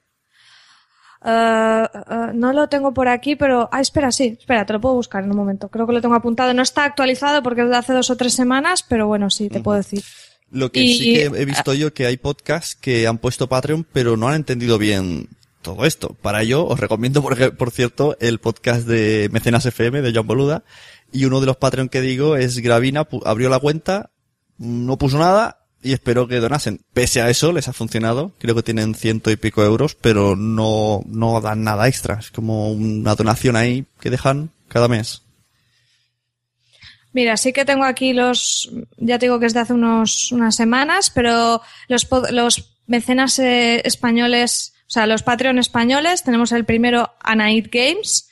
[1.21, 3.69] Uh, uh, no lo tengo por aquí, pero.
[3.73, 5.69] Ah, espera, sí, espera, te lo puedo buscar en un momento.
[5.69, 6.55] Creo que lo tengo apuntado.
[6.55, 9.61] No está actualizado porque es de hace dos o tres semanas, pero bueno, sí, te
[9.61, 10.03] puedo decir.
[10.51, 14.17] Lo que sí que he visto yo que hay podcasts que han puesto Patreon, pero
[14.17, 15.29] no han entendido bien
[15.61, 16.17] todo esto.
[16.23, 20.65] Para ello, os recomiendo, por, por cierto, el podcast de Mecenas FM de John Boluda.
[21.13, 24.11] Y uno de los Patreon que digo es Gravina, abrió la cuenta,
[24.59, 26.81] no puso nada y espero que donasen.
[26.93, 28.33] Pese a eso, les ha funcionado.
[28.39, 32.19] Creo que tienen ciento y pico euros, pero no, no dan nada extra.
[32.19, 35.23] Es como una donación ahí que dejan cada mes.
[37.13, 40.55] Mira, sí que tengo aquí los, ya te digo que es de hace unos, unas
[40.55, 47.15] semanas, pero los, los mecenas eh, españoles, o sea, los Patreon españoles, tenemos el primero
[47.21, 48.28] Anaid Games,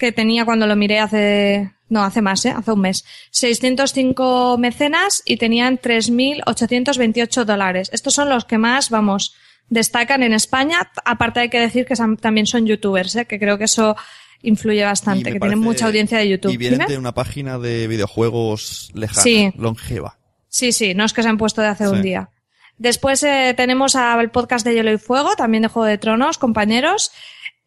[0.00, 2.54] que tenía cuando lo miré hace no, hace más, ¿eh?
[2.56, 3.04] Hace un mes.
[3.32, 7.90] 605 mecenas y tenían 3.828 dólares.
[7.92, 9.34] Estos son los que más, vamos,
[9.68, 10.90] destacan en España.
[11.04, 13.26] Aparte hay que decir que también son youtubers, ¿eh?
[13.26, 13.96] Que creo que eso
[14.42, 16.52] influye bastante, que tienen mucha audiencia de YouTube.
[16.52, 20.16] Y vienen de una página de videojuegos lejana, longeva.
[20.48, 22.30] Sí, sí, no es que se han puesto de hace un día.
[22.78, 27.12] Después eh, tenemos al podcast de Hielo y Fuego, también de Juego de Tronos, compañeros.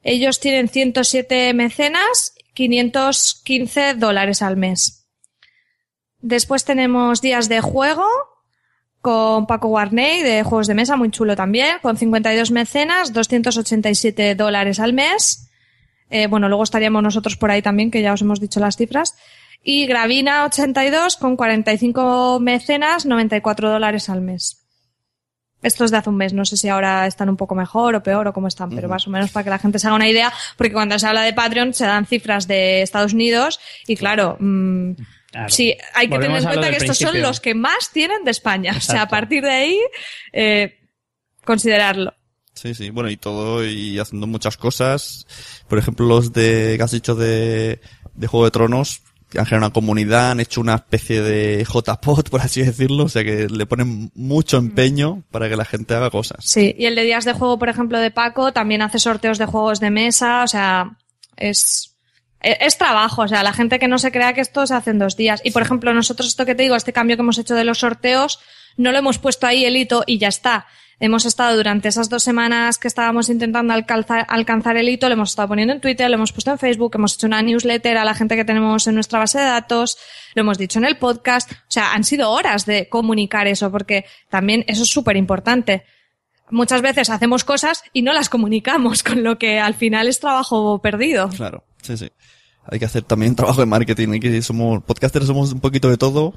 [0.03, 5.07] Ellos tienen 107 mecenas 515 dólares al mes.
[6.19, 8.05] Después tenemos días de juego
[9.01, 14.79] con Paco Warney de juegos de mesa, muy chulo también, con 52 mecenas, 287 dólares
[14.79, 15.49] al mes.
[16.09, 19.17] Eh, bueno, luego estaríamos nosotros por ahí también, que ya os hemos dicho las cifras.
[19.61, 24.62] Y Gravina 82 con 45 mecenas, 94 dólares al mes.
[25.63, 28.27] Estos de hace un mes, no sé si ahora están un poco mejor o peor
[28.27, 30.31] o cómo están, pero más o menos para que la gente se haga una idea,
[30.57, 34.91] porque cuando se habla de Patreon se dan cifras de Estados Unidos y claro, mm,
[35.47, 38.73] sí, hay que tener en cuenta que estos son los que más tienen de España.
[38.77, 39.79] O sea, a partir de ahí,
[40.31, 40.79] eh,
[41.45, 42.13] considerarlo.
[42.53, 45.25] Sí, sí, bueno, y todo, y haciendo muchas cosas.
[45.67, 47.79] Por ejemplo, los de, que has dicho de,
[48.13, 49.01] de Juego de Tronos,
[49.35, 53.23] han generado una comunidad, han hecho una especie de JPOT, por así decirlo, o sea
[53.23, 56.45] que le ponen mucho empeño para que la gente haga cosas.
[56.45, 59.45] Sí, y el de días de juego, por ejemplo, de Paco, también hace sorteos de
[59.45, 60.97] juegos de mesa, o sea,
[61.37, 61.95] es,
[62.39, 64.91] es, es trabajo, o sea, la gente que no se crea que esto se hace
[64.91, 65.41] en dos días.
[65.43, 67.79] Y, por ejemplo, nosotros esto que te digo, este cambio que hemos hecho de los
[67.79, 68.39] sorteos,
[68.77, 70.67] no lo hemos puesto ahí el hito y ya está.
[70.99, 75.31] Hemos estado durante esas dos semanas que estábamos intentando alcanzar, alcanzar el hito, lo hemos
[75.31, 78.13] estado poniendo en Twitter, lo hemos puesto en Facebook, hemos hecho una newsletter a la
[78.13, 79.97] gente que tenemos en nuestra base de datos,
[80.35, 81.51] lo hemos dicho en el podcast.
[81.51, 85.83] O sea, han sido horas de comunicar eso, porque también eso es súper importante.
[86.51, 90.79] Muchas veces hacemos cosas y no las comunicamos, con lo que al final es trabajo
[90.81, 91.29] perdido.
[91.29, 92.09] Claro, sí, sí.
[92.65, 95.97] Hay que hacer también trabajo de marketing, hay que somos podcasters, somos un poquito de
[95.97, 96.33] todo.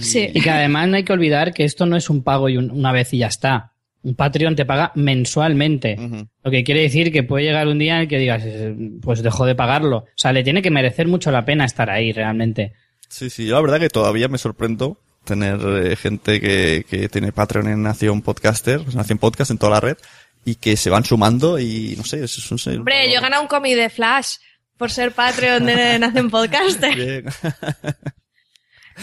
[0.00, 0.28] Sí.
[0.34, 2.70] Y que además no hay que olvidar que esto no es un pago y un-
[2.72, 3.72] una vez y ya está.
[4.02, 5.96] Un Patreon te paga mensualmente.
[6.44, 9.46] Lo que quiere decir que puede llegar un día en que digas, eh, pues dejo
[9.46, 9.96] de pagarlo.
[9.96, 12.72] O sea, le tiene que merecer mucho la pena estar ahí realmente.
[13.08, 17.32] Sí, sí, yo la verdad que todavía me sorprendo tener eh, gente que, que tiene
[17.32, 19.96] Patreon en Nación Podcaster, en Nación Podcast en toda la red,
[20.44, 22.78] y que se van sumando y no sé, es, es un...
[22.78, 24.36] Hombre, yo he ganado un cómic de Flash
[24.76, 26.94] por ser Patreon de Nación Podcaster.
[26.94, 27.24] Bien.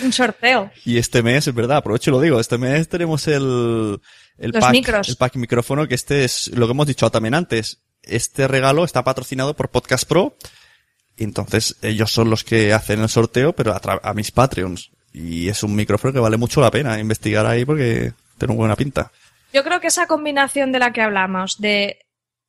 [0.02, 0.72] Un sorteo.
[0.86, 4.00] Y este mes, es verdad, aprovecho y lo digo, este mes tenemos el,
[4.38, 5.10] el Los pack, micros.
[5.10, 7.80] el pack micrófono, que este es lo que hemos dicho también antes.
[8.02, 10.36] Este regalo está patrocinado por Podcast Pro.
[11.18, 14.92] Entonces ellos son los que hacen el sorteo, pero a, a mis Patreons.
[15.14, 19.12] Y es un micrófono que vale mucho la pena investigar ahí porque tiene buena pinta.
[19.54, 22.00] Yo creo que esa combinación de la que hablamos, de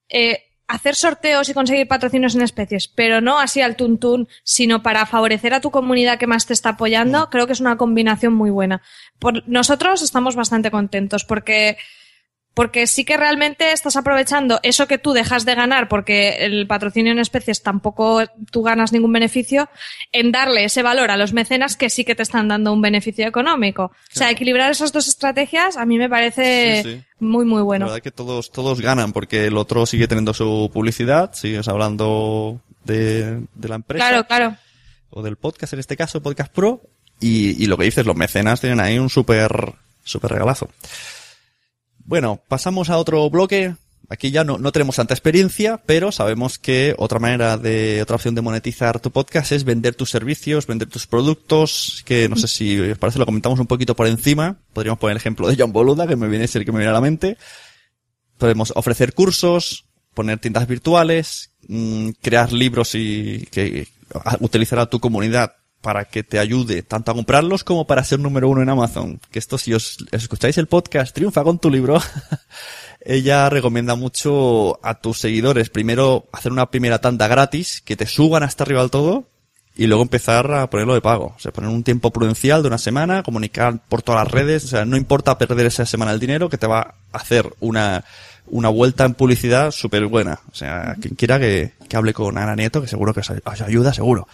[0.09, 5.07] eh, hacer sorteos y conseguir patrocinios en especies, pero no así al tuntún, sino para
[5.07, 8.51] favorecer a tu comunidad que más te está apoyando, creo que es una combinación muy
[8.51, 8.83] buena.
[9.19, 11.77] Por, nosotros estamos bastante contentos porque
[12.55, 17.13] porque sí que realmente estás aprovechando eso que tú dejas de ganar porque el patrocinio
[17.13, 19.69] en especies tampoco tú ganas ningún beneficio
[20.13, 23.27] en darle ese valor a los mecenas que sí que te están dando un beneficio
[23.27, 23.85] económico.
[23.85, 27.03] O sea, equilibrar esas dos estrategias a mí me parece Sí, sí.
[27.19, 27.87] muy muy bueno.
[27.87, 32.61] La verdad que todos, todos ganan porque el otro sigue teniendo su publicidad, sigues hablando
[32.85, 34.09] de, de la empresa.
[34.09, 34.57] Claro, claro.
[35.11, 36.83] o del podcast, en este caso, Podcast Pro,
[37.21, 39.73] y, y lo que dices, los mecenas tienen ahí un súper,
[40.05, 40.69] súper regalazo.
[42.05, 43.75] Bueno, pasamos a otro bloque.
[44.11, 48.35] Aquí ya no, no tenemos tanta experiencia, pero sabemos que otra manera de, otra opción
[48.35, 52.79] de monetizar tu podcast es vender tus servicios, vender tus productos, que no sé si
[52.79, 54.59] os parece lo comentamos un poquito por encima.
[54.75, 56.91] Podríamos poner el ejemplo de John Boluda, que me viene es el que me viene
[56.91, 57.39] a la mente.
[58.37, 63.89] Podemos ofrecer cursos, poner tiendas virtuales, mm, crear libros y que
[64.23, 65.55] a- utilizar a tu comunidad
[65.85, 69.21] para que te ayude tanto a comprarlos como para ser número uno en Amazon.
[69.31, 72.01] Que esto, si os escucháis el podcast Triunfa con tu libro,
[73.05, 78.43] ella recomienda mucho a tus seguidores primero hacer una primera tanda gratis, que te suban
[78.43, 79.29] hasta arriba del todo,
[79.77, 81.35] y luego empezar a ponerlo de pago.
[81.37, 84.69] O sea, poner un tiempo prudencial de una semana, comunicar por todas las redes, o
[84.69, 88.07] sea, no importa perder esa semana el dinero, que te va a hacer una,
[88.47, 90.41] una vuelta en publicidad súper buena.
[90.51, 93.31] O sea, quien quiera que, que hable con Ana Nieto, que seguro que os,
[93.61, 94.27] ayuda, seguro.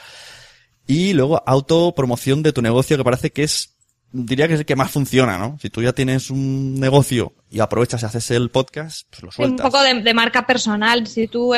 [0.90, 3.76] Y luego autopromoción de tu negocio, que parece que es,
[4.10, 5.56] diría que es el que más funciona, ¿no?
[5.62, 9.32] Si tú ya tienes un negocio y aprovechas y haces el podcast, pues lo un
[9.32, 9.66] sueltas.
[9.66, 11.06] poco de, de marca personal.
[11.06, 11.54] Si tú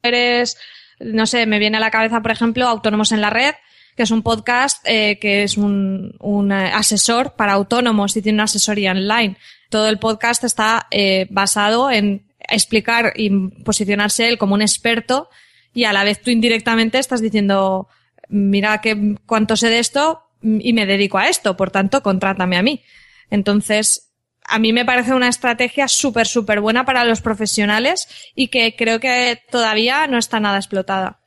[0.00, 0.56] eres,
[1.00, 3.56] no sé, me viene a la cabeza, por ejemplo, Autónomos en la Red,
[3.96, 8.36] que es un podcast eh, que es un, un eh, asesor para autónomos y tiene
[8.36, 9.36] una asesoría online.
[9.70, 13.28] Todo el podcast está eh, basado en explicar y
[13.64, 15.28] posicionarse él como un experto
[15.74, 17.88] y a la vez tú indirectamente estás diciendo,
[18.28, 22.62] mira que cuánto sé de esto y me dedico a esto, por tanto, contrátame a
[22.62, 22.82] mí.
[23.30, 24.10] Entonces,
[24.44, 28.98] a mí me parece una estrategia súper, súper buena para los profesionales y que creo
[29.00, 31.20] que todavía no está nada explotada.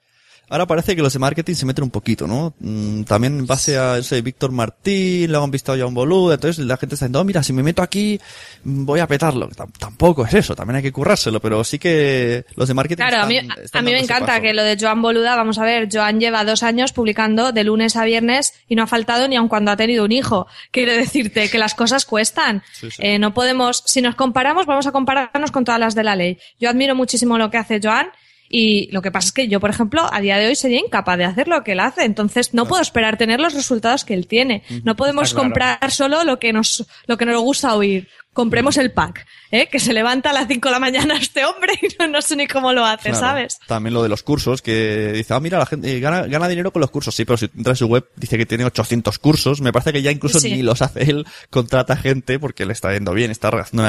[0.51, 2.53] Ahora parece que los de marketing se meten un poquito, ¿no?
[2.59, 6.63] Mm, también en base a ese Víctor Martín, luego han visto ya un boludo, entonces
[6.65, 8.19] la gente está diciendo, "Oh, mira, si me meto aquí,
[8.65, 9.49] mm, voy a petarlo.
[9.49, 13.21] Tam- tampoco es eso, también hay que currárselo, pero sí que los de marketing Claro,
[13.23, 14.41] a mí, están- están a mí me encanta paso.
[14.41, 17.95] que lo de Joan Boluda, vamos a ver, Joan lleva dos años publicando de lunes
[17.95, 20.47] a viernes y no ha faltado ni aun cuando ha tenido un hijo.
[20.71, 22.61] Quiero decirte que las cosas cuestan.
[22.73, 22.97] Sí, sí.
[23.01, 26.37] Eh, no podemos, si nos comparamos, vamos a compararnos con todas las de la ley.
[26.59, 28.07] Yo admiro muchísimo lo que hace Joan
[28.51, 31.17] y lo que pasa es que yo, por ejemplo, a día de hoy sería incapaz
[31.17, 32.03] de hacer lo que él hace.
[32.03, 34.63] Entonces, no puedo esperar tener los resultados que él tiene.
[34.83, 35.43] No podemos claro.
[35.45, 38.09] comprar solo lo que nos, lo que nos gusta oír.
[38.33, 39.67] Compremos el pack, ¿eh?
[39.69, 42.37] Que se levanta a las 5 de la mañana este hombre y no, no sé
[42.37, 43.19] ni cómo lo hace, Claro.
[43.19, 43.59] ¿sabes?
[43.67, 46.71] También lo de los cursos, que dice, ah, mira, la gente eh, gana, gana dinero
[46.71, 47.13] con los cursos.
[47.13, 49.59] Sí, pero si entras en su web, dice que tiene 800 cursos.
[49.59, 50.51] Me parece que ya incluso Sí.
[50.51, 53.83] ni los hace él, contrata gente porque le está yendo bien, está haciendo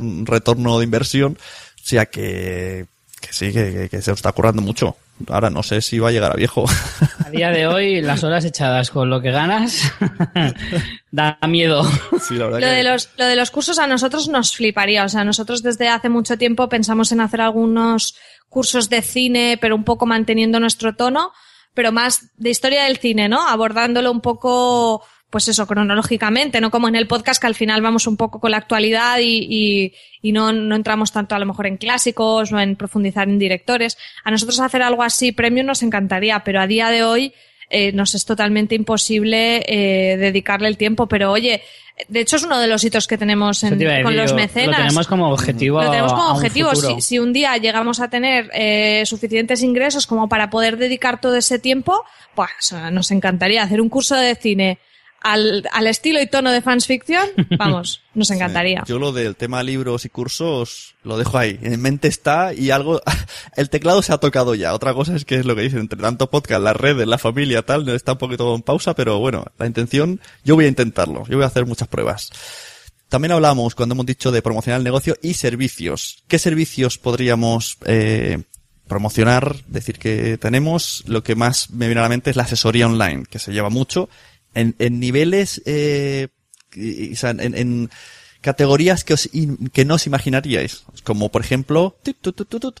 [0.00, 1.36] un retorno de inversión.
[1.36, 2.86] O sea que,
[3.20, 4.96] que sí, que, que- que se está currando mucho.
[5.28, 6.64] Ahora no sé si va a llegar a viejo.
[7.26, 9.92] A día de hoy, las horas echadas con lo que ganas
[11.10, 11.82] da miedo.
[12.30, 15.04] lo, de los, lo de los cursos a nosotros nos fliparía.
[15.04, 18.14] O sea, nosotros desde hace mucho tiempo pensamos en hacer algunos
[18.48, 21.32] cursos de cine, pero un poco manteniendo nuestro tono,
[21.74, 23.46] pero más de historia del cine, ¿no?
[23.46, 28.06] Abordándolo un poco pues eso, cronológicamente, no como en el podcast que al final vamos
[28.06, 31.66] un poco con la actualidad y, y, y no, no, entramos tanto a lo mejor
[31.66, 33.98] en clásicos o en profundizar en directores.
[34.24, 37.34] A nosotros hacer algo así premium nos encantaría, pero a día de hoy
[37.68, 41.06] eh, nos es totalmente imposible eh, dedicarle el tiempo.
[41.08, 41.62] Pero oye,
[42.08, 44.78] de hecho es uno de los hitos que tenemos en, con los mecenas.
[44.78, 45.82] Lo tenemos como objetivo.
[45.82, 46.74] Lo tenemos como objetivo.
[46.74, 51.36] Si, si, un día llegamos a tener eh, suficientes ingresos como para poder dedicar todo
[51.36, 52.02] ese tiempo,
[52.34, 54.78] pues nos encantaría hacer un curso de cine
[55.20, 57.28] al, al, estilo y tono de fans fiction,
[57.58, 58.82] vamos, nos encantaría.
[58.86, 61.58] Sí, yo lo del tema libros y cursos lo dejo ahí.
[61.62, 63.00] En mente está y algo,
[63.56, 64.74] el teclado se ha tocado ya.
[64.74, 67.62] Otra cosa es que es lo que dicen, entre tanto podcast, las redes, la familia,
[67.62, 71.24] tal, está un poquito en pausa, pero bueno, la intención, yo voy a intentarlo.
[71.26, 72.30] Yo voy a hacer muchas pruebas.
[73.08, 76.22] También hablamos cuando hemos dicho de promocionar el negocio y servicios.
[76.28, 78.42] ¿Qué servicios podríamos eh,
[78.86, 79.64] promocionar?
[79.66, 81.04] Decir que tenemos.
[81.06, 83.70] Lo que más me viene a la mente es la asesoría online, que se lleva
[83.70, 84.10] mucho
[84.54, 86.28] en, en niveles, eh,
[87.12, 87.90] o sea, en, en,
[88.40, 89.28] categorías que, os,
[89.72, 90.84] que no os imaginaríais.
[91.04, 91.98] Como por ejemplo,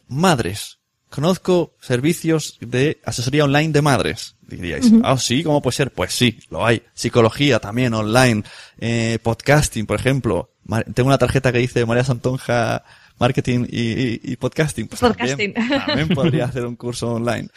[0.08, 0.78] madres.
[1.10, 4.36] Conozco servicios de asesoría online de madres.
[4.46, 5.02] Diríais, uh -huh.
[5.04, 5.90] ah, sí, ¿cómo puede ser?
[5.90, 6.82] Pues sí, lo hay.
[6.94, 8.42] Psicología también online.
[8.78, 10.52] Eh, podcasting, por ejemplo.
[10.94, 12.84] Tengo una tarjeta que dice María Santonja
[13.18, 14.86] Marketing y, y, y Podcasting.
[14.86, 15.54] Pues podcasting.
[15.54, 17.48] También, también podría hacer un curso online.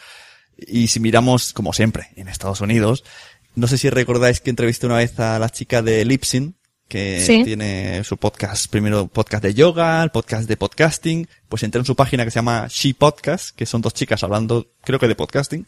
[0.58, 3.04] Y si miramos, como siempre, en Estados Unidos,
[3.56, 6.56] no sé si recordáis que entrevisté una vez a la chica de Lipsin,
[6.88, 7.44] que sí.
[7.44, 11.96] tiene su podcast, primero podcast de yoga, el podcast de podcasting, pues entré en su
[11.96, 15.66] página que se llama She Podcast, que son dos chicas hablando, creo que de podcasting,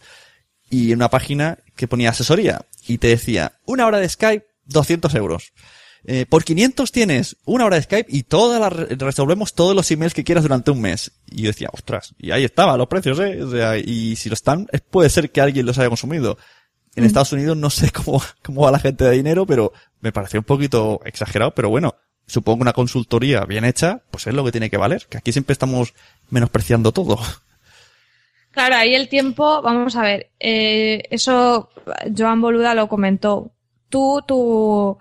[0.69, 5.15] y en una página que ponía asesoría, y te decía, una hora de Skype, 200
[5.15, 5.53] euros.
[6.05, 10.14] Eh, por 500 tienes una hora de Skype y toda la, resolvemos todos los emails
[10.14, 11.11] que quieras durante un mes.
[11.31, 13.41] Y yo decía, ostras, y ahí estaba los precios, eh.
[13.41, 16.38] O sea, y si lo están, puede ser que alguien los haya consumido.
[16.95, 20.40] En Estados Unidos no sé cómo, cómo va la gente de dinero, pero me pareció
[20.40, 21.95] un poquito exagerado, pero bueno,
[22.28, 25.53] supongo una consultoría bien hecha, pues es lo que tiene que valer, que aquí siempre
[25.53, 25.94] estamos
[26.30, 27.20] menospreciando todo.
[28.52, 31.70] Claro, ahí el tiempo, vamos a ver, eh, eso
[32.15, 33.52] Joan Boluda lo comentó.
[33.90, 34.99] Tú, tú,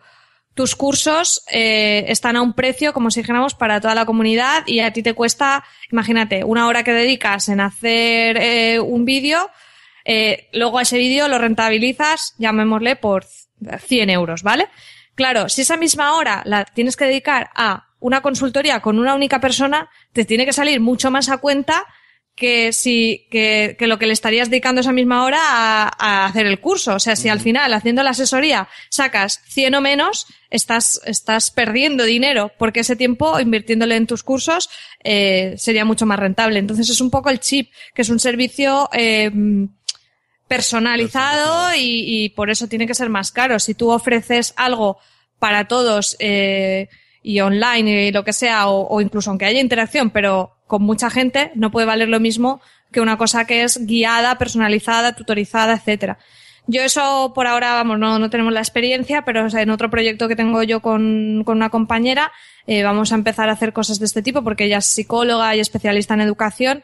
[0.54, 4.80] tus cursos eh, están a un precio, como si dijéramos, para toda la comunidad y
[4.80, 9.50] a ti te cuesta, imagínate, una hora que dedicas en hacer eh, un vídeo,
[10.04, 14.68] eh, luego a ese vídeo lo rentabilizas, llamémosle, por 100 euros, ¿vale?
[15.14, 19.40] Claro, si esa misma hora la tienes que dedicar a una consultoría con una única
[19.40, 21.86] persona, te tiene que salir mucho más a cuenta
[22.34, 26.46] que si que, que lo que le estarías dedicando esa misma hora a, a hacer
[26.46, 26.94] el curso.
[26.94, 32.04] O sea, si al final haciendo la asesoría sacas 100 o menos, estás, estás perdiendo
[32.04, 34.70] dinero porque ese tiempo invirtiéndole en tus cursos
[35.04, 36.58] eh, sería mucho más rentable.
[36.58, 39.30] Entonces es un poco el chip, que es un servicio eh,
[40.52, 43.58] personalizado y, y, por eso tiene que ser más caro.
[43.58, 44.98] Si tú ofreces algo
[45.38, 46.90] para todos eh,
[47.22, 51.08] y online y lo que sea, o, o, incluso aunque haya interacción, pero con mucha
[51.08, 52.60] gente, no puede valer lo mismo
[52.92, 56.18] que una cosa que es guiada, personalizada, tutorizada, etcétera.
[56.66, 59.88] Yo eso por ahora, vamos, no, no tenemos la experiencia, pero o sea, en otro
[59.88, 62.30] proyecto que tengo yo con, con una compañera,
[62.66, 65.60] eh, vamos a empezar a hacer cosas de este tipo porque ella es psicóloga y
[65.60, 66.82] especialista en educación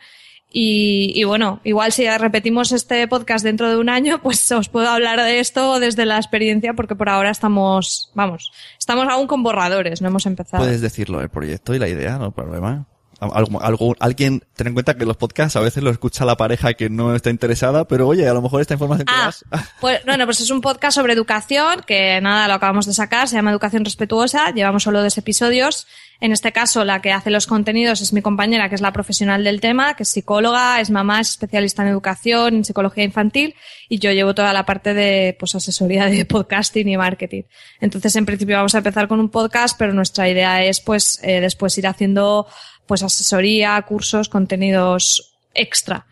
[0.50, 4.88] y, y, bueno, igual si repetimos este podcast dentro de un año, pues os puedo
[4.88, 10.00] hablar de esto desde la experiencia, porque por ahora estamos, vamos, estamos aún con borradores,
[10.00, 10.62] no hemos empezado.
[10.62, 12.86] Puedes decirlo, el proyecto y la idea, no problema.
[13.20, 16.74] Algo, algo, alguien, ten en cuenta que los podcasts a veces lo escucha la pareja
[16.74, 19.44] que no está interesada, pero oye, a lo mejor esta información que ah, das...
[19.80, 23.34] Pues, bueno, pues es un podcast sobre educación, que nada, lo acabamos de sacar, se
[23.34, 25.88] llama Educación Respetuosa, llevamos solo dos episodios.
[26.20, 29.44] En este caso, la que hace los contenidos es mi compañera, que es la profesional
[29.44, 33.54] del tema, que es psicóloga, es mamá, es especialista en educación, en psicología infantil,
[33.88, 37.42] y yo llevo toda la parte de, pues, asesoría de podcasting y marketing.
[37.80, 41.40] Entonces, en principio vamos a empezar con un podcast, pero nuestra idea es, pues, eh,
[41.40, 42.46] después ir haciendo
[42.88, 46.06] pues asesoría, cursos, contenidos extra.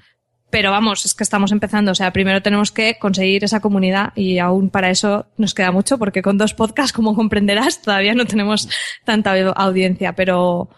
[0.51, 1.91] Pero vamos, es que estamos empezando.
[1.91, 5.99] O sea, primero tenemos que conseguir esa comunidad y aún para eso nos queda mucho
[5.99, 8.69] porque con dos podcasts, como comprenderás, todavía no tenemos
[9.05, 10.13] tanta audiencia.
[10.13, 10.71] Pero,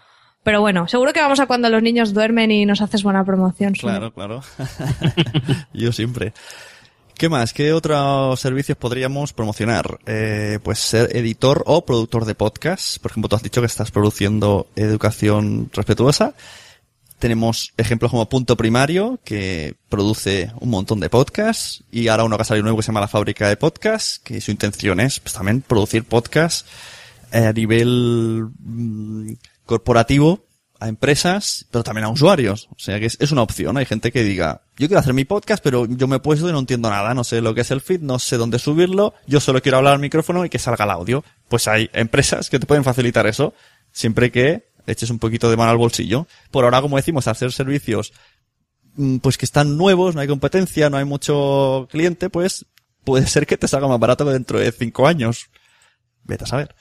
[0.43, 3.75] pero bueno, seguro que vamos a cuando los niños duermen y nos haces buena promoción.
[3.75, 4.41] Claro, claro.
[5.75, 6.33] Yo siempre.
[7.19, 7.53] ¿Qué más?
[7.53, 9.99] ¿Qué otros servicios podríamos promocionar?
[10.07, 12.99] Eh, pues ser editor o productor de podcast.
[13.03, 16.35] Por ejemplo, tú has dicho que estás produciendo educación respetuosa.
[17.19, 22.43] Tenemos ejemplos como Punto Primario, que produce un montón de podcasts, y ahora uno que
[22.43, 25.32] ha salido nuevo que se llama La Fábrica de Podcasts, que su intención es pues,
[25.32, 26.70] también producir podcasts
[27.32, 29.32] eh, a nivel mm,
[29.66, 30.45] corporativo
[30.81, 32.69] a empresas, pero también a usuarios.
[32.71, 33.77] O sea que es, es, una opción.
[33.77, 36.53] Hay gente que diga, yo quiero hacer mi podcast, pero yo me he puesto y
[36.53, 37.15] no entiendo nada.
[37.15, 39.15] No sé lo que es el feed, no sé dónde subirlo.
[39.27, 41.25] Yo solo quiero hablar al micrófono y que salga el audio.
[41.49, 43.55] Pues hay empresas que te pueden facilitar eso,
[43.93, 46.27] siempre que eches un poquito de mano al bolsillo.
[46.51, 48.13] Por ahora, como decimos, hacer servicios
[48.95, 52.67] mm, pues que están nuevos, no hay competencia, no hay mucho cliente, pues
[53.05, 55.51] puede ser que te salga más barato que dentro de cinco años.
[56.25, 56.75] Vete a saber.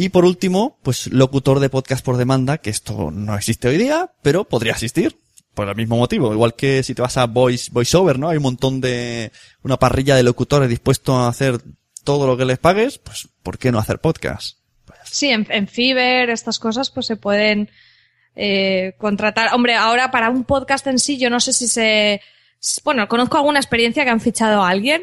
[0.00, 4.10] Y por último, pues locutor de podcast por demanda, que esto no existe hoy día,
[4.22, 5.18] pero podría existir.
[5.52, 6.32] Por el mismo motivo.
[6.32, 8.30] Igual que si te vas a voice, voiceover, ¿no?
[8.30, 9.30] Hay un montón de,
[9.62, 11.60] una parrilla de locutores dispuestos a hacer
[12.02, 14.56] todo lo que les pagues, pues ¿por qué no hacer podcast?
[15.04, 17.68] Sí, en, en Fiverr, estas cosas, pues se pueden
[18.36, 19.52] eh, contratar.
[19.52, 22.22] Hombre, ahora para un podcast en sí, yo no sé si se,
[22.84, 25.02] bueno, conozco alguna experiencia que han fichado a alguien,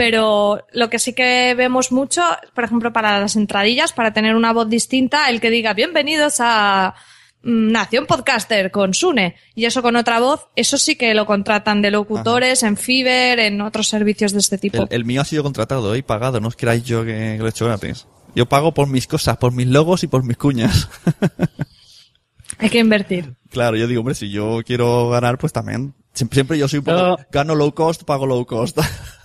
[0.00, 2.22] pero lo que sí que vemos mucho,
[2.54, 6.94] por ejemplo, para las entradillas, para tener una voz distinta, el que diga bienvenidos a
[7.42, 11.82] mm, Nación Podcaster con Sune y eso con otra voz, eso sí que lo contratan
[11.82, 12.68] de locutores, Ajá.
[12.68, 14.84] en Fiverr, en otros servicios de este tipo.
[14.84, 17.50] El, el, mío ha sido contratado y pagado, no os queráis yo que, lo he
[17.50, 18.06] hecho gratis.
[18.34, 20.88] Yo pago por mis cosas, por mis logos y por mis cuñas.
[22.58, 23.34] Hay que invertir.
[23.50, 25.92] Claro, yo digo, hombre, si yo quiero ganar, pues también.
[26.14, 28.78] Siempre, siempre yo soy un poco, gano low cost, pago low cost.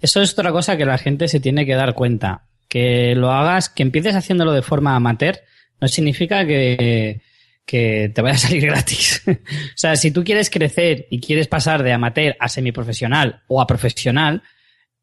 [0.00, 2.44] Eso es otra cosa que la gente se tiene que dar cuenta.
[2.68, 5.40] Que lo hagas, que empieces haciéndolo de forma amateur,
[5.80, 7.22] no significa que,
[7.64, 9.22] que te vaya a salir gratis.
[9.26, 9.32] o
[9.76, 14.42] sea, si tú quieres crecer y quieres pasar de amateur a semiprofesional o a profesional,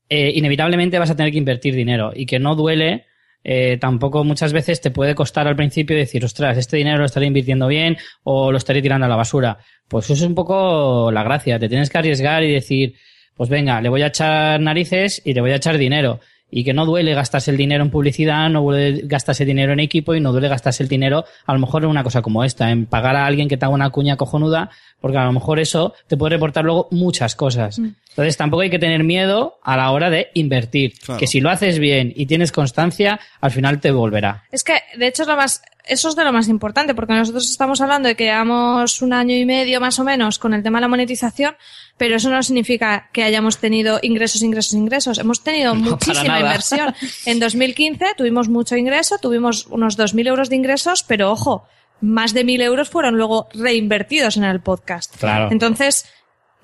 [0.09, 3.05] eh, inevitablemente vas a tener que invertir dinero y que no duele.
[3.47, 7.27] Eh, tampoco muchas veces te puede costar al principio decir, ostras, este dinero lo estaré
[7.27, 9.59] invirtiendo bien o lo estaré tirando a la basura.
[9.87, 11.59] Pues eso es un poco la gracia.
[11.59, 12.95] Te tienes que arriesgar y decir,
[13.35, 16.19] pues venga, le voy a echar narices y le voy a echar dinero.
[16.51, 20.13] Y que no duele gastarse el dinero en publicidad, no duele gastarse dinero en equipo
[20.13, 22.85] y no duele gastarse el dinero a lo mejor en una cosa como esta, en
[22.85, 24.69] pagar a alguien que te haga una cuña cojonuda,
[25.01, 27.79] porque a lo mejor eso te puede reportar luego muchas cosas.
[27.79, 27.95] Mm.
[28.09, 30.93] Entonces tampoco hay que tener miedo a la hora de invertir.
[30.99, 31.19] Claro.
[31.19, 34.43] Que si lo haces bien y tienes constancia, al final te volverá.
[34.51, 37.49] Es que, de hecho, es lo más, eso es de lo más importante, porque nosotros
[37.49, 40.79] estamos hablando de que llevamos un año y medio más o menos con el tema
[40.79, 41.55] de la monetización,
[41.97, 45.17] pero eso no significa que hayamos tenido ingresos, ingresos, ingresos.
[45.17, 46.93] Hemos tenido no, muchísima inversión.
[47.25, 51.67] En 2015 tuvimos mucho ingreso, tuvimos unos 2.000 euros de ingresos, pero ojo,
[52.01, 55.15] más de 1.000 euros fueron luego reinvertidos en el podcast.
[55.17, 55.49] Claro.
[55.51, 56.05] Entonces,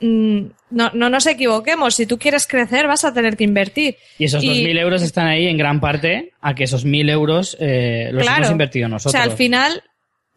[0.01, 1.95] no, no nos equivoquemos.
[1.95, 3.97] Si tú quieres crecer, vas a tener que invertir.
[4.17, 8.09] Y esos 2.000 euros están ahí en gran parte a que esos 1.000 euros eh,
[8.11, 8.39] los claro.
[8.39, 9.13] hemos invertido nosotros.
[9.13, 9.83] O sea, al final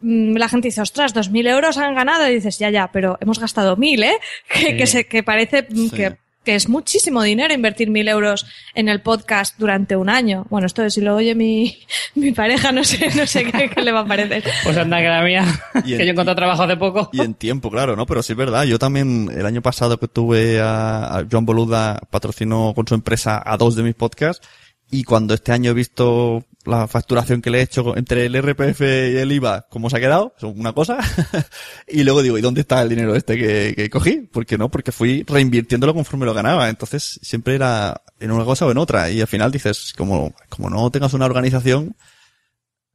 [0.00, 2.28] mm, la gente dice, ostras, 2.000 euros han ganado.
[2.30, 4.12] Y dices, ya, ya, pero hemos gastado 1.000, ¿eh?
[4.48, 4.76] Que, Sí.
[4.76, 5.90] que, se, que parece mm, Sí.
[5.96, 10.46] que, que es muchísimo dinero invertir 1.000 euros en el podcast durante un año.
[10.50, 11.78] Bueno, esto si lo oye mi,
[12.14, 14.44] mi pareja, no sé, no sé qué, qué le va a parecer.
[14.62, 15.44] Pues anda, que la mía,
[15.84, 17.08] Y en- que yo encontré trabajo hace poco.
[17.12, 18.06] Y en tiempo, claro, ¿no?
[18.06, 18.64] Pero sí es verdad.
[18.64, 23.42] Yo también, el año pasado que tuve a, a Joan Boluda, patrocinó con su empresa
[23.44, 24.46] a dos de mis podcasts.
[24.90, 28.80] Y cuando este año he visto la facturación que le he hecho entre el RPF
[28.80, 30.98] y el IVA, cómo se ha quedado, es una cosa.
[31.88, 34.20] y luego digo, ¿y dónde está el dinero este que, que cogí?
[34.20, 34.70] ¿Por qué no?
[34.70, 36.68] Porque fui reinvirtiéndolo conforme lo ganaba.
[36.68, 39.10] Entonces, siempre era en una cosa o en otra.
[39.10, 41.96] Y al final dices, como, como no tengas una organización,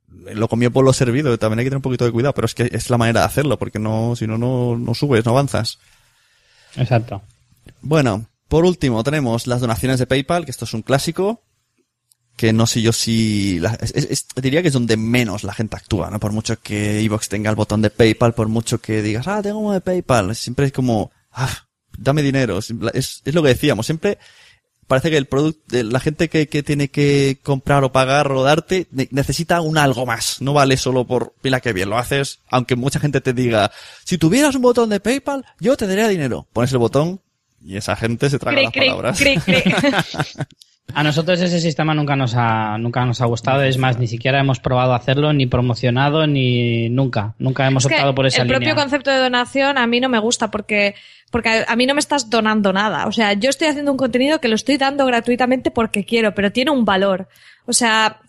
[0.08, 1.38] lo comió por lo servido.
[1.38, 3.26] También hay que tener un poquito de cuidado, pero es que es la manera de
[3.28, 5.80] hacerlo, porque no, si no, no, no subes, no avanzas.
[6.76, 7.22] Exacto.
[7.82, 11.44] Bueno, por último tenemos las donaciones de PayPal, que esto es un clásico,
[12.40, 15.76] que no sé yo si, la- es- es- diría que es donde menos la gente
[15.76, 16.22] actúa, ¿no?
[16.22, 19.60] Por mucho que Evox tenga el botón de PayPal, por mucho que digas, ah, tengo
[19.60, 21.50] uno de PayPal, siempre es como, ah,
[21.98, 24.20] dame dinero, es, es, lo que decíamos, siempre
[24.88, 28.88] parece que el producto, la gente que, que tiene que comprar o pagar o darte
[28.92, 30.42] ne- necesita un algo más.
[30.42, 33.70] No vale solo por, mira que bien lo haces, aunque mucha gente te diga,
[34.06, 36.48] si tuvieras un botón de PayPal, yo te daría dinero.
[36.54, 37.20] Pones el botón
[37.62, 39.20] y esa gente se traga Cri, las cri, palabras.
[39.20, 39.36] cri.
[40.94, 43.62] A nosotros ese sistema nunca nos ha, nunca nos ha gustado.
[43.64, 47.36] Es más, ni siquiera hemos probado hacerlo, ni promocionado, ni nunca.
[47.40, 48.60] Nunca hemos Es que optado por esa el línea.
[48.60, 50.96] propio concepto de donación a mí no me gusta porque,
[51.32, 53.06] porque a- a mí no me estás donando nada.
[53.08, 56.52] O sea, yo estoy haciendo un contenido que lo estoy dando gratuitamente porque quiero, pero
[56.52, 57.28] tiene un valor.
[57.66, 58.20] O sea,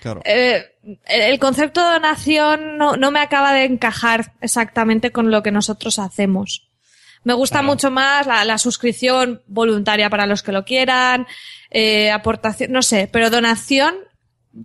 [0.00, 0.20] Claro.
[0.24, 0.66] eh,
[1.06, 5.98] el concepto de donación no, no me acaba de encajar exactamente con lo que nosotros
[5.98, 6.68] hacemos.
[7.24, 7.68] Me gusta Claro.
[7.68, 11.26] mucho más la, la suscripción voluntaria para los que lo quieran,
[11.70, 13.94] eh, aportación, no sé, pero donación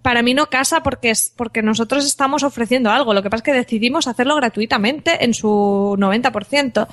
[0.01, 3.13] para mí no casa porque es porque nosotros estamos ofreciendo algo.
[3.13, 6.87] Lo que pasa es que decidimos hacerlo gratuitamente en su 90%.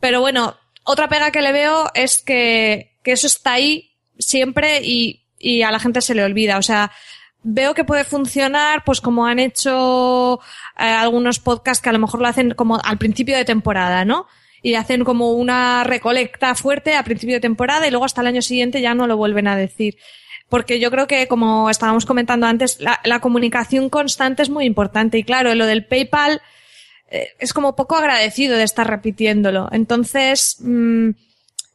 [0.00, 5.22] Pero bueno, otra pega que le veo es que, que eso está ahí siempre y,
[5.38, 6.58] y a la gente se le olvida.
[6.58, 6.90] O sea,
[7.42, 10.40] veo que puede funcionar, pues como han hecho
[10.78, 14.26] eh, algunos podcasts que a lo mejor lo hacen como al principio de temporada, ¿no?
[14.62, 18.42] Y hacen como una recolecta fuerte a principio de temporada y luego hasta el año
[18.42, 19.96] siguiente ya no lo vuelven a decir
[20.48, 25.18] porque yo creo que, como estábamos comentando antes, la, comunicación constante es muy importante.
[25.18, 26.40] Y claro, lo del PayPal
[27.10, 29.68] eh, es como poco agradecido de estar repitiéndolo.
[29.72, 31.10] Entonces, mm,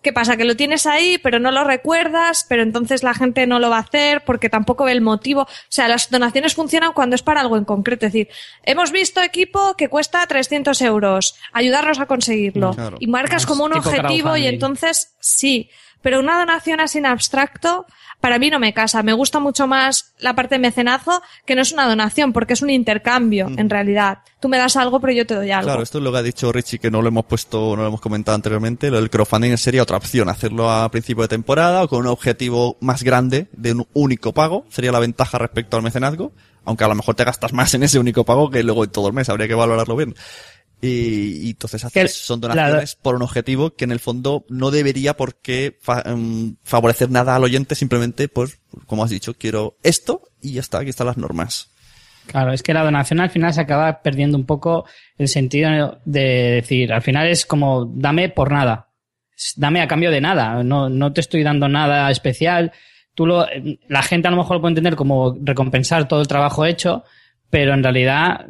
[0.04, 0.38] ¿qué pasa?
[0.38, 3.78] Que lo tienes ahí, pero no lo recuerdas, pero entonces la gente no lo va
[3.78, 5.44] a hacer porque tampoco ve el motivo.
[5.44, 8.06] O sea, las donaciones funcionan cuando es para algo en concreto.
[8.06, 8.30] Es decir,
[8.64, 12.76] hemos visto equipo que cuesta 300 euros, ayudarnos a conseguirlo.
[13.00, 15.72] Y marcas como un objetivo y entonces sí.
[16.04, 17.88] Pero una donación así en abstracto,
[18.20, 19.02] para mí no me casa.
[19.04, 22.62] Me gusta mucho más la parte de mecenazo, que no es una donación, porque es
[22.62, 24.20] un intercambio, en realidad.
[24.40, 25.68] Tú me das algo, pero yo te doy algo.
[25.68, 27.88] Claro, esto es lo que ha dicho Richie, que no lo hemos puesto, no lo
[27.88, 28.92] hemos comentado anteriormente.
[28.92, 32.78] Lo del crowdfunding sería otra opción, hacerlo a principio de temporada o con un objetivo
[32.82, 34.66] más grande de un único pago.
[34.70, 36.34] Sería la ventaja respecto al mecenazgo.
[36.66, 39.08] Aunque a lo mejor te gastas más en ese único pago que luego en todo
[39.08, 39.28] el mes.
[39.28, 40.16] Habría que valorarlo bien.
[40.86, 45.36] Y, entonces haces, son donaciones por un objetivo que en el fondo no debería por
[45.36, 50.60] qué em, favorecer nada al oyente, simplemente, pues, como has dicho, quiero esto y ya
[50.60, 51.72] está, aquí están las normas.
[52.28, 54.86] Claro, es que la donación al final se acaba perdiendo un poco
[55.18, 56.22] el sentido de
[56.62, 58.90] decir, al final es como, dame por nada,
[59.56, 62.74] dame a cambio de nada, no, no te estoy dando nada especial.
[63.16, 63.46] Tú lo,
[63.88, 67.06] la gente a lo mejor lo puede entender como recompensar todo el trabajo hecho,
[67.50, 68.48] pero en realidad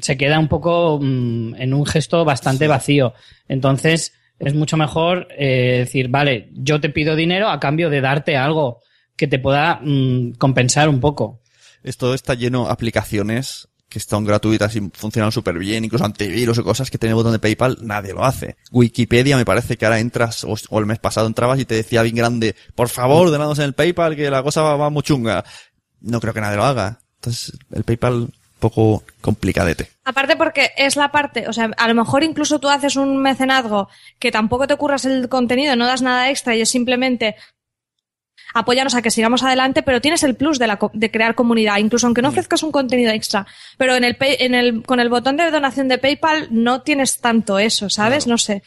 [0.00, 3.14] se queda un poco mm, en un gesto bastante vacío.
[3.48, 8.36] Entonces, es mucho mejor eh, decir, vale, yo te pido dinero a cambio de darte
[8.36, 8.80] algo
[9.16, 11.40] que te pueda mm, compensar un poco.
[11.82, 16.62] Esto está lleno de aplicaciones que están gratuitas y funcionan súper bien, incluso antivirus y
[16.62, 18.56] cosas que tiene el botón de PayPal, nadie lo hace.
[18.72, 22.16] Wikipedia me parece que ahora entras, o, el mes pasado entrabas y te decía bien
[22.16, 25.44] grande, por favor, donados en el PayPal que la cosa va, va muy chunga.
[26.00, 26.98] No creo que nadie lo haga.
[27.20, 28.30] Entonces, el PayPal
[28.70, 29.90] poco complicadete.
[30.04, 33.88] Aparte porque es la parte, o sea, a lo mejor incluso tú haces un mecenazgo
[34.18, 37.36] que tampoco te curras el contenido, no das nada extra y es simplemente
[38.54, 42.06] apóyanos a que sigamos adelante, pero tienes el plus de, la, de crear comunidad, incluso
[42.06, 43.46] aunque no ofrezcas un contenido extra.
[43.76, 47.58] Pero en el, en el, con el botón de donación de PayPal no tienes tanto
[47.58, 48.26] eso, ¿sabes?
[48.26, 48.62] No sé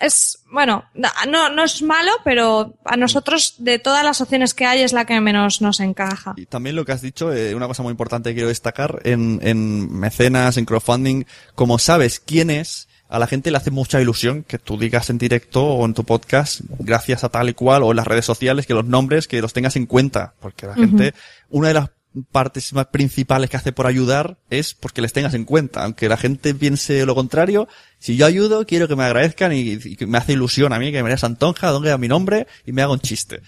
[0.00, 4.82] es, bueno, no, no es malo, pero a nosotros de todas las opciones que hay
[4.82, 6.34] es la que menos nos encaja.
[6.36, 9.40] Y también lo que has dicho, eh, una cosa muy importante que quiero destacar en,
[9.42, 14.42] en mecenas, en crowdfunding, como sabes quién es, a la gente le hace mucha ilusión
[14.42, 17.90] que tú digas en directo o en tu podcast, gracias a tal y cual, o
[17.90, 21.14] en las redes sociales, que los nombres, que los tengas en cuenta, porque la gente,
[21.50, 21.90] una de las
[22.30, 25.84] partes más principales que hace por ayudar es porque les tengas en cuenta.
[25.84, 27.68] Aunque la gente piense lo contrario,
[27.98, 31.02] si yo ayudo, quiero que me agradezcan y, que me hace ilusión a mí que
[31.02, 33.40] María Santonja donde mi nombre y me haga un chiste.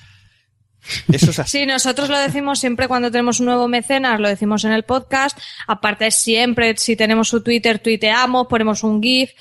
[1.12, 1.58] Eso es así.
[1.58, 5.38] Sí, nosotros lo decimos siempre cuando tenemos un nuevo mecenas, lo decimos en el podcast.
[5.66, 9.32] Aparte, siempre, si tenemos su Twitter, tuiteamos, ponemos un GIF.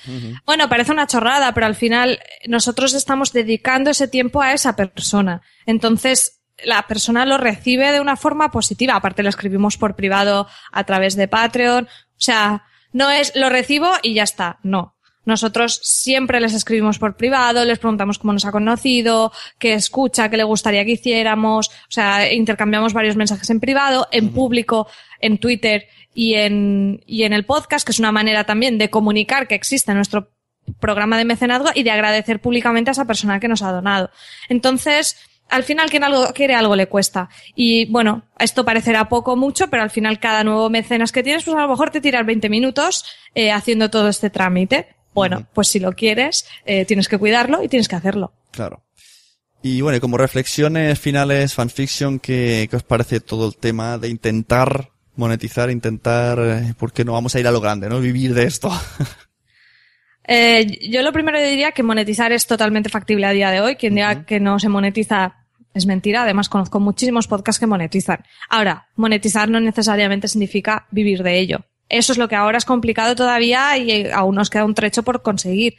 [0.45, 5.41] Bueno, parece una chorrada, pero al final nosotros estamos dedicando ese tiempo a esa persona.
[5.65, 8.95] Entonces, la persona lo recibe de una forma positiva.
[8.95, 11.85] Aparte lo escribimos por privado a través de Patreon.
[11.85, 12.63] O sea,
[12.93, 14.59] no es lo recibo y ya está.
[14.63, 14.95] No.
[15.25, 20.37] Nosotros siempre les escribimos por privado, les preguntamos cómo nos ha conocido, qué escucha, qué
[20.37, 21.69] le gustaría que hiciéramos.
[21.69, 24.87] O sea, intercambiamos varios mensajes en privado, en público,
[25.19, 29.47] en Twitter y en, y en el podcast, que es una manera también de comunicar
[29.47, 30.31] que existe nuestro
[30.79, 34.11] programa de mecenazgo y de agradecer públicamente a esa persona que nos ha donado.
[34.47, 35.17] Entonces,
[35.49, 37.29] al final quien algo quiere algo le cuesta.
[37.55, 41.55] Y bueno, esto parecerá poco mucho, pero al final cada nuevo mecenas que tienes, pues
[41.55, 44.87] a lo mejor te tiras 20 minutos eh, haciendo todo este trámite.
[45.13, 48.33] Bueno, pues si lo quieres, eh, tienes que cuidarlo y tienes que hacerlo.
[48.51, 48.83] Claro.
[49.61, 54.09] Y bueno, y como reflexiones finales, fanfiction, ¿qué, ¿qué os parece todo el tema de
[54.09, 57.99] intentar monetizar, intentar, eh, ¿por qué no vamos a ir a lo grande, no?
[57.99, 58.69] Vivir de esto.
[60.27, 63.75] Eh, yo lo primero diría que monetizar es totalmente factible a día de hoy.
[63.75, 66.23] Quien diga que no se monetiza es mentira.
[66.23, 68.23] Además, conozco muchísimos podcasts que monetizan.
[68.49, 71.65] Ahora, monetizar no necesariamente significa vivir de ello.
[71.89, 75.21] Eso es lo que ahora es complicado todavía y aún nos queda un trecho por
[75.21, 75.75] conseguir.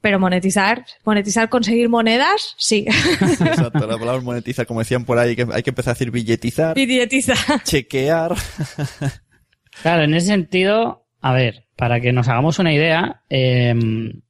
[0.00, 2.86] Pero monetizar, monetizar, conseguir monedas, sí.
[3.20, 6.74] Exacto, la palabra monetizar, como decían por ahí, que hay que empezar a decir billetizar.
[6.74, 7.62] Billetizar.
[7.62, 8.34] Chequear.
[9.80, 14.22] Claro, en ese sentido, a ver, para que nos hagamos una idea, em,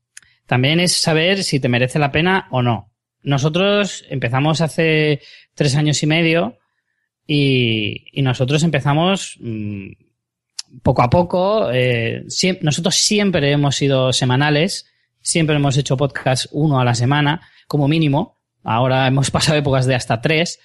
[0.47, 2.93] también es saber si te merece la pena o no.
[3.23, 5.21] Nosotros empezamos hace
[5.55, 6.59] tres años y medio
[7.27, 9.93] Y, nosotros empezamos mm,
[10.83, 11.71] poco a poco.
[11.73, 12.25] Eh,
[12.61, 14.87] nosotros siempre hemos sido semanales,
[15.21, 18.39] siempre hemos hecho podcast uno a la semana, como mínimo.
[18.65, 20.61] Ahora hemos pasado épocas de hasta tres.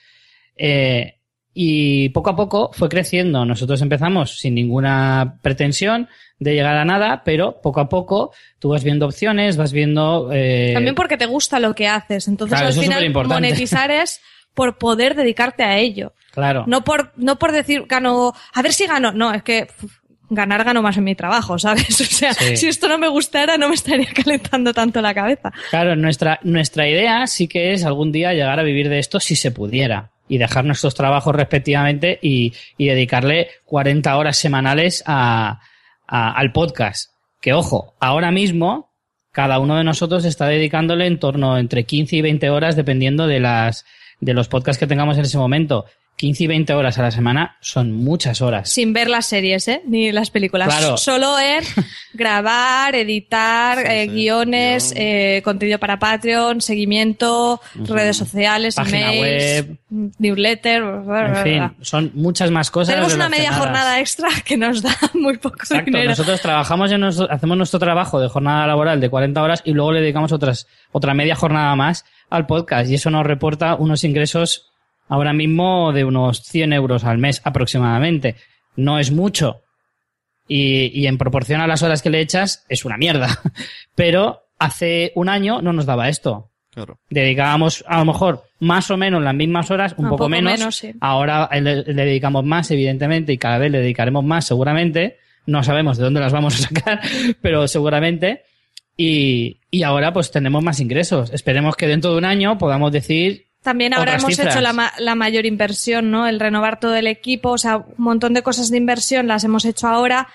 [0.58, 1.17] Eh,
[1.60, 3.44] y poco a poco fue creciendo.
[3.44, 6.08] Nosotros empezamos sin ninguna pretensión
[6.38, 10.30] de llegar a nada, pero poco a poco tú vas viendo opciones, vas viendo...
[10.32, 12.28] eh, También porque te gusta lo que haces.
[12.28, 14.22] Entonces, Claro, al final, monetizar es
[14.54, 16.14] por poder dedicarte a ello.
[16.32, 16.64] Claro.
[16.68, 19.12] No por, no por decir, gano, a ver si gano.
[19.12, 19.66] No, es que
[20.30, 22.00] ganar gano más en mi trabajo, ¿sabes?
[22.02, 22.56] O sea, Sí.
[22.56, 25.52] si esto no me gustara, no me estaría calentando tanto la cabeza.
[25.72, 29.36] Claro, nuestra, nuestra idea sí que es algún día llegar a vivir de esto si
[29.36, 35.60] se pudiera y dejar nuestros trabajos respectivamente y, y dedicarle 40 horas semanales a,
[36.08, 37.12] a- al podcast.
[37.42, 38.92] Que ojo, ahora mismo
[39.32, 43.40] cada uno de nosotros está dedicándole en torno entre 15 y 20 horas dependiendo de
[43.40, 43.86] las
[44.20, 45.86] de los podcasts que tengamos en ese momento.
[46.18, 48.70] 15 y 20 horas a la semana son muchas horas.
[48.72, 49.82] Sin ver las series, ¿eh?
[49.86, 50.68] Ni las películas.
[50.68, 50.98] Claro.
[50.98, 51.64] Solo en
[52.14, 54.12] grabar, editar, Sí, eh, sí.
[54.12, 59.78] guiones, eh, contenido para Patreon, seguimiento, redes sociales, Página emails, web.
[60.18, 60.84] newsletter.
[60.84, 62.96] En fin, son muchas más cosas.
[62.96, 66.10] Tenemos una media jornada extra que nos da muy poco Exacto, dinero.
[66.10, 69.92] nosotros trabajamos en nuestro- hacemos nuestro trabajo de jornada laboral de 40 horas y luego
[69.92, 74.72] le dedicamos otras, otra media jornada más al podcast y eso nos reporta unos ingresos
[75.08, 78.36] ahora mismo de unos 100 euros al mes aproximadamente.
[78.76, 79.62] No es mucho.
[80.48, 83.40] Y, y en proporción a las horas que le echas es una mierda.
[83.96, 86.50] Pero hace un año no nos daba esto.
[86.74, 87.00] Claro.
[87.10, 90.60] Dedicábamos a lo mejor más o menos las mismas horas, un Un poco, poco menos.
[90.60, 90.94] menos, sí.
[91.02, 95.18] Ahora le, le dedicamos más, evidentemente, y cada vez le dedicaremos más, seguramente.
[95.48, 97.02] No sabemos de dónde las vamos a sacar,
[97.42, 98.44] pero seguramente.
[98.96, 101.34] Y, y ahora pues tenemos más ingresos.
[101.34, 104.54] Esperemos que dentro de un año podamos decir También ahora hemos cifras.
[104.56, 106.26] hecho la, ma- la mayor inversión, ¿no?
[106.26, 109.66] El renovar todo el equipo, o sea, un montón de cosas de inversión las hemos
[109.66, 110.30] hecho ahora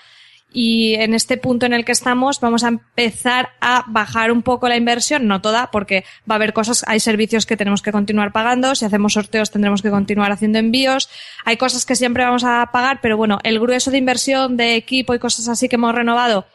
[0.55, 4.69] y en este punto en el que estamos vamos a empezar a bajar un poco
[4.69, 8.31] la inversión, no toda, porque va a haber cosas, hay servicios que tenemos que continuar
[8.31, 11.09] pagando, si hacemos sorteos tendremos que continuar haciendo envíos,
[11.43, 15.15] hay cosas que siempre vamos a pagar, pero bueno, el grueso de inversión de equipo
[15.15, 16.45] y cosas así que hemos renovado,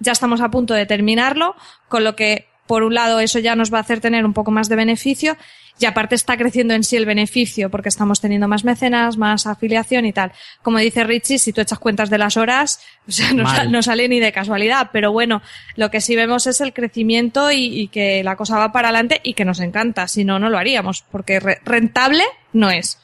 [0.00, 1.54] ya estamos a punto de terminarlo,
[1.90, 4.50] con lo que por un lado eso ya nos va a hacer tener un poco
[4.50, 5.36] más de beneficio
[5.80, 10.06] y aparte está creciendo en sí el beneficio porque estamos teniendo más mecenas, más afiliación
[10.06, 10.32] y tal.
[10.62, 13.32] Como dice Richie, si tú echas cuentas de las horas, o sea,
[13.64, 15.42] no, sale ni de casualidad, pero bueno,
[15.76, 19.20] lo que sí vemos es el crecimiento y, y que la cosa va para adelante
[19.24, 22.98] y que nos encanta, si no, no lo haríamos porque re- rentable no es.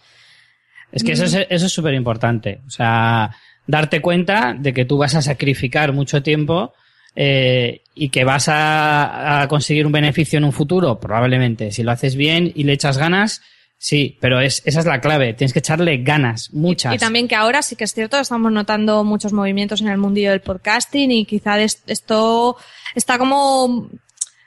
[0.93, 2.61] Es que eso es eso es súper importante.
[2.67, 3.35] O sea,
[3.67, 6.73] darte cuenta de que tú vas a sacrificar mucho tiempo
[7.15, 11.73] eh, y que vas a, a conseguir un beneficio en un futuro, probablemente.
[11.73, 13.43] Si lo haces bien y le echas ganas,
[13.77, 15.35] sí, pero es, esa es la clave.
[15.35, 16.95] Tienes que echarle ganas, muchas.
[16.95, 20.31] Y también que ahora sí que es cierto, estamos notando muchos movimientos en el mundillo
[20.31, 22.57] del podcasting y quizá esto
[22.95, 23.91] está como,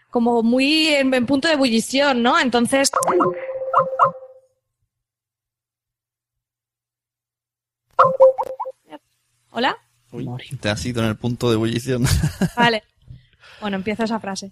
[0.10, 2.40] como muy en, en punto de ebullición, ¿no?
[2.40, 2.90] Entonces.
[9.52, 9.78] ¿Hola?
[10.60, 12.06] Te has ido en el punto de ebullición.
[12.56, 12.84] Vale.
[13.62, 14.52] Bueno, empiezo esa frase.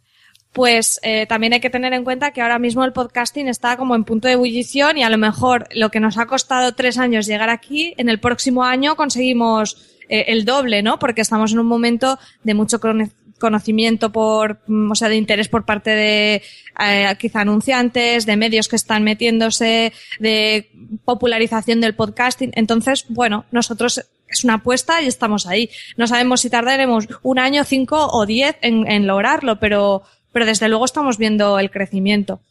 [0.53, 3.95] Pues eh, también hay que tener en cuenta que ahora mismo el podcasting está como
[3.95, 7.27] en punto de ebullición y a lo mejor lo que nos ha costado tres años
[7.27, 9.77] llegar aquí, en el próximo año conseguimos
[10.09, 10.97] eh, el doble, ¿no?
[10.97, 13.09] Porque estamos en un momento de mucho cono-
[13.39, 16.41] conocimiento por, mm, o sea, de interés por parte de
[16.83, 20.71] eh, quizá anunciantes, de medios que están metiéndose, de
[21.05, 22.51] popularización del podcasting.
[22.55, 25.69] Entonces, bueno, nosotros es una apuesta y estamos ahí.
[25.97, 30.69] No sabemos si tardaremos un año, cinco o diez en, en lograrlo, pero, pero desde
[30.69, 32.41] luego estamos viendo el crecimiento.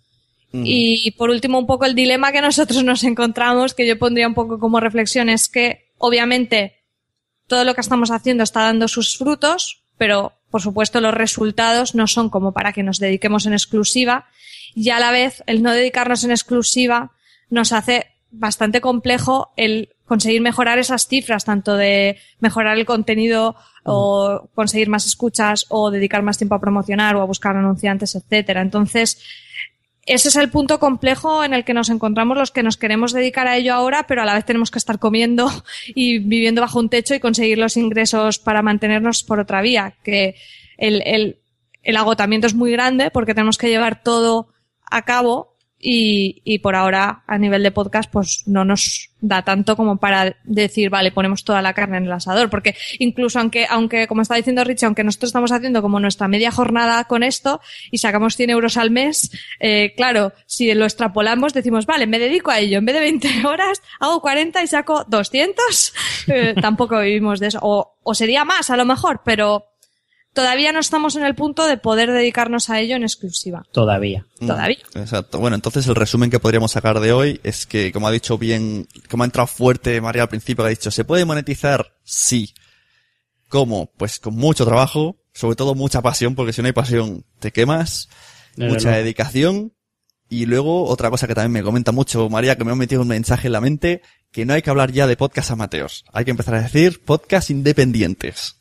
[0.50, 4.34] Y por último, un poco el dilema que nosotros nos encontramos, que yo pondría un
[4.34, 6.76] poco como reflexión, es que obviamente
[7.46, 12.06] todo lo que estamos haciendo está dando sus frutos, pero por supuesto los resultados no
[12.06, 14.26] son como para que nos dediquemos en exclusiva
[14.74, 17.12] y a la vez el no dedicarnos en exclusiva
[17.50, 23.54] nos hace bastante complejo el conseguir mejorar esas cifras, tanto de mejorar el contenido
[23.84, 28.62] o conseguir más escuchas o dedicar más tiempo a promocionar o a buscar anunciantes, etcétera.
[28.62, 29.22] Entonces,
[30.06, 33.46] ese es el punto complejo en el que nos encontramos los que nos queremos dedicar
[33.46, 35.50] a ello ahora, pero a la vez tenemos que estar comiendo
[35.94, 40.34] y viviendo bajo un techo y conseguir los ingresos para mantenernos por otra vía, que
[40.78, 41.38] el, el,
[41.82, 44.48] el agotamiento es muy grande porque tenemos que llevar todo
[44.90, 49.76] a cabo y, y por ahora a nivel de podcast pues no nos da tanto
[49.76, 54.06] como para decir, vale, ponemos toda la carne en el asador, porque incluso aunque, aunque,
[54.06, 57.60] como está diciendo Rich, aunque nosotros estamos haciendo como nuestra media jornada con esto
[57.90, 59.30] y sacamos 100 euros al mes,
[59.60, 63.28] eh, claro, si lo extrapolamos decimos, vale, me dedico a ello, en vez de 20
[63.46, 65.94] horas, hago 40 y saco 200,
[66.28, 69.64] eh, tampoco vivimos de eso, o, o sería más a lo mejor, pero
[70.38, 73.64] todavía no estamos en el punto de poder dedicarnos a ello en exclusiva.
[73.72, 74.24] Todavía.
[74.38, 74.78] Todavía.
[74.94, 75.40] Mm, exacto.
[75.40, 78.86] Bueno, entonces el resumen que podríamos sacar de hoy es que, como ha dicho bien,
[79.10, 81.92] como ha entrado fuerte María al principio, que ha dicho, ¿se puede monetizar?
[82.04, 82.54] Sí.
[83.48, 83.90] ¿Cómo?
[83.96, 88.08] Pues con mucho trabajo, sobre todo mucha pasión, porque si no hay pasión te quemas,
[88.56, 89.72] mucha dedicación,
[90.28, 93.08] y luego otra cosa que también me comenta mucho María, que me ha metido un
[93.08, 96.30] mensaje en la mente, que no hay que hablar ya de podcast amateurs, hay que
[96.30, 98.54] empezar a decir podcast independientes.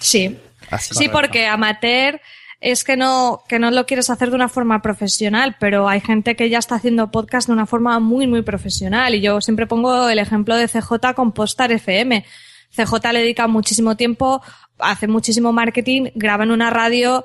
[0.00, 0.38] Sí.
[0.70, 0.94] Así.
[0.94, 2.20] Sí, porque amateur
[2.60, 6.36] es que no, que no lo quieres hacer de una forma profesional, pero hay gente
[6.36, 9.14] que ya está haciendo podcast de una forma muy, muy profesional.
[9.14, 12.24] Y yo siempre pongo el ejemplo de CJ con Postar FM.
[12.70, 14.42] CJ le dedica muchísimo tiempo,
[14.78, 17.24] hace muchísimo marketing, graba en una radio.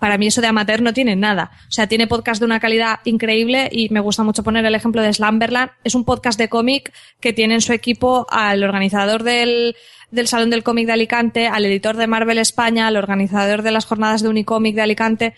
[0.00, 1.50] Para mí eso de amateur no tiene nada.
[1.68, 5.00] O sea, tiene podcast de una calidad increíble y me gusta mucho poner el ejemplo
[5.02, 5.70] de Slamberland.
[5.84, 9.76] Es un podcast de cómic que tiene en su equipo al organizador del,
[10.10, 13.86] del Salón del Cómic de Alicante, al editor de Marvel España, al organizador de las
[13.86, 15.34] jornadas de Unicomic de Alicante.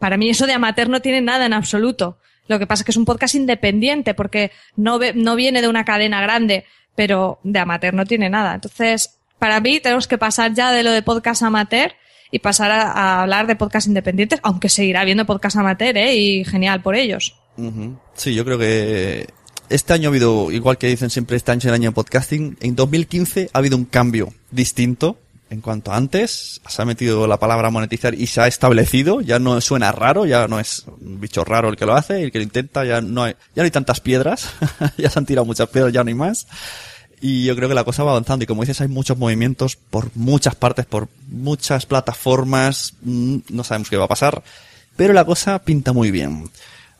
[0.00, 2.18] Para mí eso de amateur no tiene nada en absoluto.
[2.48, 5.68] Lo que pasa es que es un podcast independiente porque no, ve- no viene de
[5.68, 6.64] una cadena grande,
[6.94, 8.54] pero de amateur no tiene nada.
[8.54, 11.92] Entonces, para mí tenemos que pasar ya de lo de podcast amateur
[12.30, 16.16] y pasar a, hablar de podcast independientes, aunque seguirá habiendo podcast amateur, ¿eh?
[16.16, 17.34] Y genial por ellos.
[18.14, 19.28] Sí, yo creo que
[19.68, 22.58] este año ha habido, igual que dicen siempre este año es el año de podcasting,
[22.60, 25.18] en 2015 ha habido un cambio distinto
[25.50, 26.60] en cuanto a antes.
[26.66, 30.48] Se ha metido la palabra monetizar y se ha establecido, ya no suena raro, ya
[30.48, 33.24] no es un bicho raro el que lo hace, el que lo intenta, ya no
[33.24, 34.50] hay, ya no hay tantas piedras,
[34.98, 36.46] ya se han tirado muchas piedras, ya no hay más.
[37.26, 40.14] Y yo creo que la cosa va avanzando y como dices hay muchos movimientos por
[40.14, 44.42] muchas partes, por muchas plataformas, mm, no sabemos qué va a pasar,
[44.94, 46.50] pero la cosa pinta muy bien.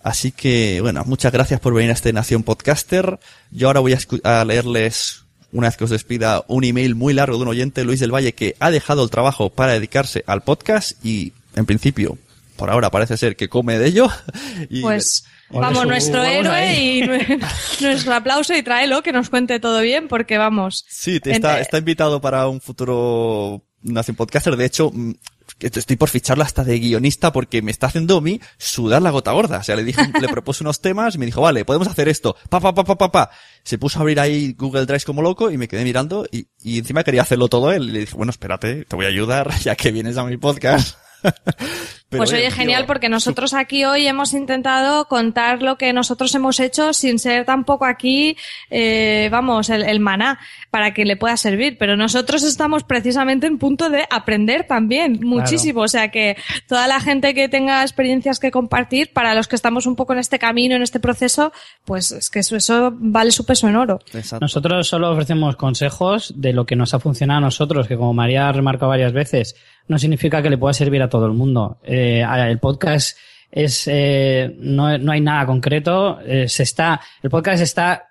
[0.02, 3.18] Así que, bueno, muchas gracias por venir a este Nación Podcaster.
[3.50, 7.36] Yo ahora voy a, a leerles, una vez que os despida, un email muy largo
[7.36, 11.04] de un oyente, Luis del Valle, que ha dejado el trabajo para dedicarse al podcast
[11.04, 12.16] y, en principio,
[12.56, 14.08] por ahora parece ser que come de ello.
[14.70, 16.98] Y Pues vamos, su- nuestro vamos héroe ahí.
[16.98, 17.40] y nue-
[17.80, 20.84] nuestro aplauso y tráelo que nos cuente todo bien, porque vamos.
[20.88, 24.56] Sí, te está, está invitado para un futuro Nación Podcaster.
[24.56, 25.12] De hecho, mm,
[25.60, 29.32] estoy por ficharlo hasta de guionista porque me está haciendo a mí sudar la gota
[29.32, 29.58] gorda.
[29.58, 32.36] O sea, le dije, le propuse unos temas y me dijo, vale, podemos hacer esto.
[32.48, 33.30] Pa, pa, pa, pa, pa, pa.
[33.62, 36.78] Se puso a abrir ahí Google Drive como loco y me quedé mirando y, y
[36.78, 37.88] encima quería hacerlo todo él.
[37.90, 40.96] Y le dije, bueno, espérate, te voy a ayudar ya que vienes a mi podcast.
[42.10, 46.32] Pero, pues oye, tío, genial, porque nosotros aquí hoy hemos intentado contar lo que nosotros
[46.34, 48.36] hemos hecho sin ser tampoco aquí,
[48.70, 50.38] eh, vamos, el, el maná,
[50.70, 51.76] para que le pueda servir.
[51.76, 55.80] Pero nosotros estamos precisamente en punto de aprender también muchísimo.
[55.80, 56.36] O sea que
[56.68, 60.20] toda la gente que tenga experiencias que compartir, para los que estamos un poco en
[60.20, 61.52] este camino, en este proceso,
[61.84, 63.98] pues es que eso, eso vale su peso en oro.
[64.12, 64.44] Exacto.
[64.44, 68.48] Nosotros solo ofrecemos consejos de lo que nos ha funcionado a nosotros, que como María
[68.48, 69.56] ha remarcado varias veces,
[69.88, 71.78] no significa que le pueda servir a todo el mundo.
[71.84, 73.16] Eh, el podcast
[73.50, 76.20] es eh, no, no hay nada concreto.
[76.20, 78.08] eh, se está el podcast está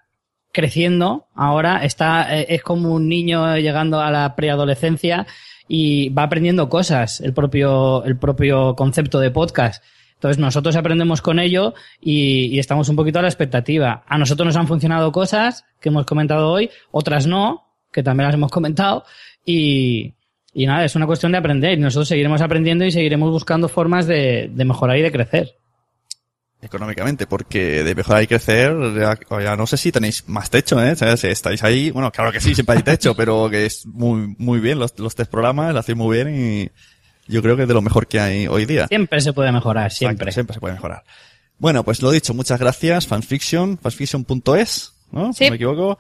[0.51, 1.83] creciendo ahora.
[1.83, 5.25] Está eh, es como un niño llegando a la preadolescencia
[5.67, 7.21] y va aprendiendo cosas.
[7.21, 9.83] El propio el propio concepto de podcast.
[10.13, 14.03] Entonces nosotros aprendemos con ello y, y estamos un poquito a la expectativa.
[14.07, 18.35] A nosotros nos han funcionado cosas que hemos comentado hoy, otras no, que también las
[18.35, 19.03] hemos comentado
[19.45, 20.13] y,
[20.53, 24.05] y nada, es una cuestión de aprender y nosotros seguiremos aprendiendo y seguiremos buscando formas
[24.07, 25.55] de, de mejorar y de crecer.
[26.61, 30.95] económicamente, porque de mejorar y crecer, ya, ya no sé si tenéis más techo, ¿eh?
[31.17, 34.59] Si estáis ahí, bueno, claro que sí, siempre hay techo, pero que es muy, muy
[34.59, 36.69] bien, los, los tres programas, lo hacéis muy bien y
[37.31, 38.87] yo creo que es de lo mejor que hay hoy día.
[38.87, 40.31] Siempre se puede mejorar, Exacto, siempre.
[40.31, 41.03] siempre se puede mejorar.
[41.57, 45.33] Bueno, pues lo dicho, muchas gracias, fanfiction, fanfiction.es, ¿no?
[45.33, 45.97] Si no me equivoco.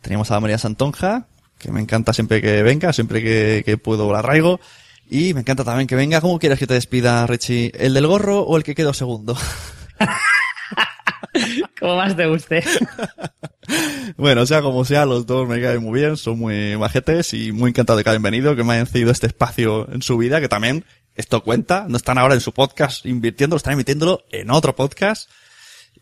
[0.00, 1.26] Teníamos a María Santonja,
[1.64, 4.60] que me encanta siempre que venga, siempre que, que puedo la arraigo.
[5.08, 6.20] Y me encanta también que venga.
[6.20, 7.72] ¿Cómo quieres que te despida, Richie?
[7.74, 9.36] ¿El del gorro o el que quedó segundo?
[11.80, 12.62] Como más te guste.
[14.18, 17.70] Bueno, sea como sea, los dos me caen muy bien, son muy majetes y muy
[17.70, 20.50] encantado de que hayan venido, que me hayan cedido este espacio en su vida, que
[20.50, 20.84] también
[21.14, 25.30] esto cuenta, no están ahora en su podcast invirtiendo, están emitiéndolo en otro podcast.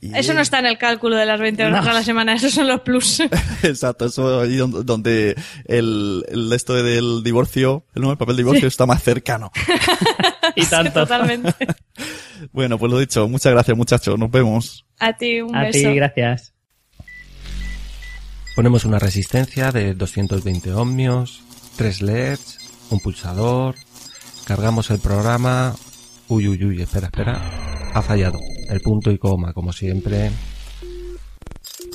[0.05, 1.91] Y- Eso no está en el cálculo de las 20 horas No.
[1.93, 3.21] a la semana, esos son los plus.
[3.63, 9.03] Exacto, eso ahí don- donde el, el esto del divorcio, el papel divorcio está más
[9.03, 9.51] cercano.
[10.57, 11.01] Y tanto.
[11.01, 11.55] Totalmente.
[12.53, 14.85] Bueno, pues lo dicho, muchas gracias muchachos, nos vemos.
[14.99, 15.79] A ti, un A beso.
[15.89, 16.53] ti, gracias.
[18.57, 21.41] Ponemos una resistencia de 220 ohmios,
[21.77, 22.59] tres LEDs,
[22.91, 23.77] un pulsador,
[24.45, 25.75] cargamos el programa.
[26.29, 27.41] Uy, uy, uy, espera, espera.
[27.95, 28.39] Ha fallado.
[28.73, 30.31] El punto y coma, como siempre.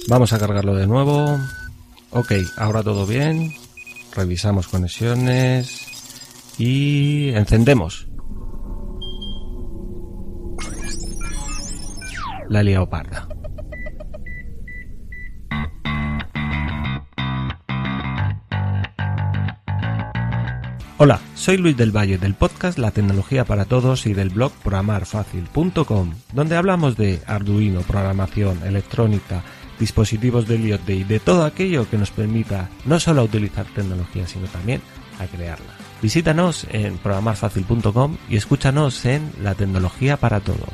[0.07, 1.39] Vamos a cargarlo de nuevo.
[2.11, 3.51] Ok, ahora todo bien.
[4.15, 5.87] Revisamos conexiones.
[6.59, 8.07] Y encendemos.
[12.47, 13.27] La leoparda.
[20.99, 26.13] Hola, soy Luis del Valle del podcast La Tecnología para Todos y del blog programarfacil.com,
[26.33, 29.43] donde hablamos de Arduino, programación, electrónica,
[29.79, 34.47] dispositivos de IoT y de todo aquello que nos permita no solo utilizar tecnología, sino
[34.47, 34.81] también
[35.19, 35.75] a crearla.
[36.01, 40.73] Visítanos en programarfacil.com y escúchanos en La Tecnología para Todos.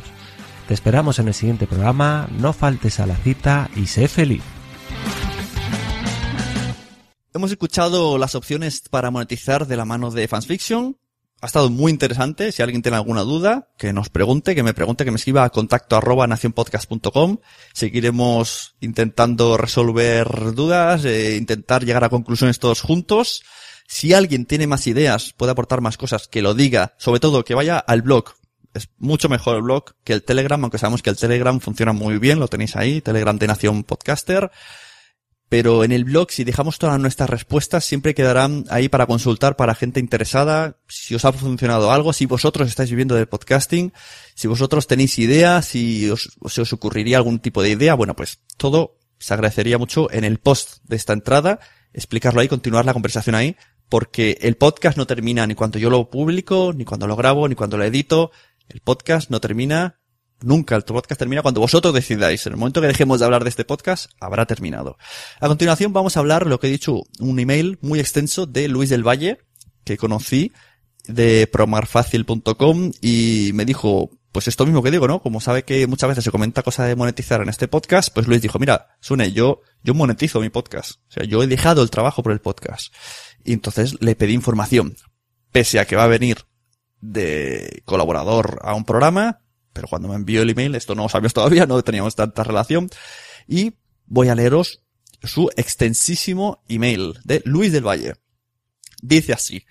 [0.69, 4.52] Te esperamos en el siguiente programa, no faltes a la cita y sé feliz.
[7.35, 10.97] Hemos escuchado las opciones para monetizar de la mano de Fansfiction.
[11.41, 12.51] Ha estado muy interesante.
[12.51, 15.49] Si alguien tiene alguna duda, que nos pregunte, que me pregunte, que me escriba a
[15.49, 17.37] contacto arroba nacionpodcast.com.
[17.73, 23.41] Seguiremos intentando resolver dudas, eh, intentar llegar a conclusiones todos juntos.
[23.87, 26.93] Si alguien tiene más ideas, puede aportar más cosas, que lo diga.
[26.99, 28.25] Sobre todo, que vaya al blog.
[28.75, 32.19] Es mucho mejor el blog que el Telegram, aunque sabemos que el Telegram funciona muy
[32.19, 34.51] bien, lo tenéis ahí, Telegram de Nación Podcaster
[35.53, 39.75] pero en el blog, si dejamos todas nuestras respuestas, siempre quedarán ahí para consultar para
[39.75, 43.93] gente interesada, si os ha funcionado algo, si vosotros estáis viviendo del podcasting,
[44.33, 48.39] si vosotros tenéis ideas, si os, se os ocurriría algún tipo de idea, bueno, pues
[48.57, 51.59] todo se agradecería mucho en el post de esta entrada,
[51.93, 53.55] explicarlo ahí, continuar la conversación ahí,
[53.89, 57.53] porque el podcast no termina ni cuando yo lo publico, ni cuando lo grabo, ni
[57.53, 58.31] cuando lo edito,
[58.69, 59.99] el podcast no termina
[60.43, 62.45] Nunca el podcast termina cuando vosotros decidáis.
[62.45, 64.97] En el momento que dejemos de hablar de este podcast, habrá terminado.
[65.39, 68.89] A continuación vamos a hablar, lo que he dicho, un email muy extenso de Luis
[68.89, 69.39] del Valle,
[69.85, 70.51] que conocí
[71.07, 75.21] de promarfacil.com y me dijo, pues esto mismo que digo, ¿no?
[75.21, 78.41] Como sabe que muchas veces se comenta cosa de monetizar en este podcast, pues Luis
[78.41, 80.99] dijo, mira, Sune, yo, yo monetizo mi podcast.
[81.09, 82.93] O sea, yo he dejado el trabajo por el podcast.
[83.45, 84.95] Y entonces le pedí información.
[85.51, 86.39] Pese a que va a venir
[86.99, 89.42] de colaborador a un programa,
[89.73, 92.89] pero cuando me envió el email, esto no lo sabíamos todavía, no teníamos tanta relación,
[93.47, 93.73] y
[94.05, 94.83] voy a leeros
[95.23, 98.15] su extensísimo email de Luis del Valle.
[99.01, 99.65] Dice así,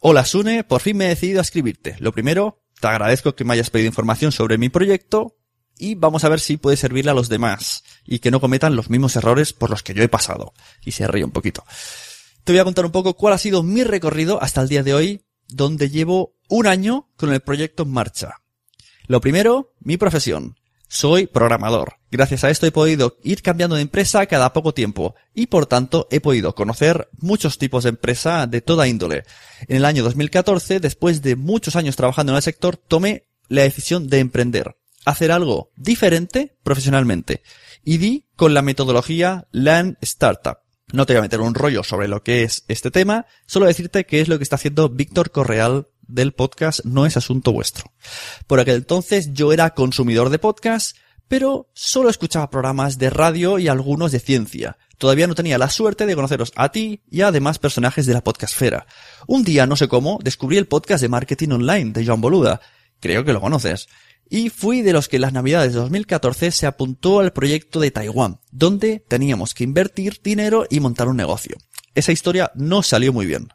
[0.00, 1.96] Hola Sune, por fin me he decidido a escribirte.
[1.98, 5.36] Lo primero, te agradezco que me hayas pedido información sobre mi proyecto
[5.76, 8.90] y vamos a ver si puede servirle a los demás y que no cometan los
[8.90, 10.54] mismos errores por los que yo he pasado.
[10.84, 11.64] Y se ríe un poquito.
[12.44, 14.94] Te voy a contar un poco cuál ha sido mi recorrido hasta el día de
[14.94, 18.39] hoy, donde llevo un año con el proyecto en marcha.
[19.10, 20.56] Lo primero, mi profesión.
[20.86, 21.94] Soy programador.
[22.12, 26.06] Gracias a esto he podido ir cambiando de empresa cada poco tiempo y por tanto
[26.12, 29.24] he podido conocer muchos tipos de empresa de toda índole.
[29.66, 34.08] En el año 2014, después de muchos años trabajando en el sector, tomé la decisión
[34.08, 37.42] de emprender, hacer algo diferente profesionalmente
[37.84, 40.58] y di con la metodología Learn Startup.
[40.92, 44.06] No te voy a meter un rollo sobre lo que es este tema, solo decirte
[44.06, 47.92] que es lo que está haciendo Víctor Correal del podcast No es asunto vuestro.
[48.46, 50.96] Por aquel entonces yo era consumidor de podcast,
[51.28, 54.76] pero solo escuchaba programas de radio y algunos de ciencia.
[54.98, 58.24] Todavía no tenía la suerte de conoceros a ti y a demás personajes de la
[58.24, 58.86] podcastfera.
[59.26, 62.60] Un día, no sé cómo, descubrí el podcast de marketing online de Joan Boluda.
[63.00, 63.88] Creo que lo conoces.
[64.28, 67.90] Y fui de los que en las navidades de 2014 se apuntó al proyecto de
[67.90, 71.56] Taiwán, donde teníamos que invertir dinero y montar un negocio.
[71.94, 73.48] Esa historia no salió muy bien.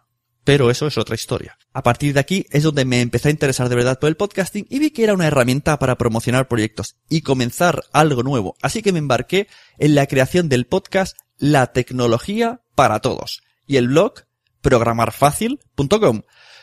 [0.45, 1.57] Pero eso es otra historia.
[1.73, 4.67] A partir de aquí es donde me empecé a interesar de verdad por el podcasting
[4.69, 8.55] y vi que era una herramienta para promocionar proyectos y comenzar algo nuevo.
[8.61, 9.47] Así que me embarqué
[9.79, 14.13] en la creación del podcast La tecnología para todos y el blog
[14.61, 16.21] programarfacil.com.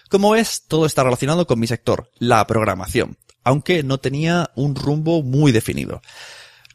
[0.09, 5.25] Como ves, todo está relacionado con mi sector, la programación, aunque no tenía un rumbo
[5.25, 6.03] muy definido.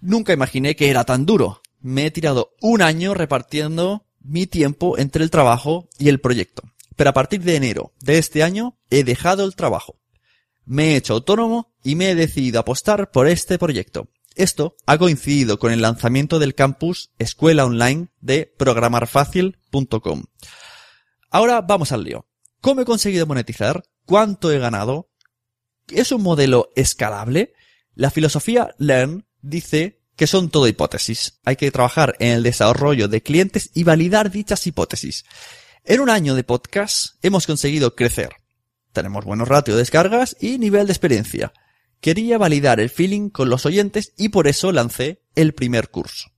[0.02, 1.62] Nunca imaginé que era tan duro.
[1.80, 6.64] Me he tirado un año repartiendo mi tiempo entre el trabajo y el proyecto.
[6.98, 10.02] Pero a partir de enero de este año he dejado el trabajo.
[10.66, 14.10] Me he hecho autónomo y me he decidido apostar por este proyecto.
[14.36, 20.26] Esto ha coincidido con el lanzamiento del campus Escuela Online de programarfacil.com.
[21.30, 22.28] Ahora vamos al lío.
[22.62, 23.84] ¿Cómo he conseguido monetizar?
[24.06, 25.10] ¿Cuánto he ganado?
[25.88, 27.54] ¿Es un modelo escalable?
[27.94, 31.40] La filosofía Learn dice que son todo hipótesis.
[31.46, 35.26] Hay que trabajar en el desarrollo de clientes y validar dichas hipótesis.
[35.90, 38.32] En un año de podcast hemos conseguido crecer.
[38.92, 41.54] Tenemos buenos ratios de descargas y nivel de experiencia.
[42.02, 46.30] Quería validar el feeling con los oyentes y por eso lancé el primer curso.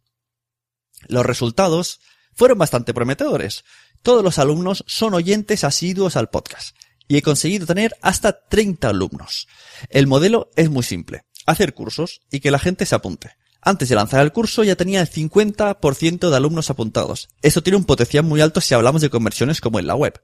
[1.07, 1.99] Los resultados
[2.35, 3.63] fueron bastante prometedores.
[4.03, 6.77] Todos los alumnos son oyentes asiduos al podcast
[7.07, 9.47] y he conseguido tener hasta 30 alumnos.
[9.89, 11.23] El modelo es muy simple.
[11.47, 13.38] Hacer cursos y que la gente se apunte.
[13.61, 17.29] Antes de lanzar el curso ya tenía el 50% de alumnos apuntados.
[17.41, 20.21] Esto tiene un potencial muy alto si hablamos de conversiones como en la web.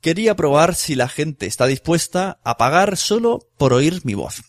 [0.00, 4.42] Quería probar si la gente está dispuesta a pagar solo por oír mi voz.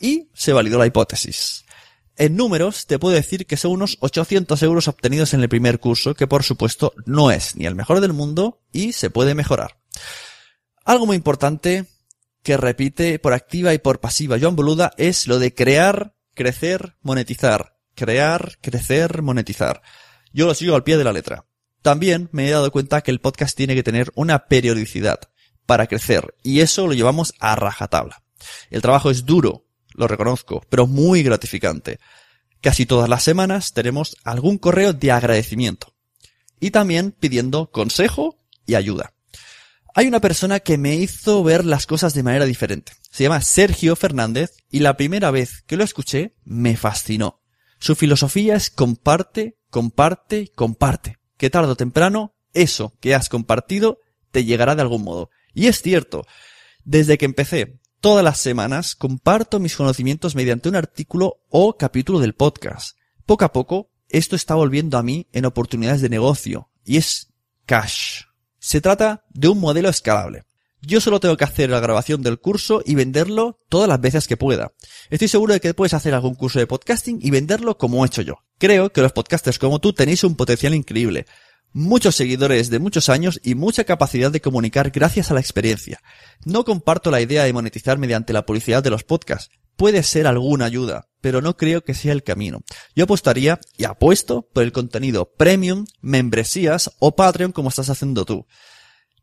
[0.00, 1.64] Y se validó la hipótesis.
[2.16, 6.14] En números te puedo decir que son unos 800 euros obtenidos en el primer curso,
[6.14, 9.78] que por supuesto no es ni el mejor del mundo y se puede mejorar.
[10.84, 11.86] Algo muy importante
[12.42, 17.74] que repite por activa y por pasiva Joan Boluda es lo de crear crecer, monetizar.
[17.96, 19.82] Crear, crecer, monetizar.
[20.32, 21.46] Yo lo sigo al pie de la letra.
[21.82, 25.18] También me he dado cuenta que el podcast tiene que tener una periodicidad
[25.66, 28.22] para crecer y eso lo llevamos a rajatabla.
[28.70, 31.98] El trabajo es duro, lo reconozco, pero muy gratificante.
[32.60, 35.92] Casi todas las semanas tenemos algún correo de agradecimiento
[36.60, 39.12] y también pidiendo consejo y ayuda.
[39.94, 42.92] Hay una persona que me hizo ver las cosas de manera diferente.
[43.10, 47.40] Se llama Sergio Fernández y la primera vez que lo escuché me fascinó.
[47.78, 51.18] Su filosofía es comparte, comparte, comparte.
[51.36, 53.98] Que tarde o temprano eso que has compartido
[54.30, 55.30] te llegará de algún modo.
[55.54, 56.26] Y es cierto.
[56.84, 62.34] Desde que empecé, todas las semanas comparto mis conocimientos mediante un artículo o capítulo del
[62.34, 62.96] podcast.
[63.26, 66.70] Poco a poco, esto está volviendo a mí en oportunidades de negocio.
[66.84, 67.32] Y es
[67.66, 68.27] cash.
[68.68, 70.44] Se trata de un modelo escalable.
[70.82, 74.36] Yo solo tengo que hacer la grabación del curso y venderlo todas las veces que
[74.36, 74.72] pueda.
[75.08, 78.20] Estoy seguro de que puedes hacer algún curso de podcasting y venderlo como he hecho
[78.20, 78.44] yo.
[78.58, 81.24] Creo que los podcasters como tú tenéis un potencial increíble.
[81.72, 86.02] Muchos seguidores de muchos años y mucha capacidad de comunicar gracias a la experiencia.
[86.44, 89.48] No comparto la idea de monetizar mediante la publicidad de los podcasts.
[89.78, 92.62] Puede ser alguna ayuda, pero no creo que sea el camino.
[92.96, 98.44] Yo apostaría y apuesto por el contenido premium, membresías o Patreon como estás haciendo tú.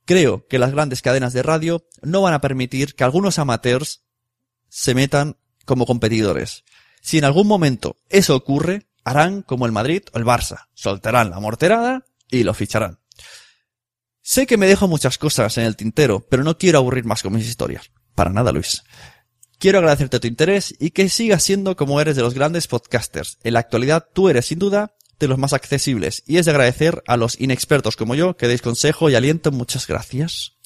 [0.06, 4.06] Creo que las grandes cadenas de radio no van a permitir que algunos amateurs
[4.70, 6.64] se metan como competidores.
[7.02, 11.42] Si en algún momento eso ocurre, harán como el Madrid o el Barça, soltarán la
[11.42, 13.00] morterada y lo ficharán.
[14.22, 17.34] Sé que me dejo muchas cosas en el tintero, pero no quiero aburrir más con
[17.34, 17.92] mis historias.
[18.16, 18.84] Para nada, Luis.
[19.66, 23.40] Quiero agradecerte tu interés y que sigas siendo como eres de los grandes podcasters.
[23.44, 27.02] En la actualidad tú eres sin duda de los más accesibles y es de agradecer
[27.08, 29.52] a los inexpertos como yo que deis consejo y aliento.
[29.52, 30.58] Muchas gracias.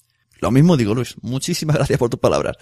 [0.42, 2.58] Lo mismo digo Luis, muchísimas gracias por tus palabras.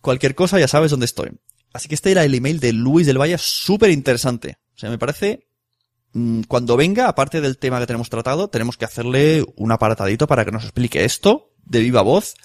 [0.00, 1.32] Cualquier cosa ya sabes dónde estoy.
[1.74, 4.56] Así que este era el email de Luis del Valle, súper interesante.
[4.74, 5.50] O sea, me parece,
[6.14, 10.46] mm, cuando venga, aparte del tema que tenemos tratado, tenemos que hacerle un aparatadito para
[10.46, 12.36] que nos explique esto de viva voz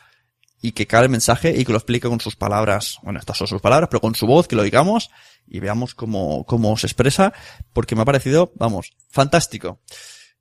[0.64, 2.98] y que cae el mensaje y que lo explique con sus palabras.
[3.04, 5.12] Bueno, estas son sus palabras, pero con su voz, que lo digamos
[5.46, 7.34] y veamos cómo, cómo se expresa,
[7.74, 9.82] porque me ha parecido, vamos, fantástico.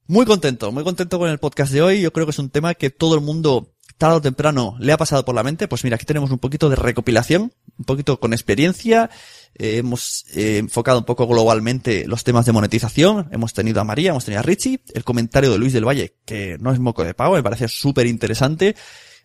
[0.07, 2.01] Muy contento, muy contento con el podcast de hoy.
[2.01, 4.97] Yo creo que es un tema que todo el mundo, tarde o temprano, le ha
[4.97, 5.67] pasado por la mente.
[5.67, 9.11] Pues mira, aquí tenemos un poquito de recopilación, un poquito con experiencia.
[9.57, 13.29] Eh, hemos eh, enfocado un poco globalmente los temas de monetización.
[13.33, 16.59] Hemos tenido a María, hemos tenido a Richie, el comentario de Luis del Valle, que
[16.61, 18.77] no es moco de pago, me parece súper interesante.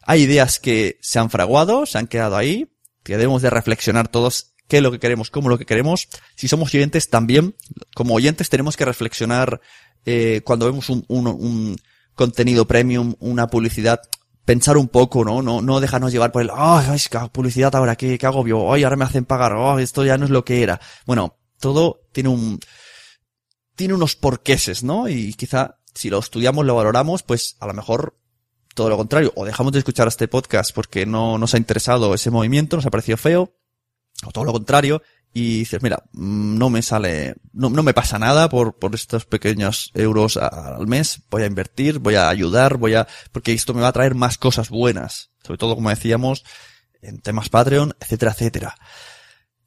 [0.10, 2.72] Hay ideas que se han fraguado, se han quedado ahí,
[3.04, 6.08] que debemos de reflexionar todos qué es lo que queremos, cómo lo que queremos.
[6.36, 7.56] Si somos oyentes también,
[7.94, 9.60] como oyentes tenemos que reflexionar
[10.06, 11.76] eh, cuando vemos un, un, un,
[12.16, 14.00] contenido premium, una publicidad,
[14.46, 15.42] pensar un poco, ¿no?
[15.42, 18.86] No, no dejarnos llevar por el, ay, es que publicidad ahora, qué, qué agobio, ay,
[18.86, 20.80] ahora me hacen pagar, oh, esto ya no es lo que era.
[21.06, 22.60] Bueno, todo tiene un,
[23.76, 25.10] tiene unos porqueses, ¿no?
[25.10, 28.18] Y quizá si lo estudiamos, lo valoramos, pues a lo mejor
[28.78, 32.30] todo lo contrario, o dejamos de escuchar este podcast porque no nos ha interesado ese
[32.30, 33.52] movimiento, nos ha parecido feo,
[34.24, 35.02] o todo lo contrario,
[35.34, 39.26] y dices, mira, mm, no me sale, no, no me pasa nada por, por estos
[39.26, 43.82] pequeños euros al mes, voy a invertir, voy a ayudar, voy a, porque esto me
[43.82, 46.46] va a traer más cosas buenas, sobre todo como decíamos,
[47.02, 48.76] en temas Patreon, etcétera, etcétera.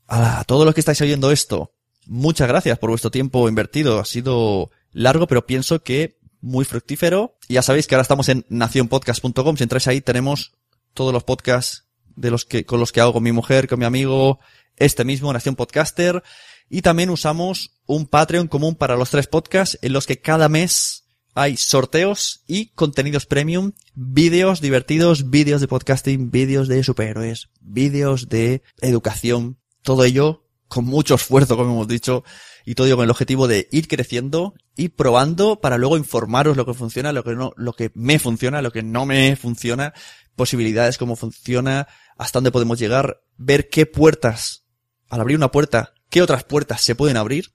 [0.07, 1.75] A todos los que estáis oyendo esto,
[2.07, 7.37] muchas gracias por vuestro tiempo invertido, ha sido largo, pero pienso que muy fructífero.
[7.49, 9.57] Y ya sabéis que ahora estamos en nacionpodcast.com.
[9.57, 10.53] Si entráis ahí tenemos
[10.95, 11.87] todos los podcasts
[12.17, 14.39] de los que, con los que hago con mi mujer, con mi amigo,
[14.77, 16.23] este mismo, Nación Podcaster.
[16.69, 21.05] Y también usamos un Patreon común para los tres podcasts en los que cada mes
[21.35, 28.63] hay sorteos y contenidos premium, vídeos divertidos, vídeos de podcasting, vídeos de superhéroes, vídeos de
[28.81, 32.25] educación, todo ello con mucho esfuerzo, como hemos dicho,
[32.65, 36.75] y todo con el objetivo de ir creciendo, ir probando para luego informaros lo que
[36.75, 39.95] funciona, lo que no, lo que me funciona, lo que no me funciona,
[40.37, 44.65] posibilidades, cómo funciona, hasta dónde podemos llegar, ver qué puertas,
[45.09, 47.55] al abrir una puerta, qué otras puertas se pueden abrir.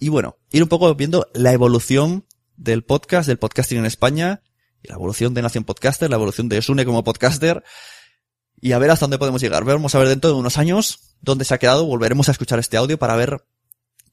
[0.00, 2.26] Y bueno, ir un poco viendo la evolución
[2.56, 4.42] del podcast, del podcasting en España,
[4.82, 7.64] y la evolución de Nación Podcaster, la evolución de Sune como podcaster,
[8.60, 9.64] y a ver hasta dónde podemos llegar.
[9.64, 12.76] Vamos a ver dentro de unos años dónde se ha quedado, volveremos a escuchar este
[12.76, 13.44] audio para ver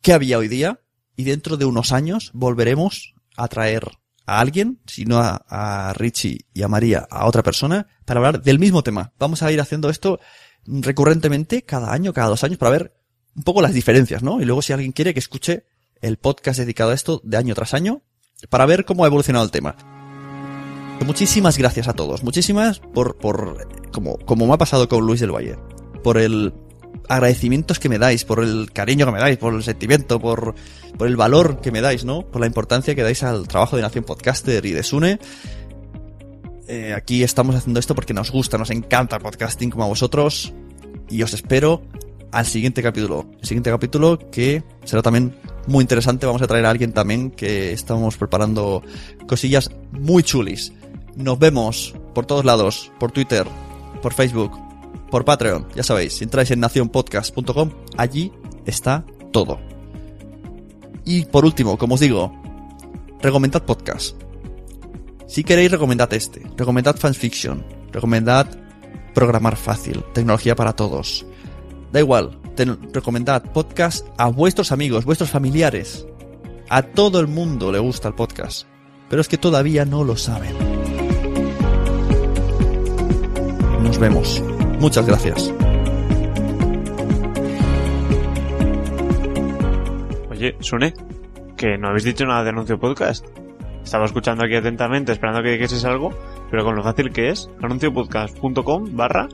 [0.01, 0.81] qué había hoy día,
[1.15, 3.87] y dentro de unos años volveremos a traer
[4.25, 8.41] a alguien, si no a, a Richie y a María, a otra persona, para hablar
[8.41, 9.13] del mismo tema.
[9.19, 10.19] Vamos a ir haciendo esto
[10.65, 12.93] recurrentemente, cada año, cada dos años, para ver
[13.35, 14.41] un poco las diferencias, ¿no?
[14.41, 15.65] Y luego si alguien quiere que escuche
[16.01, 18.01] el podcast dedicado a esto de año tras año,
[18.49, 19.75] para ver cómo ha evolucionado el tema.
[21.05, 25.33] Muchísimas gracias a todos, muchísimas por, por, como, como me ha pasado con Luis del
[25.33, 25.57] Valle,
[26.03, 26.53] por el
[27.07, 30.55] agradecimientos que me dais, por el cariño que me dais, por el sentimiento, por,
[30.97, 32.23] por el valor que me dais, ¿no?
[32.23, 35.19] Por la importancia que dais al trabajo de Nación Podcaster y de Sune.
[36.67, 40.53] Eh, aquí estamos haciendo esto porque nos gusta, nos encanta el podcasting como a vosotros.
[41.09, 41.81] Y os espero
[42.31, 43.25] al siguiente capítulo.
[43.41, 45.35] El siguiente capítulo que será también
[45.67, 46.25] muy interesante.
[46.25, 48.83] Vamos a traer a alguien también que estamos preparando
[49.27, 50.71] cosillas muy chulis.
[51.15, 53.45] Nos vemos por todos lados, por Twitter,
[54.01, 54.57] por Facebook,
[55.11, 55.67] por Patreon.
[55.75, 58.31] Ya sabéis, entráis en nacionpodcast.com, allí
[58.65, 59.59] está todo.
[61.05, 62.33] Y por último, como os digo,
[63.21, 64.15] recomendad podcast.
[65.27, 66.41] Si queréis, recomendad este.
[66.57, 67.63] Recomendad fanfiction.
[67.91, 68.47] Recomendad
[69.13, 70.03] programar fácil.
[70.13, 71.25] Tecnología para todos.
[71.91, 72.37] Da igual.
[72.93, 76.05] recomendad podcast a vuestros amigos, vuestros familiares.
[76.69, 78.67] A todo el mundo le gusta el podcast.
[79.09, 80.53] Pero es que todavía no lo saben.
[83.81, 84.43] Nos vemos.
[84.81, 85.53] Muchas gracias.
[90.31, 90.93] Oye, Sune,
[91.55, 93.23] que no habéis dicho nada de anuncio podcast.
[93.83, 96.09] Estaba escuchando aquí atentamente, esperando que dijeses algo,
[96.49, 99.27] pero con lo fácil que es, anunciopodcast.com barra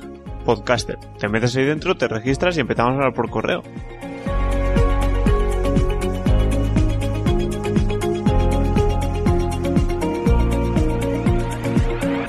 [0.44, 0.98] podcaster.
[1.18, 3.64] Te metes ahí dentro, te registras y empezamos a hablar por correo.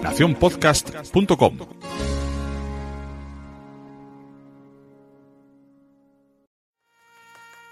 [0.04, 1.77] nacionpodcast.com